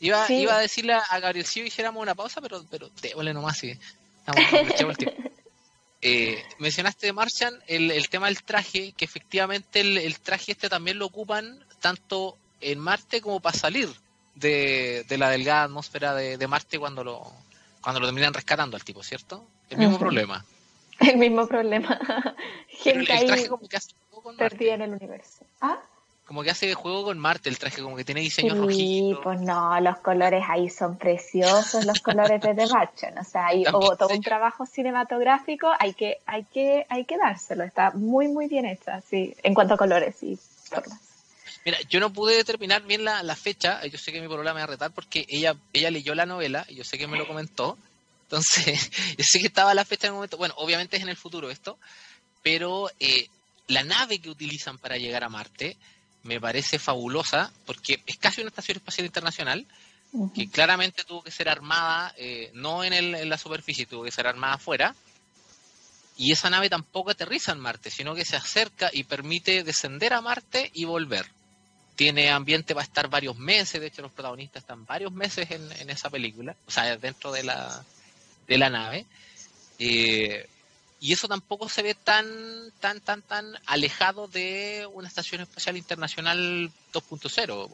Iba, 0.00 0.32
iba 0.32 0.56
a 0.56 0.60
decirle 0.60 0.94
a 0.94 1.20
Gabriel 1.20 1.44
si 1.44 1.60
hiciéramos 1.60 2.00
una 2.00 2.14
pausa, 2.14 2.40
pero, 2.40 2.64
pero 2.70 2.88
déjole 3.02 3.34
nomás 3.34 3.58
si 3.58 3.78
estamos 4.18 4.52
el 4.52 4.96
tiempo. 4.96 5.28
Eh, 6.00 6.40
mencionaste 6.60 7.08
de 7.08 7.12
Martian 7.12 7.60
el, 7.66 7.90
el, 7.90 8.08
tema 8.08 8.28
del 8.28 8.40
traje, 8.44 8.92
que 8.92 9.04
efectivamente 9.04 9.80
el, 9.80 9.98
el, 9.98 10.20
traje 10.20 10.52
este 10.52 10.68
también 10.68 10.96
lo 10.96 11.06
ocupan 11.06 11.58
tanto 11.80 12.38
en 12.60 12.78
Marte 12.78 13.20
como 13.20 13.40
para 13.40 13.58
salir 13.58 13.88
de, 14.36 15.04
de 15.08 15.18
la 15.18 15.28
delgada 15.28 15.64
atmósfera 15.64 16.14
de, 16.14 16.38
de, 16.38 16.46
Marte 16.46 16.78
cuando 16.78 17.02
lo, 17.02 17.32
cuando 17.80 17.98
lo 17.98 18.06
terminan 18.06 18.32
rescatando 18.32 18.76
al 18.76 18.84
tipo, 18.84 19.02
¿cierto? 19.02 19.44
El 19.70 19.78
mismo 19.78 19.98
problema. 19.98 20.44
El 21.00 21.16
mismo 21.16 21.46
problema. 21.46 21.98
Gente 22.68 23.12
el, 23.20 23.26
traje 23.26 23.48
como 23.48 23.68
que 23.68 23.76
hace 23.76 23.92
juego 24.10 24.22
con 24.22 24.36
Marte. 24.36 24.72
en 24.72 24.82
el 24.82 24.90
universo. 24.92 25.44
¿Ah? 25.60 25.78
Como 26.24 26.42
que 26.42 26.50
hace 26.50 26.74
juego 26.74 27.04
con 27.04 27.18
Marte 27.18 27.48
el 27.48 27.58
traje, 27.58 27.80
como 27.80 27.96
que 27.96 28.04
tiene 28.04 28.20
diseños 28.20 28.54
sí, 28.54 28.60
rojitos. 28.60 29.20
pues 29.24 29.40
no, 29.40 29.80
los 29.80 29.98
colores 30.00 30.44
ahí 30.46 30.68
son 30.68 30.98
preciosos, 30.98 31.86
los 31.86 32.00
colores 32.00 32.42
de 32.42 32.54
The 32.54 32.66
Batman. 32.66 33.18
O 33.18 33.24
sea, 33.24 33.46
hay 33.46 33.64
todo 33.98 34.08
un 34.08 34.20
trabajo 34.20 34.66
cinematográfico, 34.66 35.70
hay 35.78 35.94
que, 35.94 36.20
hay 36.26 36.44
que, 36.44 36.84
hay 36.90 37.06
que 37.06 37.16
dárselo. 37.16 37.64
Está 37.64 37.92
muy, 37.92 38.28
muy 38.28 38.46
bien 38.46 38.66
hecha, 38.66 39.00
sí, 39.00 39.34
en 39.42 39.54
cuanto 39.54 39.74
a 39.74 39.76
colores 39.78 40.22
y 40.22 40.38
formas. 40.64 41.00
Mira, 41.64 41.78
yo 41.88 41.98
no 41.98 42.12
pude 42.12 42.36
determinar 42.36 42.82
bien 42.82 43.04
la, 43.04 43.22
la, 43.22 43.34
fecha, 43.34 43.84
yo 43.86 43.98
sé 43.98 44.12
que 44.12 44.20
mi 44.20 44.26
problema 44.26 44.54
me 44.54 44.60
va 44.60 44.64
a 44.64 44.68
retar 44.68 44.90
porque 44.90 45.24
ella, 45.28 45.54
ella 45.72 45.90
leyó 45.90 46.14
la 46.14 46.26
novela, 46.26 46.64
y 46.68 46.76
yo 46.76 46.84
sé 46.84 46.98
que 46.98 47.06
me 47.06 47.18
lo 47.18 47.26
comentó, 47.26 47.78
entonces, 48.28 48.90
yo 49.16 49.24
sé 49.24 49.40
que 49.40 49.46
estaba 49.46 49.72
la 49.72 49.86
fecha 49.86 50.06
en 50.06 50.12
el 50.12 50.16
momento, 50.16 50.36
bueno, 50.36 50.54
obviamente 50.58 50.98
es 50.98 51.02
en 51.02 51.08
el 51.08 51.16
futuro 51.16 51.50
esto, 51.50 51.78
pero 52.42 52.90
eh, 53.00 53.26
la 53.68 53.82
nave 53.84 54.18
que 54.18 54.28
utilizan 54.28 54.76
para 54.76 54.98
llegar 54.98 55.24
a 55.24 55.30
Marte 55.30 55.78
me 56.24 56.38
parece 56.38 56.78
fabulosa 56.78 57.50
porque 57.64 58.02
es 58.04 58.18
casi 58.18 58.42
una 58.42 58.48
estación 58.48 58.76
espacial 58.76 59.06
internacional 59.06 59.66
que 60.34 60.48
claramente 60.48 61.04
tuvo 61.04 61.22
que 61.22 61.30
ser 61.30 61.48
armada, 61.48 62.14
eh, 62.16 62.50
no 62.54 62.82
en, 62.82 62.94
el, 62.94 63.14
en 63.14 63.28
la 63.28 63.36
superficie, 63.36 63.86
tuvo 63.86 64.04
que 64.04 64.10
ser 64.10 64.26
armada 64.26 64.54
afuera. 64.54 64.94
Y 66.16 66.32
esa 66.32 66.48
nave 66.50 66.70
tampoco 66.70 67.10
aterriza 67.10 67.52
en 67.52 67.60
Marte, 67.60 67.90
sino 67.90 68.14
que 68.14 68.24
se 68.24 68.36
acerca 68.36 68.90
y 68.92 69.04
permite 69.04 69.62
descender 69.64 70.14
a 70.14 70.22
Marte 70.22 70.70
y 70.72 70.86
volver. 70.86 71.26
Tiene 71.94 72.30
ambiente 72.30 72.74
para 72.74 72.84
estar 72.84 73.08
varios 73.08 73.36
meses, 73.36 73.80
de 73.80 73.88
hecho 73.88 74.02
los 74.02 74.12
protagonistas 74.12 74.62
están 74.62 74.86
varios 74.86 75.12
meses 75.12 75.50
en, 75.50 75.70
en 75.72 75.90
esa 75.90 76.08
película, 76.08 76.56
o 76.66 76.70
sea, 76.70 76.96
dentro 76.96 77.30
de 77.30 77.42
la, 77.42 77.84
de 78.48 78.58
la 78.58 78.70
nave. 78.70 79.06
Eh, 79.78 80.48
y 81.00 81.12
eso 81.12 81.28
tampoco 81.28 81.68
se 81.68 81.82
ve 81.82 81.94
tan, 81.94 82.26
tan, 82.80 83.00
tan, 83.00 83.22
tan 83.22 83.46
alejado 83.66 84.26
de 84.26 84.88
una 84.92 85.06
estación 85.06 85.40
espacial 85.40 85.76
internacional 85.76 86.72
2.0. 86.92 87.70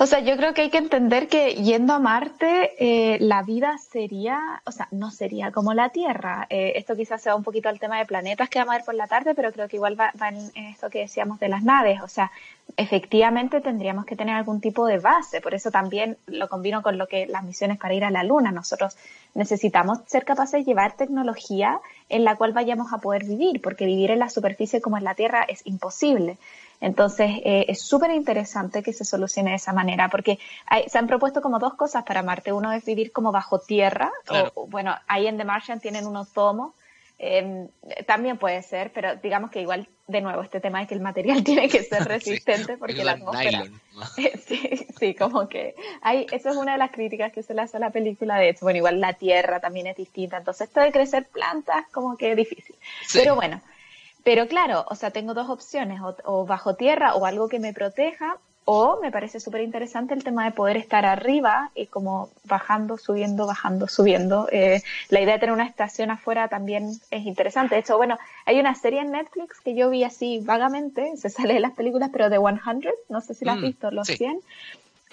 O 0.00 0.06
sea, 0.06 0.20
yo 0.20 0.36
creo 0.36 0.54
que 0.54 0.62
hay 0.62 0.70
que 0.70 0.78
entender 0.78 1.26
que 1.26 1.54
yendo 1.54 1.92
a 1.92 1.98
Marte, 1.98 2.70
eh, 2.78 3.18
la 3.20 3.42
vida 3.42 3.78
sería, 3.78 4.62
o 4.64 4.70
sea, 4.70 4.86
no 4.92 5.10
sería 5.10 5.50
como 5.50 5.74
la 5.74 5.88
Tierra. 5.88 6.46
Eh, 6.50 6.74
esto 6.76 6.94
quizás 6.94 7.20
sea 7.20 7.34
un 7.34 7.42
poquito 7.42 7.68
al 7.68 7.80
tema 7.80 7.98
de 7.98 8.06
planetas 8.06 8.48
que 8.48 8.60
vamos 8.60 8.74
a 8.74 8.78
ver 8.78 8.84
por 8.84 8.94
la 8.94 9.08
tarde, 9.08 9.34
pero 9.34 9.52
creo 9.52 9.66
que 9.66 9.74
igual 9.74 9.98
va, 9.98 10.12
en, 10.28 10.52
esto 10.68 10.88
que 10.88 11.00
decíamos 11.00 11.40
de 11.40 11.48
las 11.48 11.64
naves. 11.64 12.00
O 12.02 12.06
sea, 12.06 12.30
efectivamente 12.78 13.60
tendríamos 13.60 14.06
que 14.06 14.14
tener 14.14 14.36
algún 14.36 14.60
tipo 14.60 14.86
de 14.86 14.98
base. 15.00 15.40
Por 15.40 15.52
eso 15.52 15.72
también 15.72 16.16
lo 16.26 16.48
combino 16.48 16.80
con 16.80 16.96
lo 16.96 17.08
que 17.08 17.26
las 17.26 17.42
misiones 17.42 17.76
para 17.76 17.92
ir 17.92 18.04
a 18.04 18.10
la 18.10 18.22
Luna. 18.22 18.52
Nosotros 18.52 18.96
necesitamos 19.34 19.98
ser 20.06 20.24
capaces 20.24 20.60
de 20.60 20.64
llevar 20.64 20.96
tecnología 20.96 21.80
en 22.08 22.24
la 22.24 22.36
cual 22.36 22.52
vayamos 22.52 22.92
a 22.92 22.98
poder 22.98 23.24
vivir, 23.24 23.60
porque 23.60 23.84
vivir 23.84 24.12
en 24.12 24.20
la 24.20 24.30
superficie 24.30 24.80
como 24.80 24.96
en 24.96 25.02
la 25.02 25.16
Tierra 25.16 25.42
es 25.42 25.60
imposible. 25.66 26.38
Entonces, 26.80 27.40
eh, 27.44 27.66
es 27.66 27.82
súper 27.82 28.12
interesante 28.12 28.84
que 28.84 28.92
se 28.92 29.04
solucione 29.04 29.50
de 29.50 29.56
esa 29.56 29.72
manera, 29.72 30.08
porque 30.08 30.38
se 30.86 30.98
han 30.98 31.08
propuesto 31.08 31.42
como 31.42 31.58
dos 31.58 31.74
cosas 31.74 32.04
para 32.04 32.22
Marte. 32.22 32.52
Uno 32.52 32.70
es 32.70 32.84
vivir 32.84 33.10
como 33.10 33.32
bajo 33.32 33.58
tierra, 33.58 34.12
o 34.54 34.68
bueno, 34.68 34.94
ahí 35.08 35.26
en 35.26 35.36
The 35.36 35.44
Martian 35.44 35.80
tienen 35.80 36.06
unos 36.06 36.32
tomos, 36.32 36.74
em, 37.18 37.68
también 38.06 38.38
puede 38.38 38.62
ser, 38.62 38.92
pero 38.92 39.16
digamos 39.16 39.50
que 39.50 39.60
igual, 39.60 39.88
de 40.06 40.20
nuevo, 40.20 40.42
este 40.42 40.60
tema 40.60 40.82
es 40.82 40.88
que 40.88 40.94
el 40.94 41.00
material 41.00 41.44
tiene 41.44 41.68
que 41.68 41.82
ser 41.82 42.04
resistente 42.04 42.76
porque 42.76 43.04
la 43.04 43.12
atmósfera... 43.12 43.64
sí, 44.46 44.86
sí, 44.98 45.14
como 45.14 45.48
que 45.48 45.74
hay, 46.02 46.26
eso 46.30 46.50
es 46.50 46.56
una 46.56 46.72
de 46.72 46.78
las 46.78 46.90
críticas 46.90 47.32
que 47.32 47.42
se 47.42 47.54
le 47.54 47.62
hace 47.62 47.76
a 47.76 47.80
la 47.80 47.90
película, 47.90 48.36
de 48.38 48.50
hecho, 48.50 48.64
bueno, 48.64 48.78
igual 48.78 49.00
la 49.00 49.14
tierra 49.14 49.60
también 49.60 49.88
es 49.88 49.96
distinta, 49.96 50.38
entonces 50.38 50.68
esto 50.68 50.80
de 50.80 50.92
crecer 50.92 51.26
plantas 51.26 51.86
como 51.92 52.16
que 52.16 52.30
es 52.30 52.36
difícil. 52.36 52.76
Pero 53.12 53.34
bueno, 53.34 53.60
pero 54.28 54.46
claro, 54.46 54.84
o 54.90 54.94
sea, 54.94 55.10
tengo 55.10 55.32
dos 55.32 55.48
opciones, 55.48 56.00
o, 56.02 56.44
bajo 56.44 56.74
tierra 56.74 57.14
o 57.14 57.24
algo 57.24 57.48
que 57.48 57.58
me 57.58 57.72
proteja, 57.72 58.36
o 58.70 58.98
me 59.00 59.10
parece 59.10 59.40
súper 59.40 59.62
interesante 59.62 60.12
el 60.12 60.22
tema 60.22 60.44
de 60.44 60.50
poder 60.50 60.76
estar 60.76 61.06
arriba 61.06 61.70
y 61.74 61.86
como 61.86 62.28
bajando, 62.44 62.98
subiendo, 62.98 63.46
bajando, 63.46 63.88
subiendo. 63.88 64.46
Eh, 64.52 64.82
la 65.08 65.22
idea 65.22 65.32
de 65.32 65.40
tener 65.40 65.54
una 65.54 65.64
estación 65.64 66.10
afuera 66.10 66.48
también 66.48 66.90
es 67.10 67.24
interesante. 67.24 67.76
De 67.76 67.80
hecho, 67.80 67.96
bueno, 67.96 68.18
hay 68.44 68.60
una 68.60 68.74
serie 68.74 69.00
en 69.00 69.12
Netflix 69.12 69.58
que 69.62 69.74
yo 69.74 69.88
vi 69.88 70.04
así 70.04 70.40
vagamente, 70.40 71.12
se 71.16 71.30
sale 71.30 71.54
de 71.54 71.60
las 71.60 71.72
películas, 71.72 72.10
pero 72.12 72.28
de 72.28 72.36
100, 72.36 72.92
no 73.08 73.22
sé 73.22 73.32
si 73.32 73.46
la 73.46 73.52
has 73.52 73.58
mm, 73.58 73.62
visto, 73.62 73.90
los 73.90 74.06
100. 74.06 74.38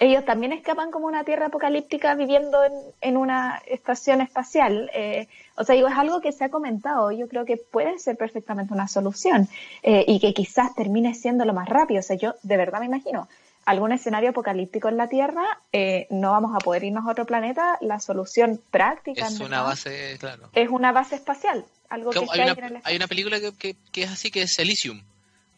ellos 0.00 0.26
también 0.26 0.52
escapan 0.52 0.90
como 0.90 1.06
una 1.06 1.24
tierra 1.24 1.46
apocalíptica 1.46 2.14
viviendo 2.14 2.58
en, 3.00 3.16
una 3.16 3.62
estación 3.64 4.20
espacial. 4.20 4.90
Eh, 4.92 5.28
o 5.56 5.64
sea, 5.64 5.76
digo, 5.76 5.88
es 5.88 5.96
algo 5.96 6.20
que 6.20 6.32
se 6.32 6.44
ha 6.44 6.50
comentado. 6.50 7.10
Yo 7.10 7.26
creo 7.26 7.46
que 7.46 7.56
puede 7.56 7.98
ser 8.00 8.18
perfectamente 8.18 8.74
una 8.74 8.86
solución 8.86 9.48
eh, 9.82 10.04
y 10.06 10.20
que 10.20 10.34
quizás 10.34 10.74
termine 10.74 11.14
siendo 11.14 11.46
lo 11.46 11.54
más 11.54 11.70
rápido. 11.70 12.00
O 12.00 12.02
sea, 12.02 12.16
yo 12.16 12.34
de 12.42 12.58
verdad 12.58 12.80
me 12.80 12.86
imagino 12.86 13.28
algún 13.66 13.92
escenario 13.92 14.30
apocalíptico 14.30 14.88
en 14.88 14.96
la 14.96 15.08
Tierra, 15.08 15.44
eh, 15.72 16.06
no 16.10 16.30
vamos 16.30 16.54
a 16.54 16.58
poder 16.58 16.84
irnos 16.84 17.06
a 17.06 17.10
otro 17.10 17.26
planeta. 17.26 17.76
La 17.80 18.00
solución 18.00 18.60
práctica 18.70 19.26
es 19.26 19.40
una 19.40 19.62
base, 19.62 20.16
claro. 20.18 20.48
Es 20.54 20.70
una 20.70 20.92
base 20.92 21.16
espacial. 21.16 21.64
Algo 21.88 22.10
que 22.10 22.20
hay, 22.30 22.50
una, 22.50 22.80
hay 22.82 22.96
una 22.96 23.06
película 23.06 23.38
que, 23.58 23.76
que, 23.92 24.02
es 24.02 24.10
así, 24.10 24.30
que 24.30 24.42
es 24.42 24.58
Elysium 24.58 25.02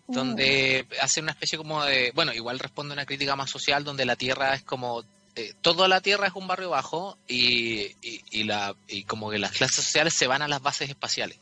donde 0.08 0.86
hace 1.02 1.20
una 1.20 1.32
especie 1.32 1.58
como 1.58 1.84
de, 1.84 2.12
bueno, 2.14 2.32
igual 2.32 2.58
responde 2.58 2.92
a 2.92 2.94
una 2.94 3.04
crítica 3.04 3.36
más 3.36 3.50
social 3.50 3.84
donde 3.84 4.06
la 4.06 4.16
Tierra 4.16 4.54
es 4.54 4.62
como, 4.62 5.04
eh, 5.36 5.52
toda 5.60 5.86
la 5.86 6.00
Tierra 6.00 6.28
es 6.28 6.34
un 6.34 6.46
barrio 6.46 6.70
bajo 6.70 7.18
y, 7.28 7.94
y, 8.00 8.44
la, 8.44 8.74
y 8.88 9.04
como 9.04 9.30
que 9.30 9.38
las 9.38 9.52
clases 9.52 9.84
sociales 9.84 10.14
se 10.14 10.26
van 10.26 10.40
a 10.40 10.48
las 10.48 10.62
bases 10.62 10.88
espaciales. 10.88 11.38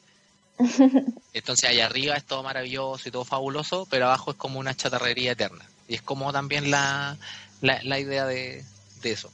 Entonces 1.32 1.70
allá 1.70 1.86
arriba 1.86 2.16
es 2.16 2.24
todo 2.24 2.42
maravilloso 2.42 3.08
y 3.08 3.12
todo 3.12 3.24
fabuloso, 3.24 3.86
pero 3.88 4.06
abajo 4.06 4.32
es 4.32 4.36
como 4.36 4.58
una 4.58 4.74
chatarrería 4.74 5.32
eterna. 5.32 5.64
Y 5.89 5.95
es 5.95 6.03
como 6.03 6.32
también 6.32 6.70
la, 6.70 7.16
la, 7.61 7.99
idea 7.99 8.26
de, 8.26 8.64
eso. 9.03 9.32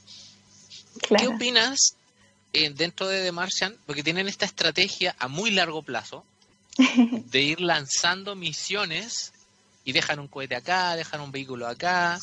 ¿Qué 1.17 1.27
opinas 1.27 1.95
eh, 2.53 2.69
dentro 2.69 3.07
de 3.07 3.23
The 3.23 3.31
Martian? 3.31 3.75
Porque 3.85 4.03
tienen 4.03 4.27
esta 4.27 4.45
estrategia 4.45 5.15
a 5.17 5.27
muy 5.27 5.51
largo 5.51 5.81
plazo, 5.81 6.23
de 6.77 7.41
ir 7.41 7.61
lanzando 7.61 8.35
misiones 8.35 9.33
y 9.83 9.91
dejan 9.91 10.19
un 10.19 10.27
cohete 10.27 10.55
acá, 10.55 10.95
dejan 10.95 11.21
un 11.21 11.31
vehículo 11.31 11.67
acá. 11.67 12.19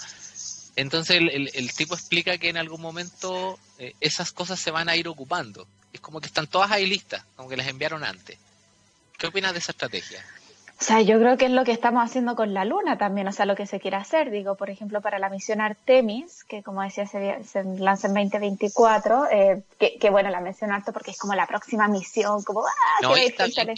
Entonces 0.76 1.20
el, 1.20 1.74
tipo 1.74 1.94
explica 1.94 2.38
que 2.38 2.48
en 2.48 2.56
algún 2.56 2.80
momento 2.80 3.58
eh, 3.78 3.94
esas 4.00 4.32
cosas 4.32 4.60
se 4.60 4.70
van 4.70 4.88
a 4.88 4.96
ir 4.96 5.08
ocupando. 5.08 5.66
Es 5.92 6.00
como 6.00 6.20
que 6.20 6.28
están 6.28 6.46
todas 6.46 6.70
ahí 6.70 6.86
listas, 6.86 7.24
como 7.36 7.48
que 7.48 7.56
las 7.56 7.66
enviaron 7.66 8.04
antes. 8.04 8.38
¿Qué 9.18 9.26
opinas 9.26 9.52
de 9.52 9.58
esa 9.58 9.72
estrategia? 9.72 10.24
O 10.80 10.84
sea, 10.84 11.02
yo 11.02 11.18
creo 11.18 11.36
que 11.36 11.44
es 11.44 11.50
lo 11.50 11.64
que 11.64 11.72
estamos 11.72 12.02
haciendo 12.02 12.34
con 12.34 12.54
la 12.54 12.64
Luna 12.64 12.96
también, 12.96 13.28
o 13.28 13.32
sea, 13.32 13.44
lo 13.44 13.54
que 13.54 13.66
se 13.66 13.80
quiere 13.80 13.98
hacer. 13.98 14.30
Digo, 14.30 14.54
por 14.54 14.70
ejemplo, 14.70 15.02
para 15.02 15.18
la 15.18 15.28
misión 15.28 15.60
Artemis, 15.60 16.42
que 16.44 16.62
como 16.62 16.82
decía 16.82 17.06
se, 17.06 17.44
se 17.44 17.64
lanza 17.64 18.08
en 18.08 18.14
2024, 18.14 19.30
eh, 19.30 19.62
que, 19.78 19.98
que, 19.98 20.08
bueno, 20.08 20.30
la 20.30 20.40
menciono 20.40 20.74
harto 20.74 20.94
porque 20.94 21.10
es 21.10 21.18
como 21.18 21.34
la 21.34 21.46
próxima 21.46 21.86
misión, 21.86 22.42
como, 22.44 22.64
¡ah! 22.64 22.70
No, 23.02 23.12
que 23.12 23.26
está 23.26 23.44
bien, 23.44 23.74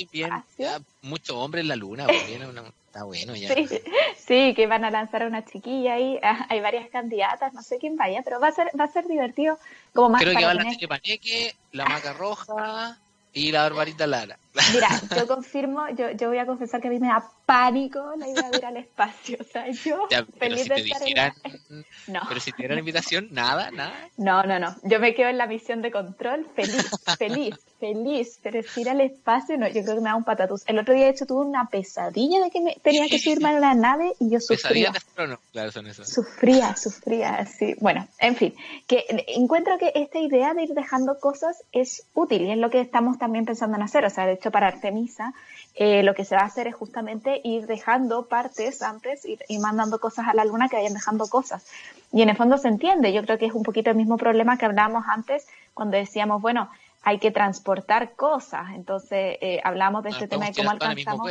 bien 0.57 0.84
mucho 1.03 1.40
hombre 1.40 1.61
en 1.61 1.68
la 1.68 1.76
Luna, 1.76 2.07
pues, 2.07 2.22
está 2.86 3.03
bueno 3.03 3.34
ya. 3.34 3.53
Sí, 3.53 3.68
sí, 4.16 4.55
que 4.55 4.68
van 4.68 4.84
a 4.84 4.90
lanzar 4.90 5.24
a 5.24 5.26
una 5.26 5.44
chiquilla 5.44 5.94
ahí, 5.94 6.18
ah, 6.22 6.46
hay 6.48 6.61
varias 6.61 6.88
candidatas, 6.90 7.53
no 7.53 7.62
sé 7.62 7.78
quién 7.78 7.96
vaya, 7.96 8.22
pero 8.22 8.38
va 8.38 8.48
a 8.48 8.53
ser, 8.53 8.70
va 8.78 8.84
a 8.84 8.92
ser 8.92 9.09
divertido. 9.09 9.59
Como 9.92 10.11
más 10.11 10.22
Creo 10.22 10.36
que 10.36 10.44
va 10.44 10.55
la 10.55 10.64
Paneque, 10.88 11.55
la 11.72 11.84
Maca 11.86 12.12
Roja 12.12 12.96
y 13.32 13.50
la 13.50 13.62
Barbarita 13.62 14.06
Lara. 14.06 14.38
Mira, 14.72 14.88
yo 15.16 15.26
confirmo, 15.26 15.88
yo, 15.96 16.10
yo 16.10 16.28
voy 16.28 16.38
a 16.38 16.46
confesar 16.46 16.80
que 16.80 16.88
a 16.88 16.90
mí 16.90 16.98
me 16.98 17.08
da 17.08 17.24
pánico 17.46 18.12
la 18.18 18.28
idea 18.28 18.50
de 18.50 18.58
ir 18.58 18.66
al 18.66 18.76
espacio. 18.76 19.38
O 19.40 19.44
sea, 19.44 19.70
yo 19.70 20.06
feliz 20.38 20.68
de 20.68 20.74
estar 20.76 21.02
en 21.06 21.84
No. 22.08 22.20
Pero 22.28 22.40
si 22.40 22.52
te 22.52 22.58
dieran 22.58 22.78
invitación, 22.78 23.28
nada, 23.30 23.70
nada. 23.70 23.94
No, 24.16 24.42
no, 24.42 24.58
no. 24.58 24.76
Yo 24.82 25.00
me 25.00 25.14
quedo 25.14 25.28
en 25.28 25.38
la 25.38 25.46
misión 25.46 25.80
de 25.82 25.90
control 25.90 26.46
feliz, 26.54 26.90
feliz, 27.18 27.54
feliz. 27.82 28.38
Pero 28.42 28.62
si 28.62 28.82
ir 28.82 28.90
al 28.90 29.00
espacio, 29.00 29.58
no, 29.58 29.66
yo 29.66 29.82
creo 29.82 29.96
que 29.96 30.00
me 30.00 30.10
da 30.10 30.14
un 30.14 30.22
patatús. 30.22 30.62
El 30.66 30.78
otro 30.78 30.94
día, 30.94 31.06
de 31.06 31.10
hecho, 31.10 31.26
tuve 31.26 31.44
una 31.44 31.66
pesadilla 31.68 32.40
de 32.40 32.50
que 32.50 32.60
me, 32.60 32.76
tenía 32.76 33.08
que 33.08 33.18
subirme 33.18 33.48
a 33.48 33.58
la 33.58 33.74
nave 33.74 34.12
y 34.20 34.30
yo 34.30 34.38
sufría. 34.38 34.92
Pesadilla 34.92 34.92
de 35.26 35.38
claro, 35.50 35.72
son 35.72 35.88
esas. 35.88 36.08
Sufría, 36.08 36.76
sufría, 36.76 37.44
sí. 37.44 37.74
Bueno, 37.80 38.06
en 38.20 38.36
fin, 38.36 38.54
que 38.86 39.04
encuentro 39.26 39.78
que 39.78 39.90
esta 39.96 40.20
idea 40.20 40.54
de 40.54 40.62
ir 40.62 40.74
dejando 40.74 41.18
cosas 41.18 41.64
es 41.72 42.06
útil 42.14 42.42
y 42.42 42.52
es 42.52 42.58
lo 42.58 42.70
que 42.70 42.80
estamos 42.80 43.18
también 43.18 43.46
pensando 43.46 43.76
en 43.76 43.82
hacer. 43.82 44.04
O 44.04 44.10
sea, 44.10 44.26
de 44.26 44.34
hecho, 44.34 44.52
para 44.52 44.68
Artemisa, 44.68 45.34
eh, 45.74 46.04
lo 46.04 46.14
que 46.14 46.24
se 46.24 46.36
va 46.36 46.42
a 46.42 46.46
hacer 46.46 46.68
es 46.68 46.76
justamente 46.76 47.40
ir 47.42 47.66
dejando 47.66 48.26
partes 48.28 48.82
antes 48.82 49.24
y, 49.24 49.38
y, 49.48 49.58
mandando 49.58 49.98
cosas 49.98 50.28
a 50.28 50.34
la 50.34 50.44
luna 50.44 50.68
que 50.68 50.76
vayan 50.76 50.94
dejando 50.94 51.26
cosas. 51.26 51.66
Y 52.12 52.22
en 52.22 52.28
el 52.28 52.36
fondo 52.36 52.58
se 52.58 52.68
entiende, 52.68 53.12
yo 53.12 53.24
creo 53.24 53.38
que 53.38 53.46
es 53.46 53.54
un 53.54 53.64
poquito 53.64 53.90
el 53.90 53.96
mismo 53.96 54.18
problema 54.18 54.56
que 54.56 54.66
hablábamos 54.66 55.04
antes 55.08 55.46
cuando 55.74 55.96
decíamos, 55.96 56.40
bueno, 56.42 56.68
hay 57.03 57.18
que 57.18 57.30
transportar 57.30 58.14
cosas. 58.14 58.70
Entonces, 58.74 59.38
eh, 59.40 59.61
hablamos 59.64 60.03
de 60.05 60.11
este 60.11 60.28
tema 60.28 60.46
de 60.46 60.55
cómo 60.55 60.70
alcanzamos, 60.70 61.30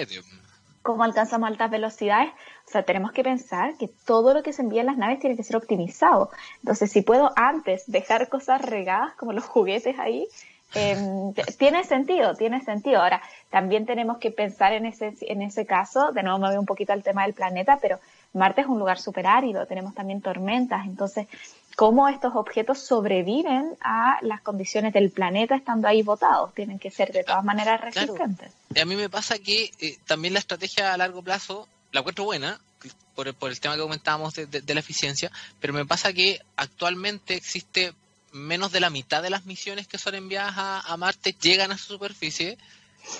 cómo 0.82 1.04
alcanzamos 1.04 1.48
altas 1.48 1.72
velocidades. 1.72 2.30
O 2.68 2.72
sea, 2.72 2.84
tenemos 2.84 3.12
que 3.12 3.24
pensar 3.24 3.78
que 3.78 3.88
todo 3.88 4.34
lo 4.34 4.44
que 4.44 4.54
se 4.54 4.62
envía 4.62 4.82
en 4.82 4.88
las 4.88 4.98
naves 4.98 5.20
tiene 5.20 5.36
que 5.36 5.44
ser 5.44 5.56
optimizado. 5.56 6.30
Entonces, 6.60 6.92
si 6.92 7.02
puedo 7.02 7.32
antes 7.36 7.84
dejar 7.88 8.30
cosas 8.30 8.62
regadas, 8.62 9.14
como 9.16 9.34
los 9.34 9.46
juguetes 9.46 9.98
ahí, 10.00 10.28
eh, 10.74 11.34
tiene 11.58 11.84
sentido, 11.84 12.36
tiene 12.36 12.62
sentido. 12.62 13.02
Ahora, 13.02 13.22
también 13.50 13.86
tenemos 13.86 14.20
que 14.20 14.32
pensar 14.32 14.74
en 14.74 14.86
ese, 14.86 15.14
en 15.22 15.42
ese 15.42 15.66
caso, 15.66 16.12
de 16.12 16.24
nuevo 16.24 16.40
me 16.40 16.48
voy 16.48 16.58
un 16.58 16.66
poquito 16.66 16.94
al 16.94 17.04
tema 17.04 17.24
del 17.24 17.34
planeta, 17.34 17.80
pero 17.82 18.00
Marte 18.34 18.62
es 18.62 18.68
un 18.68 18.80
lugar 18.80 18.98
súper 18.98 19.28
árido, 19.28 19.66
tenemos 19.66 19.94
también 19.94 20.22
tormentas, 20.22 20.86
entonces, 20.86 21.28
¿cómo 21.76 22.08
estos 22.08 22.36
objetos 22.36 22.80
sobreviven 22.80 23.78
a 23.82 24.18
las 24.22 24.42
condiciones 24.42 24.94
del 24.94 25.12
planeta 25.12 25.56
estando 25.56 25.88
ahí 25.88 26.04
botados? 26.04 26.54
Tienen 26.54 26.80
que 26.80 26.92
ser 26.92 27.12
de 27.12 27.24
todas 27.24 27.44
maneras 27.44 27.82
resistentes. 27.82 28.52
A 28.80 28.86
mí 28.86 28.96
me 28.96 29.10
pasa 29.10 29.40
que 29.40 29.72
eh, 29.80 29.98
también 30.06 30.34
la 30.34 30.40
estrategia 30.40 30.94
a 30.94 30.98
largo 30.98 31.22
plazo 31.22 31.68
la 31.92 32.00
encuentro 32.00 32.24
buena, 32.24 32.60
por, 33.16 33.28
el 33.28 33.60
tema 33.60 33.76
que 33.76 33.82
comentábamos 33.82 34.34
de, 34.34 34.74
la 34.74 34.80
eficiencia, 34.80 35.32
pero 35.60 35.74
me 35.74 35.86
pasa 35.86 36.14
que 36.14 36.40
actualmente 36.56 37.36
existe 37.36 37.94
menos 38.32 38.72
de 38.72 38.80
la 38.80 38.90
mitad 38.90 39.22
de 39.22 39.30
las 39.30 39.46
misiones 39.46 39.88
que 39.88 39.98
son 39.98 40.16
enviadas 40.16 40.54
a, 40.58 40.98
Marte 40.98 41.36
llegan 41.40 41.72
a 41.72 41.78
su 41.78 41.94
superficie. 41.94 42.58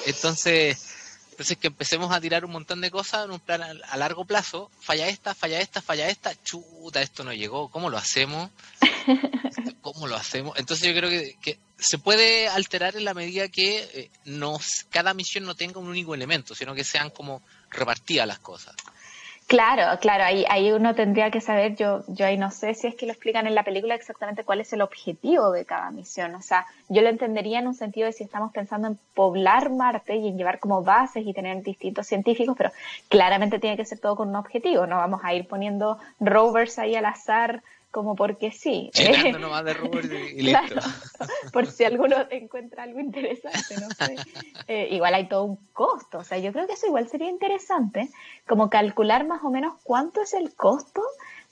Entonces, 0.06 0.96
entonces 1.42 1.58
que 1.58 1.68
empecemos 1.68 2.14
a 2.14 2.22
tirar 2.22 2.46
un 2.46 2.52
montón 2.52 2.82
de 2.82 2.92
cosas 2.92 3.26
en 3.26 3.32
un 3.32 3.40
plan 3.40 3.64
a, 3.64 3.98
largo 3.98 4.26
plazo, 4.26 4.70
falla 4.80 5.08
esta, 5.08 5.34
falla 5.34 5.60
esta, 5.60 5.82
falla 5.82 6.08
esta, 6.08 6.40
chuta, 6.44 7.02
esto 7.02 7.24
no 7.24 7.34
llegó, 7.34 7.68
¿cómo 7.70 7.90
lo 7.90 7.98
hacemos? 7.98 8.52
¿Cómo 9.82 10.06
lo 10.06 10.16
hacemos? 10.16 10.56
Entonces 10.60 10.88
yo 10.88 10.94
creo 10.94 11.10
que, 11.10 11.58
se 11.80 11.98
puede 11.98 12.48
alterar 12.48 12.96
en 12.96 13.06
la 13.06 13.16
medida 13.16 13.48
que 13.48 13.80
eh, 13.80 14.12
nos, 14.26 14.86
cada 14.92 15.16
misión 15.16 15.46
no 15.46 15.56
tenga 15.56 15.80
un 15.80 15.88
único 15.88 16.14
elemento, 16.14 16.54
sino 16.54 16.76
que 16.76 16.84
sean 16.84 17.10
como 17.10 17.42
repartidas 17.72 18.28
las 18.28 18.38
cosas. 18.38 18.76
Claro, 19.52 20.00
claro, 20.00 20.24
ahí, 20.24 20.46
ahí 20.48 20.72
uno 20.72 20.96
tendría 20.96 21.30
que 21.30 21.42
saber, 21.42 21.76
yo, 21.76 22.06
yo 22.08 22.26
ahí 22.26 22.38
no 22.38 22.52
sé 22.52 22.74
si 22.74 22.88
es 22.88 22.96
que 22.96 23.06
lo 23.06 23.12
explican 23.12 23.48
en 23.48 23.54
la 23.54 23.66
película 23.66 23.96
exactamente 23.96 24.46
cuál 24.46 24.62
es 24.62 24.72
el 24.72 24.82
objetivo 24.82 25.52
de 25.52 25.66
cada 25.66 25.92
misión. 25.92 26.36
O 26.36 26.42
sea, 26.42 26.66
yo 26.88 27.02
lo 27.02 27.10
entendería 27.10 27.60
en 27.60 27.68
un 27.68 27.76
sentido 27.76 28.06
de 28.06 28.14
si 28.14 28.24
estamos 28.24 28.54
pensando 28.54 28.88
en 28.88 28.98
poblar 29.14 29.70
Marte 29.70 30.16
y 30.16 30.30
en 30.30 30.38
llevar 30.38 30.60
como 30.60 30.84
bases 30.84 31.28
y 31.28 31.34
tener 31.34 31.62
distintos 31.64 32.08
científicos, 32.08 32.56
pero 32.58 32.72
claramente 33.10 33.60
tiene 33.60 33.76
que 33.76 33.84
ser 33.84 34.00
todo 34.00 34.16
con 34.16 34.30
un 34.30 34.38
objetivo. 34.38 34.88
No 34.88 34.96
vamos 34.96 35.20
a 35.22 35.34
ir 35.34 35.46
poniendo 35.46 35.98
rovers 36.22 36.80
ahí 36.80 36.96
al 36.96 37.04
azar 37.04 37.62
como 37.92 38.16
porque 38.16 38.52
sí. 38.52 38.90
por 41.54 41.68
si 41.68 41.84
alguno 41.84 42.16
encuentra 42.30 42.84
algo 42.84 43.00
interesante, 43.00 43.76
no 43.80 43.90
sé. 43.90 44.16
Eh, 44.68 44.88
igual 44.92 45.14
hay 45.14 45.28
todo 45.28 45.44
un 45.44 45.60
costo, 45.74 46.20
o 46.20 46.24
sea, 46.24 46.38
yo 46.38 46.52
creo 46.52 46.68
que 46.68 46.74
eso 46.74 46.88
igual 46.88 47.10
sería 47.10 47.30
interesante, 47.30 48.10
como 48.48 48.70
calcular 48.70 49.28
más 49.28 49.44
o 49.44 49.50
menos 49.50 49.76
cuánto 49.84 50.22
es 50.22 50.34
el 50.34 50.56
costo 50.56 51.04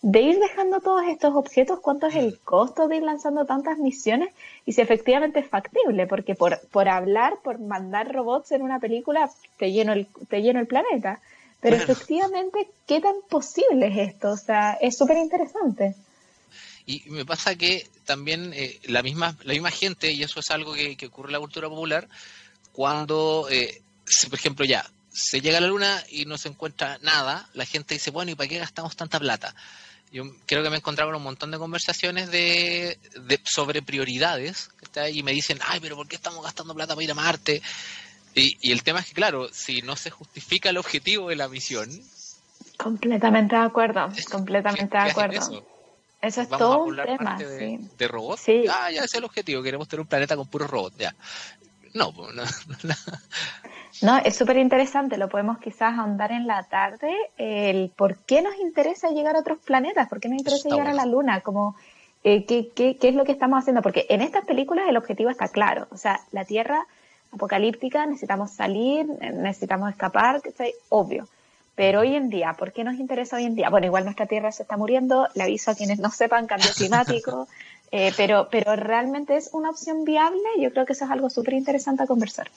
de 0.02 0.22
ir 0.22 0.40
dejando 0.40 0.80
todos 0.80 1.04
estos 1.08 1.36
objetos, 1.36 1.82
cuánto 1.82 2.08
es 2.08 2.16
el 2.16 2.40
costo 2.40 2.88
de 2.88 2.98
ir 2.98 3.04
lanzando 3.04 3.46
tantas 3.46 3.78
misiones 3.78 4.34
y 4.66 4.72
si 4.72 4.82
efectivamente 4.82 5.40
es 5.40 5.48
factible, 5.48 6.08
porque 6.08 6.36
por, 6.36 6.60
por 6.70 6.88
hablar, 6.88 7.40
por 7.44 7.60
mandar 7.60 8.14
robots 8.14 8.54
en 8.54 8.62
una 8.62 8.80
película, 8.80 9.30
te 9.58 9.72
lleno 9.72 9.92
el, 9.92 10.08
te 10.30 10.42
lleno 10.42 10.60
el 10.60 10.68
planeta. 10.68 11.20
Pero 11.62 11.76
efectivamente, 11.76 12.70
¿qué 12.88 13.02
tan 13.02 13.16
posible 13.30 13.88
es 13.88 14.14
esto? 14.14 14.32
O 14.32 14.38
sea, 14.38 14.78
es 14.80 14.98
súper 14.98 15.18
interesante. 15.18 15.96
Y 16.90 17.04
me 17.12 17.24
pasa 17.24 17.56
que 17.56 17.88
también 18.04 18.52
eh, 18.56 18.80
la, 18.86 19.04
misma, 19.04 19.38
la 19.44 19.54
misma 19.54 19.70
gente, 19.70 20.12
y 20.12 20.24
eso 20.24 20.40
es 20.40 20.50
algo 20.50 20.74
que, 20.74 20.98
ocurre 21.06 21.28
en 21.28 21.34
la 21.34 21.40
cultura 21.40 21.70
popular, 21.70 22.08
cuando, 22.72 23.48
eh, 23.52 23.84
por 24.28 24.40
ejemplo, 24.40 24.66
ya, 24.66 24.90
se 25.12 25.40
llega 25.40 25.60
a 25.60 25.62
la 25.62 25.68
luna 25.68 26.04
y 26.10 26.26
no 26.26 26.36
se 26.40 26.48
encuentra 26.48 26.98
nada, 27.04 27.48
la 27.54 27.68
gente 27.68 27.94
dice, 27.94 28.10
bueno, 28.10 28.32
¿y 28.32 28.36
para 28.36 28.48
qué 28.48 28.58
gastamos 28.58 28.96
tanta 28.96 29.20
plata? 29.20 29.54
Yo 30.12 30.24
creo 30.48 30.64
que 30.64 30.70
me 30.72 30.78
he 30.78 30.80
encontrado 30.80 31.12
con 31.12 31.18
un 31.18 31.24
montón 31.24 31.52
de 31.52 31.60
conversaciones 31.60 32.32
de, 32.32 32.98
sobre 33.44 33.84
prioridades 33.84 34.72
y 35.14 35.22
me 35.22 35.32
dicen, 35.32 35.60
ay, 35.68 35.80
pero 35.80 35.96
¿por 35.96 36.08
qué 36.08 36.16
estamos 36.16 36.44
gastando 36.44 36.74
plata 36.74 36.96
para 36.96 37.04
ir 37.04 37.12
a 37.12 37.14
Marte? 37.14 37.62
Y, 38.34 38.58
y 38.62 38.72
el 38.72 38.82
tema 38.82 39.02
es 39.02 39.06
que, 39.06 39.14
claro, 39.14 39.48
si 39.54 39.84
no 39.84 39.96
se 39.96 40.10
justifica 40.10 40.72
el 40.72 40.78
objetivo 40.78 41.30
de 41.30 41.36
la 41.36 41.50
misión. 41.50 41.88
Completamente 42.78 43.56
de 43.56 43.62
acuerdo, 43.62 44.10
completamente 44.32 44.98
de 44.98 45.04
acuerdo. 45.04 45.79
Eso 46.22 46.42
es 46.42 46.50
todo 46.50 46.84
un 46.84 46.98
tema, 46.98 47.38
de, 47.38 47.80
de 47.98 48.08
robots. 48.08 48.46
Ah, 48.70 48.92
ya 48.92 49.04
es 49.04 49.14
el 49.14 49.24
objetivo, 49.24 49.64
queremos 49.64 49.88
tener 49.88 50.02
un 50.02 50.08
planeta 50.08 50.36
con 50.36 50.48
puros 50.48 50.70
robots, 50.70 50.98
ya. 50.98 51.16
No, 51.94 52.12
no, 52.34 52.44
No, 54.02 54.18
es 54.18 54.36
súper 54.36 54.58
interesante, 54.58 55.18
lo 55.18 55.30
podemos 55.30 55.60
quizás 55.60 55.98
ahondar 55.98 56.32
en 56.32 56.46
la 56.46 56.64
tarde, 56.64 57.14
el 57.38 57.90
por 57.96 58.18
qué 58.18 58.42
nos 58.42 58.56
interesa 58.58 59.10
llegar 59.10 59.36
a 59.36 59.40
otros 59.40 59.60
planetas, 59.60 60.08
por 60.08 60.20
qué 60.20 60.30
nos 60.30 60.40
interesa 60.40 60.70
llegar 60.70 60.88
a 60.88 60.94
la 60.94 61.06
Luna, 61.06 61.42
como 61.42 61.76
eh, 62.24 62.46
¿qué, 62.46 62.70
qué, 62.76 62.98
qué 62.98 63.10
es 63.10 63.16
lo 63.16 63.24
que 63.24 63.32
estamos 63.32 63.60
haciendo, 63.60 63.82
porque 63.82 64.06
en 64.10 64.22
estas 64.22 64.46
películas 64.46 64.86
el 64.90 64.98
objetivo 64.98 65.30
está 65.30 65.48
claro, 65.48 65.88
o 65.92 65.98
sea, 65.98 66.20
la 66.32 66.46
Tierra 66.46 66.86
apocalíptica, 67.32 68.06
necesitamos 68.06 68.52
salir, 68.52 69.06
necesitamos 69.06 69.90
escapar, 69.92 70.42
obvio. 70.90 71.28
Pero 71.80 72.02
hoy 72.02 72.14
en 72.14 72.30
día, 72.30 72.56
¿por 72.60 72.74
qué 72.74 72.84
nos 72.84 72.96
interesa 72.96 73.38
hoy 73.38 73.46
en 73.46 73.56
día? 73.56 73.70
Bueno, 73.70 73.88
igual 73.88 74.04
nuestra 74.04 74.26
Tierra 74.26 74.52
se 74.52 74.64
está 74.64 74.76
muriendo, 74.76 75.30
le 75.34 75.44
aviso 75.44 75.72
a 75.72 75.76
quienes 75.76 75.98
no 75.98 76.12
sepan, 76.12 76.46
cambio 76.46 76.70
climático, 76.76 77.48
eh, 77.90 78.12
pero, 78.18 78.50
pero 78.52 78.76
realmente 78.76 79.38
es 79.38 79.52
una 79.54 79.70
opción 79.70 80.04
viable, 80.04 80.44
yo 80.60 80.74
creo 80.74 80.86
que 80.86 80.92
eso 80.92 81.06
es 81.06 81.12
algo 81.12 81.30
súper 81.30 81.54
interesante 81.54 82.04
a 82.04 82.06
conversar. 82.06 82.52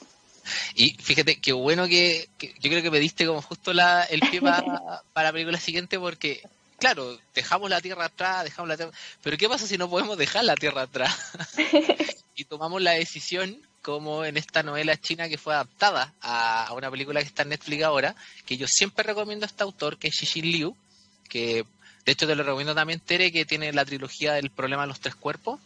Y 0.75 0.97
fíjate, 1.01 1.39
qué 1.39 1.53
bueno 1.53 1.87
que, 1.87 2.27
yo 2.37 2.69
creo 2.69 2.81
que 2.81 2.91
me 2.91 2.99
diste 2.99 3.25
como 3.25 3.41
justo 3.41 3.71
la, 3.71 4.03
el 4.03 4.19
pie 4.29 4.41
para, 4.41 4.61
para 5.13 5.29
la 5.29 5.31
película 5.31 5.57
siguiente 5.57 5.97
porque, 5.97 6.41
claro, 6.77 7.17
dejamos 7.33 7.69
la 7.69 7.79
Tierra 7.79 8.03
atrás, 8.03 8.43
dejamos 8.43 8.67
la 8.67 8.75
Tierra, 8.75 8.91
pero 9.21 9.37
¿qué 9.37 9.47
pasa 9.47 9.65
si 9.65 9.77
no 9.77 9.89
podemos 9.89 10.17
dejar 10.17 10.43
la 10.43 10.55
Tierra 10.55 10.81
atrás? 10.81 11.31
y 12.35 12.43
tomamos 12.43 12.81
la 12.81 12.91
decisión 12.91 13.57
como 13.83 14.23
en 14.23 14.37
esta 14.37 14.63
novela 14.63 14.97
china 14.97 15.29
que 15.29 15.37
fue 15.37 15.53
adaptada 15.53 16.13
a, 16.21 16.71
una 16.75 16.89
película 16.89 17.19
que 17.19 17.27
está 17.27 17.43
en 17.43 17.49
Netflix 17.49 17.83
ahora, 17.83 18.15
que 18.45 18.57
yo 18.57 18.67
siempre 18.67 19.03
recomiendo 19.03 19.45
a 19.45 19.47
este 19.47 19.61
autor, 19.61 19.97
que 19.97 20.07
es 20.07 20.15
Xixin 20.15 20.49
Liu, 20.49 20.75
que 21.29 21.65
de 22.05 22.11
hecho 22.11 22.25
te 22.25 22.35
lo 22.35 22.43
recomiendo 22.43 22.73
también, 22.73 23.01
Tere, 23.01 23.31
que 23.31 23.45
tiene 23.45 23.71
la 23.73 23.85
trilogía 23.85 24.33
del 24.33 24.49
problema 24.49 24.83
de 24.83 24.87
los 24.87 25.01
tres 25.01 25.15
cuerpos. 25.15 25.59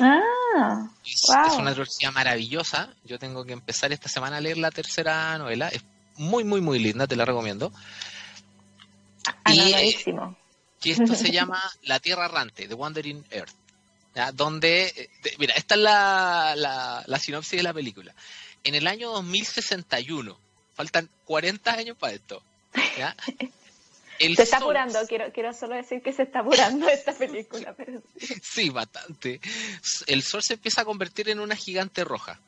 Ah, 0.00 0.88
es, 1.04 1.54
una 1.58 1.72
trilogía 1.72 2.10
maravillosa. 2.10 2.92
Yo 3.04 3.18
tengo 3.18 3.44
que 3.44 3.52
empezar 3.52 3.92
esta 3.92 4.08
semana 4.08 4.38
a 4.38 4.40
leer 4.40 4.58
la 4.58 4.70
tercera 4.70 5.38
novela. 5.38 5.68
Es 5.68 5.82
muy, 6.16 6.42
muy, 6.42 6.60
muy 6.60 6.78
linda, 6.78 7.06
te 7.06 7.16
la 7.16 7.24
recomiendo. 7.24 7.72
Y, 9.46 9.60
eh, 9.60 9.96
y 10.82 10.90
esto 10.90 11.14
se 11.14 11.30
llama 11.32 11.62
La 11.82 12.00
Tierra 12.00 12.24
Errante, 12.24 12.66
The 12.66 12.74
Wandering 12.74 13.24
Earth 13.30 13.59
donde, 14.34 14.92
eh, 14.96 15.10
mira, 15.38 15.54
esta 15.54 15.74
es 15.74 15.80
la, 15.80 17.04
la, 17.06 17.18
sinopsis 17.18 17.58
de 17.58 17.62
la 17.62 17.72
película. 17.72 18.14
En 18.64 18.74
el 18.74 18.86
año 18.86 19.10
2061, 19.10 20.38
faltan 20.74 21.08
40 21.24 21.72
años 21.72 21.96
para 21.96 22.14
esto. 22.14 22.42
se 24.18 24.42
está 24.42 24.58
apurando, 24.58 24.98
quiero, 25.08 25.32
quiero 25.32 25.52
solo 25.52 25.76
decir 25.76 26.02
que 26.02 26.12
se 26.12 26.24
está 26.24 26.40
apurando 26.40 26.88
esta 26.88 27.12
película. 27.12 27.72
Pero 27.76 28.02
sí. 28.42 28.70
bastante. 28.70 29.40
El 30.06 30.22
sol 30.22 30.42
se 30.42 30.54
empieza 30.54 30.82
a 30.82 30.84
convertir 30.84 31.28
en 31.30 31.40
una 31.40 31.56
gigante 31.56 32.04
roja. 32.04 32.38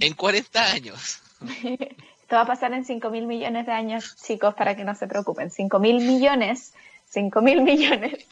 En 0.00 0.14
40 0.14 0.72
años. 0.72 1.20
Esto 1.40 2.36
va 2.36 2.42
a 2.42 2.46
pasar 2.46 2.72
en 2.72 2.84
5 2.84 3.10
mil 3.10 3.26
millones 3.26 3.66
de 3.66 3.72
años, 3.72 4.16
chicos, 4.24 4.54
para 4.54 4.76
que 4.76 4.84
no 4.84 4.94
se 4.94 5.08
preocupen. 5.08 5.50
5 5.50 5.78
mil 5.80 5.96
millones, 5.96 6.74
5 7.08 7.40
mil 7.42 7.62
millones. 7.62 8.24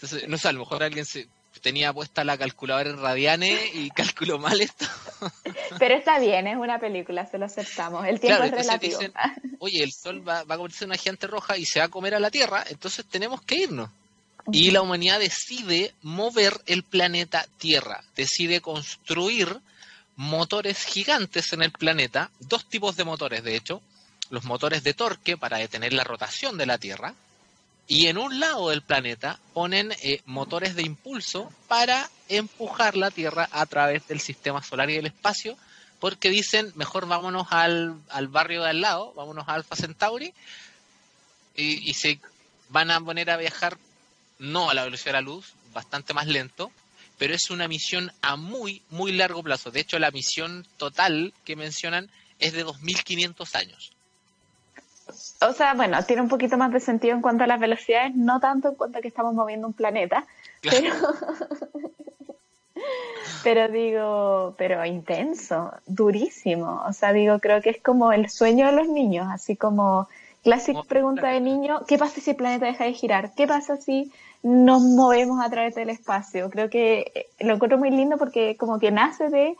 Entonces, 0.00 0.28
no 0.28 0.38
sé, 0.38 0.48
a 0.48 0.52
lo 0.52 0.60
mejor 0.60 0.82
alguien 0.82 1.04
se 1.04 1.28
tenía 1.60 1.92
puesta 1.92 2.24
la 2.24 2.38
calculadora 2.38 2.88
en 2.88 2.98
radianes 2.98 3.74
y 3.74 3.90
calculó 3.94 4.38
mal 4.38 4.60
esto. 4.60 4.86
Pero 5.78 5.94
está 5.94 6.18
bien, 6.18 6.46
es 6.46 6.56
una 6.56 6.78
película, 6.78 7.26
se 7.26 7.36
lo 7.36 7.44
aceptamos. 7.44 8.06
El 8.06 8.18
tiempo 8.18 8.44
es 8.44 8.50
relativo. 8.50 8.98
Oye, 9.58 9.82
el 9.82 9.92
Sol 9.92 10.26
va, 10.26 10.44
va, 10.44 10.54
a 10.54 10.58
convertirse 10.58 10.84
en 10.84 10.90
una 10.90 10.98
gigante 10.98 11.26
roja 11.26 11.58
y 11.58 11.66
se 11.66 11.80
va 11.80 11.86
a 11.86 11.88
comer 11.90 12.14
a 12.14 12.20
la 12.20 12.30
Tierra, 12.30 12.64
entonces 12.68 13.04
tenemos 13.04 13.42
que 13.42 13.56
irnos. 13.56 13.90
Y 14.52 14.70
la 14.70 14.80
humanidad 14.80 15.20
decide 15.20 15.92
mover 16.00 16.54
el 16.64 16.82
planeta 16.82 17.46
Tierra, 17.58 18.02
decide 18.16 18.62
construir 18.62 19.60
motores 20.16 20.84
gigantes 20.84 21.52
en 21.52 21.62
el 21.62 21.72
planeta, 21.72 22.30
dos 22.40 22.66
tipos 22.66 22.96
de 22.96 23.04
motores 23.04 23.44
de 23.44 23.54
hecho, 23.54 23.82
los 24.30 24.44
motores 24.44 24.82
de 24.82 24.94
torque 24.94 25.36
para 25.36 25.58
detener 25.58 25.92
la 25.92 26.04
rotación 26.04 26.56
de 26.56 26.66
la 26.66 26.78
Tierra, 26.78 27.14
y 27.90 28.06
en 28.06 28.18
un 28.18 28.38
lado 28.38 28.68
del 28.68 28.82
planeta 28.82 29.40
ponen 29.52 29.90
eh, 30.00 30.22
motores 30.24 30.76
de 30.76 30.82
impulso 30.82 31.52
para 31.66 32.08
empujar 32.28 32.96
la 32.96 33.10
Tierra 33.10 33.48
a 33.50 33.66
través 33.66 34.06
del 34.06 34.20
sistema 34.20 34.62
solar 34.62 34.88
y 34.90 34.94
del 34.94 35.06
espacio, 35.06 35.58
porque 35.98 36.30
dicen, 36.30 36.72
mejor 36.76 37.08
vámonos 37.08 37.48
al, 37.50 38.00
barrio 38.28 38.62
de 38.62 38.70
al 38.70 38.80
lado, 38.80 39.12
vámonos 39.14 39.48
a 39.48 39.54
Alpha 39.54 39.74
Centauri, 39.74 40.32
y, 41.56 41.92
se 41.94 42.20
van 42.68 42.92
a 42.92 43.00
poner 43.00 43.28
a 43.28 43.36
viajar 43.36 43.76
no 44.38 44.70
a 44.70 44.74
la 44.74 44.84
velocidad 44.84 45.06
de 45.06 45.12
la 45.14 45.20
luz, 45.22 45.54
bastante 45.74 46.14
más 46.14 46.28
lento, 46.28 46.70
pero 47.18 47.34
es 47.34 47.50
una 47.50 47.66
misión 47.66 48.12
a 48.22 48.36
muy, 48.36 48.82
muy 48.90 49.10
largo 49.10 49.42
plazo. 49.42 49.72
De 49.72 49.80
hecho, 49.80 49.98
la 49.98 50.12
misión 50.12 50.64
total 50.76 51.34
que 51.44 51.56
mencionan 51.56 52.08
es 52.38 52.52
de 52.52 52.64
2.500 52.64 53.52
años 53.56 53.90
o 55.40 55.52
sea, 55.52 55.74
bueno, 55.74 56.02
tiene 56.04 56.22
un 56.22 56.28
poquito 56.28 56.58
más 56.58 56.72
de 56.72 56.80
sentido 56.80 57.14
en 57.14 57.22
cuanto 57.22 57.44
a 57.44 57.46
las 57.46 57.60
velocidades, 57.60 58.14
no 58.14 58.40
tanto 58.40 58.70
en 58.70 58.74
cuanto 58.74 58.98
a 58.98 59.00
que 59.00 59.08
estamos 59.08 59.34
moviendo 59.34 59.66
un 59.66 59.72
planeta, 59.72 60.26
pero, 60.60 60.92
pero 63.42 63.68
digo, 63.68 64.54
pero 64.58 64.84
intenso, 64.84 65.72
durísimo. 65.86 66.82
O 66.86 66.92
sea, 66.92 67.12
digo, 67.12 67.38
creo 67.38 67.62
que 67.62 67.70
es 67.70 67.82
como 67.82 68.12
el 68.12 68.28
sueño 68.28 68.66
de 68.66 68.72
los 68.72 68.88
niños, 68.88 69.28
así 69.30 69.56
como 69.56 70.08
clásica 70.42 70.82
pregunta 70.82 71.28
de 71.28 71.40
niño, 71.40 71.82
¿qué 71.86 71.98
pasa 71.98 72.20
si 72.20 72.30
el 72.30 72.36
planeta 72.36 72.66
deja 72.66 72.84
de 72.84 72.92
girar? 72.92 73.34
¿Qué 73.34 73.46
pasa 73.46 73.76
si 73.76 74.12
nos 74.42 74.82
movemos 74.82 75.44
a 75.44 75.50
través 75.50 75.74
del 75.74 75.90
espacio? 75.90 76.50
Creo 76.50 76.70
que 76.70 77.12
eh, 77.14 77.26
lo 77.40 77.54
encuentro 77.54 77.78
muy 77.78 77.90
lindo 77.90 78.18
porque 78.18 78.56
como 78.56 78.78
que 78.78 78.90
nace 78.90 79.28
de, 79.28 79.56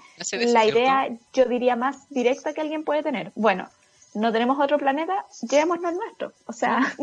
la 0.46 0.66
idea, 0.66 1.08
yo 1.32 1.44
diría, 1.46 1.76
más 1.76 2.08
directa 2.10 2.52
que 2.52 2.60
alguien 2.60 2.84
puede 2.84 3.02
tener. 3.02 3.32
Bueno, 3.34 3.68
no 4.14 4.32
tenemos 4.32 4.58
otro 4.60 4.78
planeta, 4.78 5.26
llevémonos 5.48 5.84
al 5.84 5.96
nuestro. 5.96 6.32
O 6.46 6.52
sea. 6.52 6.94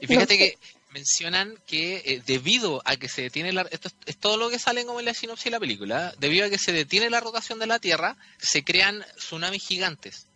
Y 0.00 0.06
fíjate 0.06 0.36
que 0.36 0.58
mencionan 0.90 1.56
que 1.66 2.02
eh, 2.04 2.22
debido 2.26 2.82
a 2.84 2.96
que 2.96 3.08
se 3.08 3.22
detiene 3.22 3.52
la. 3.52 3.62
Esto 3.70 3.88
es, 4.06 4.16
todo 4.16 4.36
lo 4.36 4.50
que 4.50 4.58
sale 4.58 4.84
como 4.84 5.00
en 5.00 5.06
la 5.06 5.14
sinopsis 5.14 5.44
de 5.44 5.50
la 5.52 5.60
película. 5.60 6.14
Debido 6.18 6.46
a 6.46 6.50
que 6.50 6.58
se 6.58 6.72
detiene 6.72 7.08
la 7.08 7.20
rotación 7.20 7.58
de 7.58 7.66
la 7.66 7.78
Tierra, 7.78 8.16
se 8.38 8.64
crean 8.64 9.04
tsunamis 9.16 9.66
gigantes. 9.66 10.26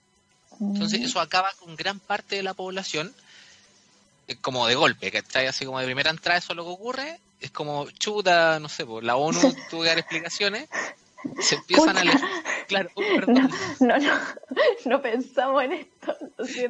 Entonces, 0.61 1.01
mm. 1.01 1.05
eso 1.05 1.21
acaba 1.21 1.51
con 1.59 1.75
gran 1.77 1.99
parte 1.99 2.37
de 2.37 2.45
la 2.45 2.55
población, 2.55 3.13
eh, 4.29 4.37
como 4.37 4.67
de 4.67 4.77
golpe, 4.77 5.11
que 5.11 5.19
está 5.19 5.41
así 5.41 5.67
como 5.67 5.81
de 5.81 5.87
primera 5.87 6.11
entrada, 6.11 6.39
eso 6.39 6.53
es 6.53 6.57
lo 6.57 6.65
que 6.65 6.71
ocurre. 6.71 7.21
Es 7.41 7.51
como 7.51 7.91
chuta, 7.91 8.59
no 8.61 8.69
sé, 8.69 8.87
la 9.03 9.17
ONU 9.17 9.41
tuvo 9.71 9.83
que 9.83 9.89
dar 9.89 9.99
explicaciones 9.99 10.69
se 11.41 11.57
empiezan 11.57 11.97
a 11.97 12.03
Claro, 12.67 12.91
perdón. 12.97 13.51
No, 13.81 13.99
no, 13.99 14.21
no, 14.85 15.03
pensamos 15.03 15.63
en 15.65 15.73
esto. 15.73 16.17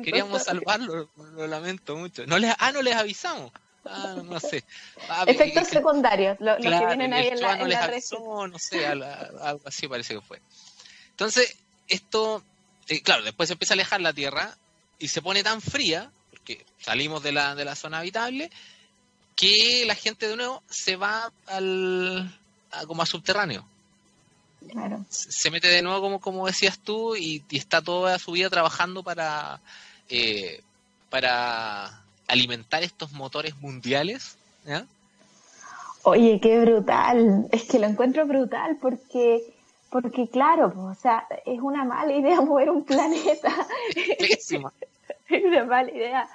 Queríamos 0.02 0.42
salvarlo, 0.42 1.10
lo 1.16 1.46
lamento 1.46 1.96
mucho. 1.96 2.26
No 2.26 2.38
les, 2.38 2.54
ah, 2.58 2.72
no 2.72 2.82
les 2.82 2.94
avisamos. 2.94 3.52
Ah, 3.84 4.16
no 4.24 4.40
sé. 4.40 4.64
Ah, 5.08 5.24
Efectos 5.26 5.68
secundarios, 5.68 6.38
lo, 6.40 6.56
que 6.56 6.68
vienen 6.68 7.12
ahí 7.12 7.28
en 7.28 7.40
la, 7.40 7.56
no 7.56 7.66
les 7.66 7.78
avisó, 7.78 8.46
no 8.46 8.58
sé, 8.58 8.86
algo 8.86 9.60
así 9.66 9.86
parece 9.88 10.14
que 10.14 10.20
fue. 10.22 10.40
Entonces, 11.10 11.56
esto, 11.88 12.42
eh, 12.88 13.02
claro, 13.02 13.22
después 13.22 13.48
se 13.48 13.52
empieza 13.52 13.74
a 13.74 13.76
alejar 13.76 14.00
la 14.00 14.14
Tierra 14.14 14.56
y 14.98 15.08
se 15.08 15.20
pone 15.20 15.42
tan 15.42 15.60
fría, 15.60 16.10
porque 16.30 16.64
salimos 16.80 17.22
de 17.22 17.32
la, 17.32 17.54
de 17.54 17.66
la 17.66 17.74
zona 17.74 17.98
habitable, 17.98 18.50
que 19.36 19.84
la 19.86 19.94
gente 19.94 20.28
de 20.28 20.36
nuevo 20.36 20.62
se 20.70 20.96
va 20.96 21.30
al, 21.46 22.40
como 22.86 23.02
a 23.02 23.06
subterráneo 23.06 23.68
se 25.08 25.50
mete 25.50 25.68
de 25.68 25.82
nuevo, 25.82 26.00
como, 26.00 26.20
como 26.20 26.46
decías 26.46 26.78
tú, 26.78 27.16
y, 27.16 27.42
está 27.50 27.82
toda 27.82 28.18
su 28.18 28.32
vida 28.32 28.50
trabajando 28.50 29.02
para, 29.02 29.60
eh, 30.08 30.62
para 31.10 32.02
alimentar 32.26 32.82
estos 32.82 33.12
motores 33.12 33.56
mundiales. 33.56 34.36
Oye, 36.02 36.38
qué 36.40 36.60
brutal. 36.60 37.48
Es 37.50 37.64
que 37.64 37.78
lo 37.78 37.86
encuentro 37.86 38.26
brutal 38.26 38.76
porque, 38.80 39.42
porque 39.90 40.28
claro, 40.28 40.72
o 40.76 40.94
sea, 40.94 41.26
es 41.46 41.60
una 41.60 41.84
mala 41.84 42.12
idea 42.12 42.40
mover 42.42 42.70
un 42.70 42.84
planeta. 42.84 43.66
Es 45.36 45.44
una 45.44 45.64
mala 45.64 45.90
idea. 45.90 46.28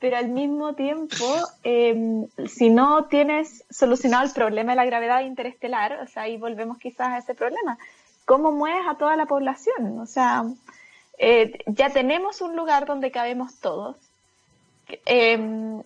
Pero 0.00 0.16
al 0.16 0.28
mismo 0.28 0.74
tiempo, 0.74 1.24
em, 1.62 2.26
si 2.46 2.70
no 2.70 3.06
tienes 3.06 3.64
solucionado 3.70 4.24
el 4.24 4.32
problema 4.32 4.72
de 4.72 4.76
la 4.76 4.84
gravedad 4.84 5.22
interestelar, 5.22 6.00
o 6.02 6.06
sea, 6.06 6.22
ahí 6.22 6.36
volvemos 6.36 6.78
quizás 6.78 7.08
a 7.08 7.18
ese 7.18 7.34
problema. 7.34 7.78
¿Cómo 8.24 8.52
mueves 8.52 8.86
a 8.88 8.96
toda 8.96 9.16
la 9.16 9.26
población? 9.26 9.98
O 10.00 10.06
sea, 10.06 10.44
eh, 11.18 11.58
ya 11.66 11.90
tenemos 11.90 12.40
un 12.40 12.56
lugar 12.56 12.86
donde 12.86 13.10
cabemos 13.10 13.58
todos. 13.60 13.96
Em, 15.04 15.82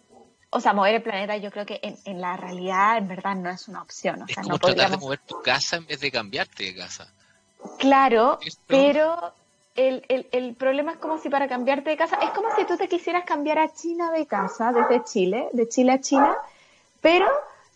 o 0.53 0.61
sea, 0.61 0.73
mover 0.73 0.97
el 0.97 1.03
planeta 1.03 1.37
yo 1.37 1.51
creo 1.51 1.65
que 1.65 1.81
en, 1.83 2.21
la 2.21 2.37
realidad 2.37 2.99
en 2.99 3.09
verdad 3.09 3.37
no 3.37 3.51
es 3.51 3.69
una 3.69 3.83
opción. 3.83 4.23
O 4.23 4.27
sea, 4.27 4.43
es 4.43 4.49
como 4.49 4.55
no 4.55 4.59
tratar 4.59 4.91
de 4.91 4.97
mover 4.97 5.21
tu 5.21 5.41
casa 5.43 5.77
en 5.77 5.87
vez 5.87 6.01
de 6.01 6.11
cambiarte 6.11 6.65
de 6.65 6.75
casa. 6.75 7.13
Claro, 7.79 8.39
pero 8.67 9.33
el, 9.89 10.29
el, 10.33 10.55
problema 10.55 10.93
es 10.93 10.99
como 10.99 11.19
si 11.19 11.29
para 11.29 11.49
cambiarte 11.49 11.91
de 11.91 11.97
casa, 11.97 12.17
es 12.17 12.31
como 12.31 12.49
si 12.55 12.65
tú 12.65 12.77
te 12.77 12.89
quisieras 12.89 13.25
cambiar 13.25 13.59
a 13.59 13.73
China 13.73 14.11
de 14.11 14.27
casa 14.27 14.73
desde 14.73 15.05
Chile, 15.05 15.49
de 15.53 15.69
Chile 15.69 15.93
a 15.93 16.01
China, 16.01 16.37
pero 17.01 17.27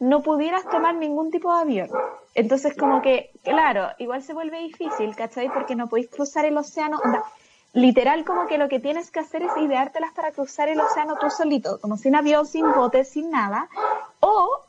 no 0.00 0.22
pudieras 0.22 0.68
tomar 0.68 0.94
ningún 0.94 1.30
tipo 1.30 1.54
de 1.54 1.62
avión. 1.62 1.90
Entonces, 2.34 2.76
como 2.76 3.00
que, 3.00 3.30
claro, 3.42 3.88
igual 3.98 4.22
se 4.22 4.34
vuelve 4.34 4.58
difícil, 4.60 5.14
¿cachai? 5.16 5.48
Porque 5.52 5.76
no 5.76 5.88
podéis 5.88 6.10
cruzar 6.10 6.44
el 6.44 6.56
océano. 6.56 7.00
literal, 7.72 8.24
como 8.24 8.46
que 8.46 8.58
lo 8.58 8.68
que 8.68 8.80
tienes 8.80 9.10
que 9.10 9.20
hacer 9.20 9.42
es 9.42 9.56
ideártelas 9.56 10.12
para 10.12 10.32
cruzar 10.32 10.68
el 10.68 10.80
océano 10.80 11.16
tú 11.18 11.30
solito, 11.30 11.80
como 11.80 11.96
sin 11.96 12.14
avión, 12.16 12.46
sin 12.46 12.70
bote, 12.72 13.04
sin 13.04 13.30
nada. 13.30 13.68
O, 14.20 14.60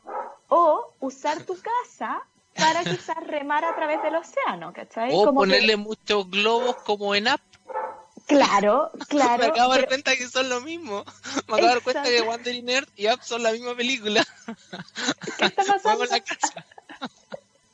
o 0.48 0.90
usar 1.00 1.42
tu 1.42 1.54
casa 1.60 2.22
para 2.58 2.84
quizás 2.84 3.16
remar 3.26 3.64
a 3.64 3.74
través 3.74 4.02
del 4.02 4.16
océano, 4.16 4.72
¿cachai? 4.72 5.10
O 5.12 5.32
ponerle 5.32 5.76
muchos 5.76 6.30
globos 6.30 6.76
como 6.76 7.14
en 7.14 7.28
app. 7.28 7.40
Claro, 8.26 8.90
claro. 9.08 9.42
Me 9.42 9.46
acabo 9.46 9.72
de 9.72 9.80
dar 9.80 9.88
cuenta 9.88 10.16
que 10.16 10.28
son 10.28 10.48
lo 10.48 10.60
mismo. 10.60 11.04
Me 11.48 11.54
acabo 11.54 11.56
de 11.56 11.66
dar 11.66 11.82
cuenta 11.82 12.02
que 12.02 12.22
Wandering 12.22 12.68
Earth 12.68 12.88
y 12.96 13.06
App 13.06 13.22
son 13.22 13.42
la 13.42 13.52
misma 13.52 13.74
película. 13.74 14.24
¿Qué 15.38 15.46
está 15.46 15.62
pasando? 15.68 16.04
la 16.06 16.20
casa. 16.20 16.64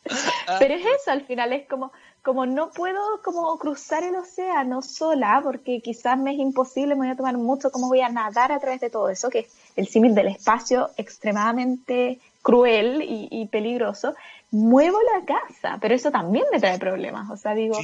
Pero 0.58 0.74
es 0.74 0.84
eso, 0.84 1.10
al 1.10 1.24
final 1.26 1.52
es 1.52 1.66
como, 1.68 1.92
como 2.22 2.44
no 2.44 2.70
puedo 2.70 3.22
como 3.22 3.56
cruzar 3.58 4.02
el 4.02 4.16
océano 4.16 4.82
sola, 4.82 5.40
porque 5.42 5.80
quizás 5.80 6.18
me 6.18 6.32
es 6.32 6.38
imposible, 6.38 6.94
me 6.94 7.06
voy 7.06 7.10
a 7.10 7.16
tomar 7.16 7.36
mucho, 7.36 7.70
cómo 7.70 7.88
voy 7.88 8.00
a 8.00 8.08
nadar 8.08 8.52
a 8.52 8.58
través 8.58 8.80
de 8.80 8.90
todo 8.90 9.08
eso, 9.08 9.30
que 9.30 9.40
es 9.40 9.46
el 9.76 9.86
símil 9.86 10.14
del 10.14 10.28
espacio 10.28 10.90
extremadamente 10.96 12.20
cruel 12.42 13.04
y, 13.04 13.46
peligroso, 13.46 14.14
muevo 14.52 14.98
la 15.00 15.24
casa, 15.24 15.78
pero 15.80 15.94
eso 15.94 16.10
también 16.10 16.44
me 16.52 16.60
trae 16.60 16.78
problemas, 16.78 17.28
o 17.30 17.36
sea, 17.36 17.54
digo, 17.54 17.80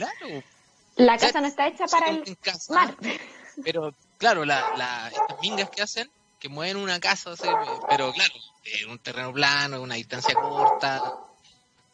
la 0.97 1.19
casa 1.19 1.41
no 1.41 1.47
está 1.47 1.67
hecha 1.67 1.87
para 1.87 2.11
el 2.11 2.39
mar. 2.69 2.95
Pero 3.65 3.93
claro, 4.19 4.45
la, 4.45 5.11
estas 5.11 5.41
mingas 5.41 5.71
que 5.71 5.83
hacen, 5.83 6.09
que 6.39 6.49
mueven 6.49 6.77
una 6.77 7.01
casa, 7.01 7.33
pero 7.89 8.13
claro, 8.13 8.35
en 8.65 8.91
un 8.91 8.99
terreno 8.99 9.33
plano, 9.33 9.83
una 9.83 9.97
distancia 9.97 10.35
corta, 10.35 11.15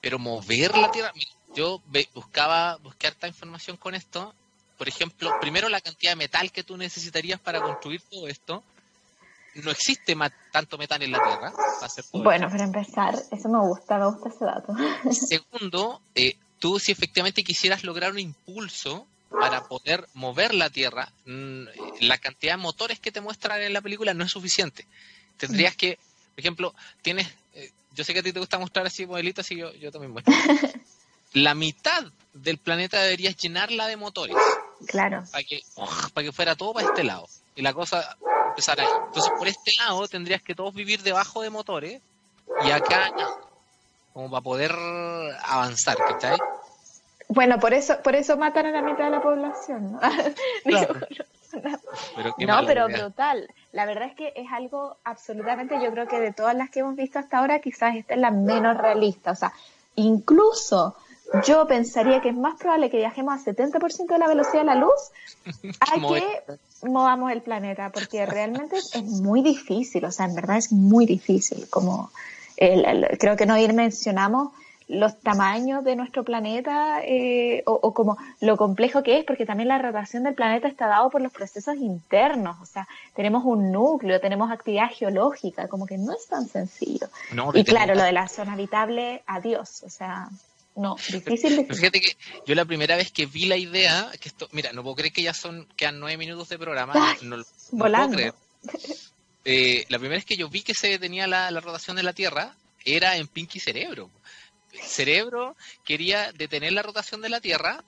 pero 0.00 0.18
mover 0.18 0.76
la 0.76 0.90
tierra, 0.90 1.12
yo 1.54 1.80
buscaba, 2.12 2.76
buscar 2.78 3.12
esta 3.12 3.28
información 3.28 3.76
con 3.76 3.94
esto, 3.94 4.34
por 4.76 4.88
ejemplo, 4.88 5.30
primero 5.40 5.68
la 5.68 5.80
cantidad 5.80 6.12
de 6.12 6.16
metal 6.16 6.50
que 6.50 6.64
tú 6.64 6.76
necesitarías 6.76 7.38
para 7.38 7.62
construir 7.62 8.02
todo 8.10 8.26
esto, 8.26 8.64
no 9.62 9.70
existe 9.70 10.16
tanto 10.50 10.78
metal 10.78 11.02
en 11.02 11.12
la 11.12 11.22
Tierra. 11.22 11.52
bueno, 12.12 12.48
para 12.48 12.64
empezar, 12.64 13.14
eso 13.30 13.48
me 13.48 13.60
gusta, 13.60 13.98
me 13.98 14.06
gusta 14.06 14.28
ese 14.28 14.44
dato. 14.44 14.72
Segundo, 15.12 16.00
eh, 16.14 16.36
tú 16.58 16.78
si 16.78 16.92
efectivamente 16.92 17.44
quisieras 17.44 17.84
lograr 17.84 18.12
un 18.12 18.18
impulso 18.18 19.06
para 19.30 19.64
poder 19.64 20.06
mover 20.14 20.54
la 20.54 20.70
Tierra, 20.70 21.10
mm, 21.26 21.64
la 22.00 22.18
cantidad 22.18 22.54
de 22.54 22.62
motores 22.62 23.00
que 23.00 23.12
te 23.12 23.20
muestran 23.20 23.62
en 23.62 23.72
la 23.72 23.80
película 23.80 24.14
no 24.14 24.24
es 24.24 24.30
suficiente. 24.30 24.86
Tendrías 25.36 25.76
que, 25.76 25.98
por 26.34 26.40
ejemplo, 26.40 26.74
tienes, 27.02 27.28
eh, 27.54 27.70
yo 27.94 28.04
sé 28.04 28.12
que 28.12 28.20
a 28.20 28.22
ti 28.22 28.32
te 28.32 28.38
gusta 28.38 28.58
mostrar 28.58 28.86
así 28.86 29.06
modelitos, 29.06 29.44
así 29.44 29.56
yo, 29.56 29.72
yo 29.74 29.90
también 29.90 30.12
muestro. 30.12 30.34
la 31.32 31.54
mitad 31.54 32.04
del 32.32 32.58
planeta 32.58 33.02
deberías 33.02 33.36
llenarla 33.36 33.86
de 33.86 33.96
motores. 33.96 34.36
Claro. 34.86 35.24
Para 35.30 35.44
que, 35.44 35.62
para 36.12 36.24
que 36.24 36.32
fuera 36.32 36.54
todo 36.54 36.72
para 36.72 36.86
este 36.86 37.04
lado. 37.04 37.28
Y 37.56 37.62
la 37.62 37.72
cosa 37.72 38.16
empezar 38.54 38.80
ahí. 38.80 38.86
Entonces, 39.06 39.32
por 39.36 39.48
este 39.48 39.72
lado 39.78 40.06
tendrías 40.08 40.42
que 40.42 40.54
todos 40.54 40.74
vivir 40.74 41.02
debajo 41.02 41.42
de 41.42 41.50
motores 41.50 42.00
y 42.64 42.70
acá 42.70 43.12
como 44.12 44.30
para 44.30 44.42
poder 44.42 44.72
avanzar, 45.42 45.96
¿cachai? 45.96 46.38
Bueno, 47.28 47.58
por 47.58 47.74
eso, 47.74 48.00
por 48.02 48.14
eso 48.14 48.36
matan 48.36 48.66
a 48.66 48.70
la 48.70 48.82
mitad 48.82 49.06
de 49.06 49.10
la 49.10 49.22
población, 49.22 49.92
¿no? 49.92 50.00
no, 52.38 52.66
pero 52.66 52.86
brutal. 52.86 53.48
La 53.72 53.86
verdad 53.86 54.08
es 54.08 54.14
que 54.14 54.32
es 54.36 54.46
algo 54.52 54.98
absolutamente, 55.02 55.82
yo 55.82 55.90
creo 55.90 56.06
que 56.06 56.20
de 56.20 56.32
todas 56.32 56.54
las 56.54 56.70
que 56.70 56.78
hemos 56.80 56.94
visto 56.94 57.18
hasta 57.18 57.38
ahora, 57.38 57.58
quizás 57.58 57.96
esta 57.96 58.14
es 58.14 58.20
la 58.20 58.30
menos 58.30 58.76
realista. 58.76 59.32
O 59.32 59.34
sea, 59.34 59.52
incluso 59.96 60.94
yo 61.46 61.66
pensaría 61.66 62.20
que 62.20 62.28
es 62.28 62.36
más 62.36 62.58
probable 62.58 62.90
que 62.90 62.98
viajemos 62.98 63.34
a 63.34 63.50
70% 63.50 64.06
de 64.06 64.18
la 64.18 64.28
velocidad 64.28 64.60
de 64.60 64.64
la 64.64 64.74
luz 64.74 65.10
a 65.80 65.94
que 66.08 66.88
movamos 66.88 67.32
el 67.32 67.42
planeta, 67.42 67.90
porque 67.90 68.26
realmente 68.26 68.76
es 68.76 69.02
muy 69.02 69.42
difícil, 69.42 70.04
o 70.04 70.12
sea, 70.12 70.26
en 70.26 70.34
verdad 70.34 70.58
es 70.58 70.72
muy 70.72 71.06
difícil. 71.06 71.68
Como 71.70 72.10
creo 72.56 73.36
que 73.36 73.46
no 73.46 73.58
ir 73.58 73.72
mencionamos 73.72 74.52
los 74.86 75.18
tamaños 75.20 75.82
de 75.82 75.96
nuestro 75.96 76.24
planeta 76.24 77.00
eh, 77.02 77.62
o, 77.64 77.94
como 77.94 78.18
lo 78.40 78.56
complejo 78.56 79.02
que 79.02 79.18
es, 79.18 79.24
porque 79.24 79.46
también 79.46 79.68
la 79.68 79.78
rotación 79.78 80.24
del 80.24 80.34
planeta 80.34 80.68
está 80.68 80.86
dado 80.86 81.08
por 81.08 81.22
los 81.22 81.32
procesos 81.32 81.76
internos, 81.76 82.56
o 82.60 82.66
sea, 82.66 82.86
tenemos 83.14 83.44
un 83.44 83.72
núcleo, 83.72 84.20
tenemos 84.20 84.50
actividad 84.50 84.90
geológica, 84.92 85.68
como 85.68 85.86
que 85.86 85.96
no 85.96 86.12
es 86.12 86.26
tan 86.26 86.46
sencillo. 86.46 87.08
y 87.54 87.64
claro, 87.64 87.94
lo 87.94 88.02
de 88.02 88.12
la 88.12 88.28
zona 88.28 88.52
habitable, 88.52 89.22
adiós, 89.26 89.82
o 89.84 89.90
sea, 89.90 90.28
no, 90.76 90.96
difícil, 90.96 91.66
Fíjate 91.70 92.00
que 92.00 92.16
yo 92.46 92.54
la 92.54 92.64
primera 92.64 92.96
vez 92.96 93.12
que 93.12 93.26
vi 93.26 93.46
la 93.46 93.56
idea, 93.56 94.10
que 94.20 94.28
esto, 94.28 94.48
mira, 94.52 94.72
no 94.72 94.82
puedo 94.82 94.96
creer 94.96 95.12
que 95.12 95.22
ya 95.22 95.32
son, 95.32 95.68
quedan 95.76 96.00
nueve 96.00 96.16
minutos 96.16 96.48
de 96.48 96.58
programa, 96.58 97.16
no, 97.22 97.36
puedo 97.70 98.10
creer. 98.10 98.34
Eh, 99.44 99.84
la 99.88 99.98
primera 99.98 100.16
vez 100.16 100.24
que 100.24 100.36
yo 100.36 100.48
vi 100.48 100.62
que 100.62 100.74
se 100.74 100.88
detenía 100.88 101.26
la, 101.26 101.50
rotación 101.60 101.96
de 101.96 102.02
la 102.02 102.12
Tierra 102.12 102.54
era 102.84 103.16
en 103.16 103.28
Pinky 103.28 103.60
Cerebro. 103.60 104.10
Cerebro 104.82 105.56
quería 105.84 106.32
detener 106.32 106.72
la 106.72 106.82
rotación 106.82 107.20
de 107.20 107.28
la 107.28 107.40
Tierra 107.40 107.84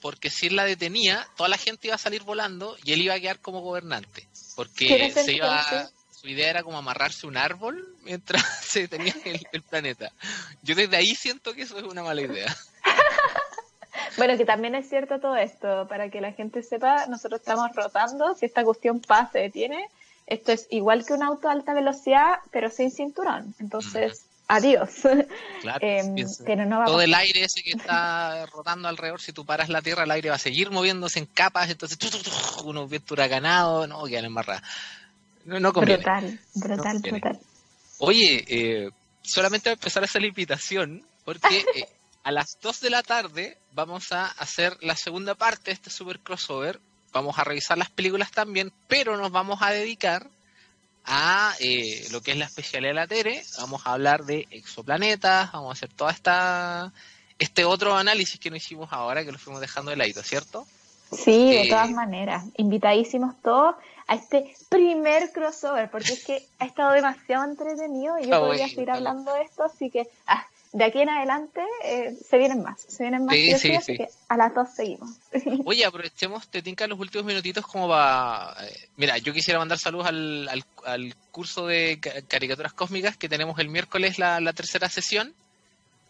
porque 0.00 0.30
si 0.30 0.46
él 0.46 0.56
la 0.56 0.64
detenía, 0.64 1.28
toda 1.36 1.50
la 1.50 1.58
gente 1.58 1.88
iba 1.88 1.96
a 1.96 1.98
salir 1.98 2.22
volando 2.22 2.76
y 2.84 2.92
él 2.92 3.02
iba 3.02 3.14
a 3.14 3.20
quedar 3.20 3.40
como 3.40 3.60
gobernante. 3.60 4.26
Porque 4.56 5.12
se 5.12 5.34
iba, 5.34 5.90
su 6.20 6.28
idea 6.28 6.50
era 6.50 6.62
como 6.62 6.76
amarrarse 6.76 7.26
un 7.26 7.36
árbol 7.36 7.96
mientras 8.02 8.42
se 8.62 8.88
tenía 8.88 9.14
el, 9.24 9.62
planeta. 9.62 10.12
Yo 10.62 10.74
desde 10.74 10.96
ahí 10.96 11.14
siento 11.14 11.54
que 11.54 11.62
eso 11.62 11.78
es 11.78 11.84
una 11.84 12.02
mala 12.02 12.22
idea. 12.22 12.54
Bueno, 14.16 14.36
que 14.36 14.44
también 14.44 14.74
es 14.74 14.88
cierto 14.88 15.20
todo 15.20 15.36
esto, 15.36 15.86
para 15.88 16.10
que 16.10 16.20
la 16.20 16.32
gente 16.32 16.62
sepa, 16.62 17.06
nosotros 17.06 17.40
estamos 17.40 17.70
rotando, 17.74 18.34
si 18.34 18.44
esta 18.44 18.64
cuestión 18.64 19.00
pasa, 19.00 19.32
se 19.32 19.38
detiene, 19.38 19.88
esto 20.26 20.52
es 20.52 20.66
igual 20.70 21.06
que 21.06 21.12
un 21.12 21.22
auto 21.22 21.48
a 21.48 21.52
alta 21.52 21.74
velocidad, 21.74 22.38
pero 22.50 22.70
sin 22.70 22.90
cinturón. 22.90 23.54
Entonces, 23.60 24.26
adiós. 24.48 24.90
Claro, 25.62 25.78
em, 25.82 26.16
todo 26.86 27.00
el 27.02 27.14
aire 27.14 27.44
ese 27.44 27.62
que 27.62 27.70
está 27.70 28.46
rotando 28.46 28.88
alrededor, 28.88 29.20
si 29.20 29.32
tú 29.32 29.46
paras 29.46 29.68
la 29.68 29.82
Tierra, 29.82 30.04
el 30.04 30.10
aire 30.10 30.30
va 30.30 30.36
a 30.36 30.38
seguir 30.38 30.70
moviéndose 30.70 31.18
en 31.18 31.26
capas, 31.26 31.70
entonces 31.70 31.98
unos 32.64 32.90
vientos 32.90 33.12
huracanados, 33.12 33.88
no, 33.88 34.04
quedan 34.04 34.24
embarradas. 34.24 34.62
No, 35.44 35.72
Brutal, 35.72 36.38
brutal, 36.54 36.98
brutal. 37.00 37.40
Oye, 37.98 38.44
eh, 38.48 38.90
solamente 39.22 39.70
voy 39.70 39.72
a 39.72 39.74
empezar 39.74 40.02
a 40.02 40.06
hacer 40.06 40.22
la 40.22 40.28
invitación 40.28 41.04
porque 41.24 41.64
eh, 41.74 41.88
a 42.22 42.32
las 42.32 42.58
2 42.60 42.80
de 42.80 42.90
la 42.90 43.02
tarde 43.02 43.58
vamos 43.72 44.12
a 44.12 44.26
hacer 44.26 44.76
la 44.80 44.96
segunda 44.96 45.34
parte 45.34 45.70
de 45.70 45.72
este 45.72 45.90
super 45.90 46.20
crossover. 46.20 46.80
Vamos 47.12 47.38
a 47.38 47.44
revisar 47.44 47.76
las 47.76 47.90
películas 47.90 48.30
también, 48.30 48.72
pero 48.86 49.16
nos 49.16 49.32
vamos 49.32 49.60
a 49.62 49.70
dedicar 49.70 50.28
a 51.04 51.54
eh, 51.58 52.06
lo 52.12 52.20
que 52.20 52.32
es 52.32 52.36
la 52.36 52.44
especialidad 52.44 52.90
de 52.90 52.94
la 52.94 53.06
Tere. 53.06 53.42
Vamos 53.58 53.82
a 53.84 53.94
hablar 53.94 54.24
de 54.24 54.46
exoplanetas, 54.50 55.50
vamos 55.52 55.70
a 55.70 55.72
hacer 55.72 55.92
toda 55.92 56.12
esta 56.12 56.92
este 57.38 57.64
otro 57.64 57.96
análisis 57.96 58.38
que 58.38 58.50
no 58.50 58.56
hicimos 58.56 58.92
ahora, 58.92 59.24
que 59.24 59.32
lo 59.32 59.38
fuimos 59.38 59.62
dejando 59.62 59.90
de 59.90 59.96
ladito, 59.96 60.22
¿cierto? 60.22 60.66
Sí, 61.12 61.54
de 61.54 61.68
todas 61.68 61.90
maneras. 61.90 62.44
Invitadísimos 62.56 63.34
todos 63.42 63.74
a 64.06 64.14
este 64.16 64.54
primer 64.68 65.30
crossover, 65.32 65.90
porque 65.90 66.12
es 66.12 66.24
que 66.24 66.42
ha 66.58 66.66
estado 66.66 66.92
demasiado 66.92 67.44
entretenido 67.44 68.18
y 68.18 68.26
yo 68.26 68.34
ah, 68.34 68.40
podría 68.40 68.68
seguir 68.68 68.90
hablando 68.90 69.32
de 69.34 69.42
esto, 69.42 69.62
así 69.64 69.88
que 69.88 70.08
ah, 70.26 70.44
de 70.72 70.84
aquí 70.84 71.00
en 71.00 71.08
adelante 71.08 71.62
eh, 71.84 72.16
se 72.28 72.38
vienen 72.38 72.62
más, 72.62 72.80
se 72.80 73.04
vienen 73.04 73.24
más, 73.24 73.36
sí, 73.36 73.58
sí, 73.58 73.74
así 73.74 73.96
que 73.96 74.08
a 74.28 74.36
las 74.36 74.54
dos 74.54 74.68
seguimos. 74.74 75.10
Oye, 75.64 75.84
aprovechemos, 75.84 76.48
te 76.48 76.62
tinca 76.62 76.86
los 76.86 76.98
últimos 76.98 77.24
minutitos 77.24 77.64
como 77.66 77.86
va... 77.86 78.56
Eh, 78.60 78.88
mira, 78.96 79.18
yo 79.18 79.32
quisiera 79.32 79.58
mandar 79.58 79.78
saludos 79.78 80.06
al, 80.06 80.48
al, 80.48 80.64
al, 80.84 81.14
curso 81.30 81.66
de 81.66 82.00
caricaturas 82.28 82.72
cósmicas 82.72 83.16
que 83.16 83.28
tenemos 83.28 83.58
el 83.60 83.68
miércoles 83.68 84.18
la, 84.18 84.40
la 84.40 84.52
tercera 84.52 84.88
sesión 84.88 85.34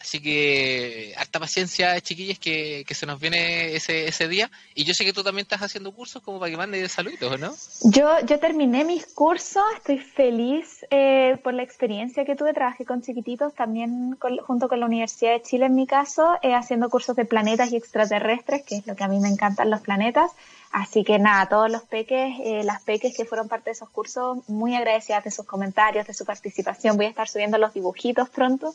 Así 0.01 0.21
que 0.23 1.13
harta 1.17 1.39
paciencia, 1.39 2.01
chiquillos, 2.01 2.39
que, 2.39 2.85
que 2.87 2.95
se 2.95 3.05
nos 3.05 3.21
viene 3.21 3.75
ese, 3.75 4.09
ese 4.09 4.29
día. 4.29 4.51
Y 4.75 4.85
yo 4.85 4.95
sé 4.95 5.05
que 5.05 5.13
tú 5.13 5.23
también 5.23 5.45
estás 5.45 5.61
haciendo 5.61 5.93
cursos 5.93 6.23
como 6.23 6.41
para 6.41 6.51
que 6.51 6.57
mandes 6.57 6.91
saluditos, 6.91 7.39
¿no? 7.39 7.53
Yo, 7.83 8.09
yo 8.25 8.39
terminé 8.39 8.85
mis 8.85 9.05
cursos, 9.07 9.63
estoy 9.77 9.99
feliz 9.99 10.87
eh, 10.91 11.37
por 11.45 11.53
la 11.53 11.63
experiencia 11.63 12.25
que 12.25 12.35
tuve. 12.35 12.55
Trabajé 12.55 12.87
con 12.87 13.03
chiquititos 13.03 13.55
también 13.55 14.17
junto 14.47 14.69
con 14.69 14.81
la 14.81 14.87
Universidad 14.87 15.33
de 15.33 15.43
Chile, 15.43 15.67
en 15.67 15.75
mi 15.75 15.87
caso, 15.87 16.39
eh, 16.41 16.55
haciendo 16.55 16.89
cursos 16.89 17.15
de 17.15 17.27
planetas 17.27 17.71
y 17.71 17.77
extraterrestres, 17.77 18.63
que 18.63 18.77
es 18.77 18.87
lo 18.87 18.97
que 18.97 19.05
a 19.05 19.09
mí 19.09 19.21
me 19.21 19.29
encantan 19.29 19.69
los 19.69 19.83
planetas. 19.83 20.33
Así 20.71 21.03
que 21.03 21.18
nada, 21.18 21.49
todos 21.49 21.68
los 21.68 21.83
peques, 21.83 22.33
eh, 22.45 22.62
las 22.62 22.81
peques 22.83 23.16
que 23.16 23.25
fueron 23.25 23.49
parte 23.49 23.71
de 23.71 23.73
esos 23.73 23.91
cursos, 23.91 24.49
muy 24.49 24.77
agradecidas 24.77 25.25
de 25.25 25.33
sus 25.33 25.45
comentarios, 25.45 26.07
de 26.07 26.14
su 26.14 26.25
participación. 26.25 26.97
Voy 26.97 27.07
a 27.07 27.09
estar 27.09 27.29
subiendo 27.29 27.59
los 27.59 27.75
dibujitos 27.75 28.31
pronto. 28.31 28.73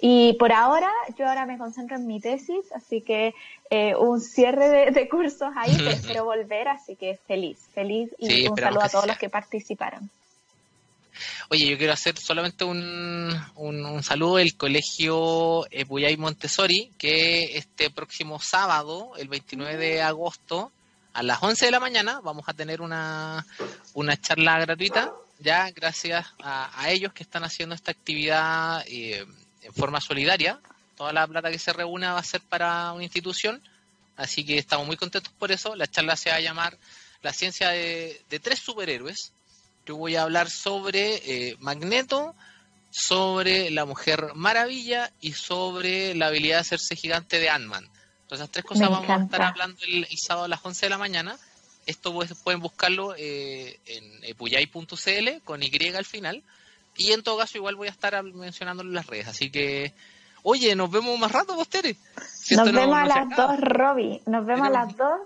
Y 0.00 0.32
por 0.40 0.50
ahora, 0.50 0.90
yo 1.16 1.28
ahora 1.28 1.46
me 1.46 1.56
concentro 1.56 1.96
en 1.96 2.06
mi 2.08 2.20
tesis, 2.20 2.64
así 2.74 3.00
que 3.00 3.32
eh, 3.70 3.94
un 3.94 4.20
cierre 4.20 4.90
de, 4.90 5.08
cursos 5.08 5.50
ahí, 5.56 5.72
pero 5.76 5.90
espero 5.90 6.24
volver, 6.24 6.66
así 6.66 6.96
que 6.96 7.16
feliz, 7.28 7.58
feliz 7.72 8.10
y 8.18 8.48
un 8.48 8.58
saludo 8.58 8.82
a 8.82 8.88
todos 8.88 9.06
los 9.06 9.16
que 9.16 9.28
participaron. 9.28 10.10
Oye, 11.48 11.66
yo 11.70 11.78
quiero 11.78 11.92
hacer 11.92 12.18
solamente 12.18 12.64
un, 12.64 13.32
un, 13.54 14.02
saludo 14.02 14.36
del 14.36 14.56
colegio 14.56 15.64
Puyay 15.86 16.16
Montessori, 16.16 16.90
que 16.98 17.56
este 17.56 17.88
próximo 17.88 18.40
sábado, 18.40 19.12
el 19.16 19.28
29 19.28 19.76
de 19.78 20.02
agosto, 20.02 20.72
a 21.16 21.22
las 21.22 21.42
11 21.42 21.66
de 21.66 21.70
la 21.70 21.80
mañana, 21.80 22.20
vamos 22.22 22.48
a 22.48 22.52
tener 22.52 22.80
una, 22.80 23.44
una 23.94 24.20
charla 24.20 24.58
gratuita, 24.60 25.12
ya 25.38 25.70
gracias 25.70 26.26
a, 26.42 26.90
ellos 26.90 27.12
que 27.12 27.22
están 27.22 27.44
haciendo 27.44 27.74
esta 27.74 27.90
actividad 27.90 28.84
eh, 28.86 29.26
en 29.62 29.72
forma 29.72 30.00
solidaria. 30.00 30.60
Toda 30.96 31.12
la 31.12 31.26
plata 31.26 31.50
que 31.50 31.58
se 31.58 31.72
reúna 31.72 32.14
va 32.14 32.20
a 32.20 32.24
ser 32.24 32.40
para 32.40 32.92
una 32.92 33.04
institución, 33.04 33.62
así 34.16 34.44
que 34.44 34.58
estamos 34.58 34.86
muy 34.86 34.96
contentos 34.96 35.32
por 35.38 35.52
eso. 35.52 35.74
La 35.74 35.86
charla 35.86 36.16
se 36.16 36.30
va 36.30 36.36
a 36.36 36.40
llamar 36.40 36.78
La 37.22 37.32
ciencia 37.32 37.70
de 37.70 38.40
tres 38.42 38.60
superhéroes 38.60 39.32
yo 39.86 39.94
voy 39.96 40.16
a 40.16 40.22
hablar 40.22 40.50
sobre 40.50 41.22
eh, 41.24 41.56
Magneto, 41.60 42.34
sobre 42.90 43.70
la 43.70 43.84
Mujer 43.84 44.32
Maravilla 44.34 45.12
y 45.20 45.32
sobre 45.32 46.12
la 46.16 46.26
habilidad 46.26 46.56
de 46.56 46.60
hacerse 46.62 46.96
gigante 46.96 47.38
de 47.38 47.48
Ant-Man. 47.48 47.88
Entonces, 48.26 48.42
esas 48.42 48.50
tres 48.50 48.64
cosas 48.64 48.90
vamos 48.90 49.08
a 49.08 49.22
estar 49.22 49.42
hablando 49.42 49.78
el, 49.86 50.04
sábado 50.18 50.46
a 50.46 50.48
las 50.48 50.64
11 50.64 50.86
de 50.86 50.90
la 50.90 50.98
mañana. 50.98 51.36
Esto 51.86 52.12
pueden 52.42 52.58
buscarlo 52.58 53.14
eh, 53.16 53.78
en 53.86 54.24
epuyay.cl 54.24 55.44
con 55.44 55.62
Y 55.62 55.88
al 55.94 56.04
final. 56.04 56.42
Y 56.96 57.12
en 57.12 57.22
todo 57.22 57.38
caso, 57.38 57.56
igual 57.56 57.76
voy 57.76 57.86
a 57.86 57.92
estar 57.92 58.20
mencionándolo 58.24 58.88
en 58.88 58.96
las 58.96 59.06
redes. 59.06 59.28
Así 59.28 59.52
que, 59.52 59.92
oye, 60.42 60.74
nos 60.74 60.90
vemos 60.90 61.16
más 61.20 61.30
rato, 61.30 61.54
posteriores. 61.54 61.98
nos 62.50 62.72
vemos 62.72 62.96
a 62.96 63.06
las 63.06 63.36
dos, 63.36 63.60
Robbie. 63.60 64.22
Nos 64.26 64.44
vemos 64.44 64.66
a 64.66 64.70
las 64.70 64.96
dos 64.96 65.20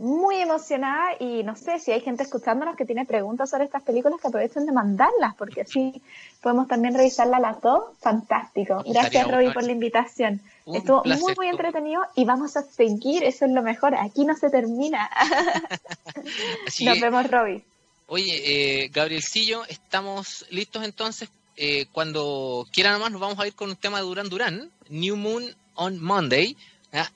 muy 0.00 0.36
emocionada 0.36 1.10
y 1.20 1.42
no 1.42 1.56
sé 1.56 1.78
si 1.78 1.92
hay 1.92 2.00
gente 2.00 2.22
escuchándonos 2.22 2.74
que 2.74 2.86
tiene 2.86 3.04
preguntas 3.04 3.50
sobre 3.50 3.64
estas 3.64 3.82
películas 3.82 4.18
que 4.18 4.28
aprovechen 4.28 4.64
de 4.64 4.72
mandarlas 4.72 5.34
porque 5.36 5.60
así 5.60 6.02
podemos 6.40 6.68
también 6.68 6.94
revisarlas 6.94 7.38
las 7.38 7.60
dos. 7.60 7.84
Fantástico. 7.98 8.82
Gracias 8.86 9.30
Robbie 9.30 9.52
por 9.52 9.62
la 9.62 9.72
invitación. 9.72 10.40
Estuvo 10.74 11.02
muy 11.04 11.34
muy 11.36 11.48
entretenido 11.48 12.02
y 12.14 12.24
vamos 12.24 12.56
a 12.56 12.62
seguir, 12.62 13.24
eso 13.24 13.44
es 13.44 13.52
lo 13.52 13.62
mejor. 13.62 13.94
Aquí 13.94 14.24
no 14.24 14.36
se 14.36 14.50
termina. 14.50 15.10
Nos 16.80 17.00
vemos 17.00 17.30
Robbie. 17.30 17.64
Oye, 18.06 18.82
eh, 18.84 18.88
Gabrielcillo, 18.92 19.64
estamos 19.66 20.44
listos 20.50 20.84
entonces. 20.84 21.28
Eh, 21.56 21.86
cuando 21.92 22.66
quieran 22.72 22.98
más 23.00 23.12
nos 23.12 23.20
vamos 23.20 23.38
a 23.38 23.46
ir 23.46 23.54
con 23.54 23.70
un 23.70 23.76
tema 23.76 23.98
de 23.98 24.04
Durán 24.04 24.28
Durán, 24.28 24.70
New 24.88 25.16
Moon 25.16 25.54
on 25.74 26.02
Monday. 26.02 26.56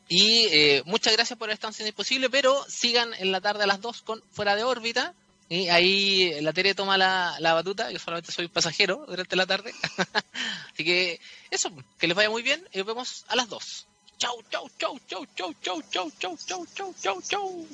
Y 0.09 0.47
eh, 0.53 0.83
muchas 0.87 1.13
gracias 1.15 1.39
por 1.39 1.51
estar 1.51 1.73
en 1.79 1.87
Imposible, 1.89 2.31
pero 2.31 2.63
sigan 2.69 3.13
en 3.15 3.33
la 3.33 3.41
tarde 3.41 3.65
a 3.65 3.67
las 3.67 3.81
2 3.81 4.03
con 4.03 4.23
Fuera 4.31 4.55
de 4.55 4.63
órbita. 4.63 5.15
Y 5.49 5.69
ahí 5.69 6.41
la 6.41 6.53
Tere 6.53 6.75
toma 6.75 6.97
la, 6.97 7.37
la 7.39 7.53
batuta, 7.53 7.91
yo 7.91 7.99
solamente 7.99 8.33
soy 8.33 8.49
pasajero 8.49 9.05
durante 9.07 9.37
la 9.37 9.47
tarde. 9.47 9.73
Así 10.73 10.85
que 10.85 11.21
eso, 11.51 11.71
que 11.99 12.07
les 12.07 12.17
vaya 12.17 12.31
muy 12.31 12.43
bien 12.43 12.67
y 12.73 12.79
nos 12.79 12.87
vemos 12.87 13.25
a 13.29 13.37
las 13.37 13.49
2. 13.49 13.87
Chau, 14.19 14.43
chau, 14.51 14.71
chau, 14.79 14.99
chau, 15.07 15.27
chau, 15.35 15.55
chau, 15.61 15.83
chau, 15.91 16.11
chau, 16.19 16.37
chau, 16.47 16.67
chau, 16.75 16.95
chau, 17.01 17.23
chau. 17.23 17.67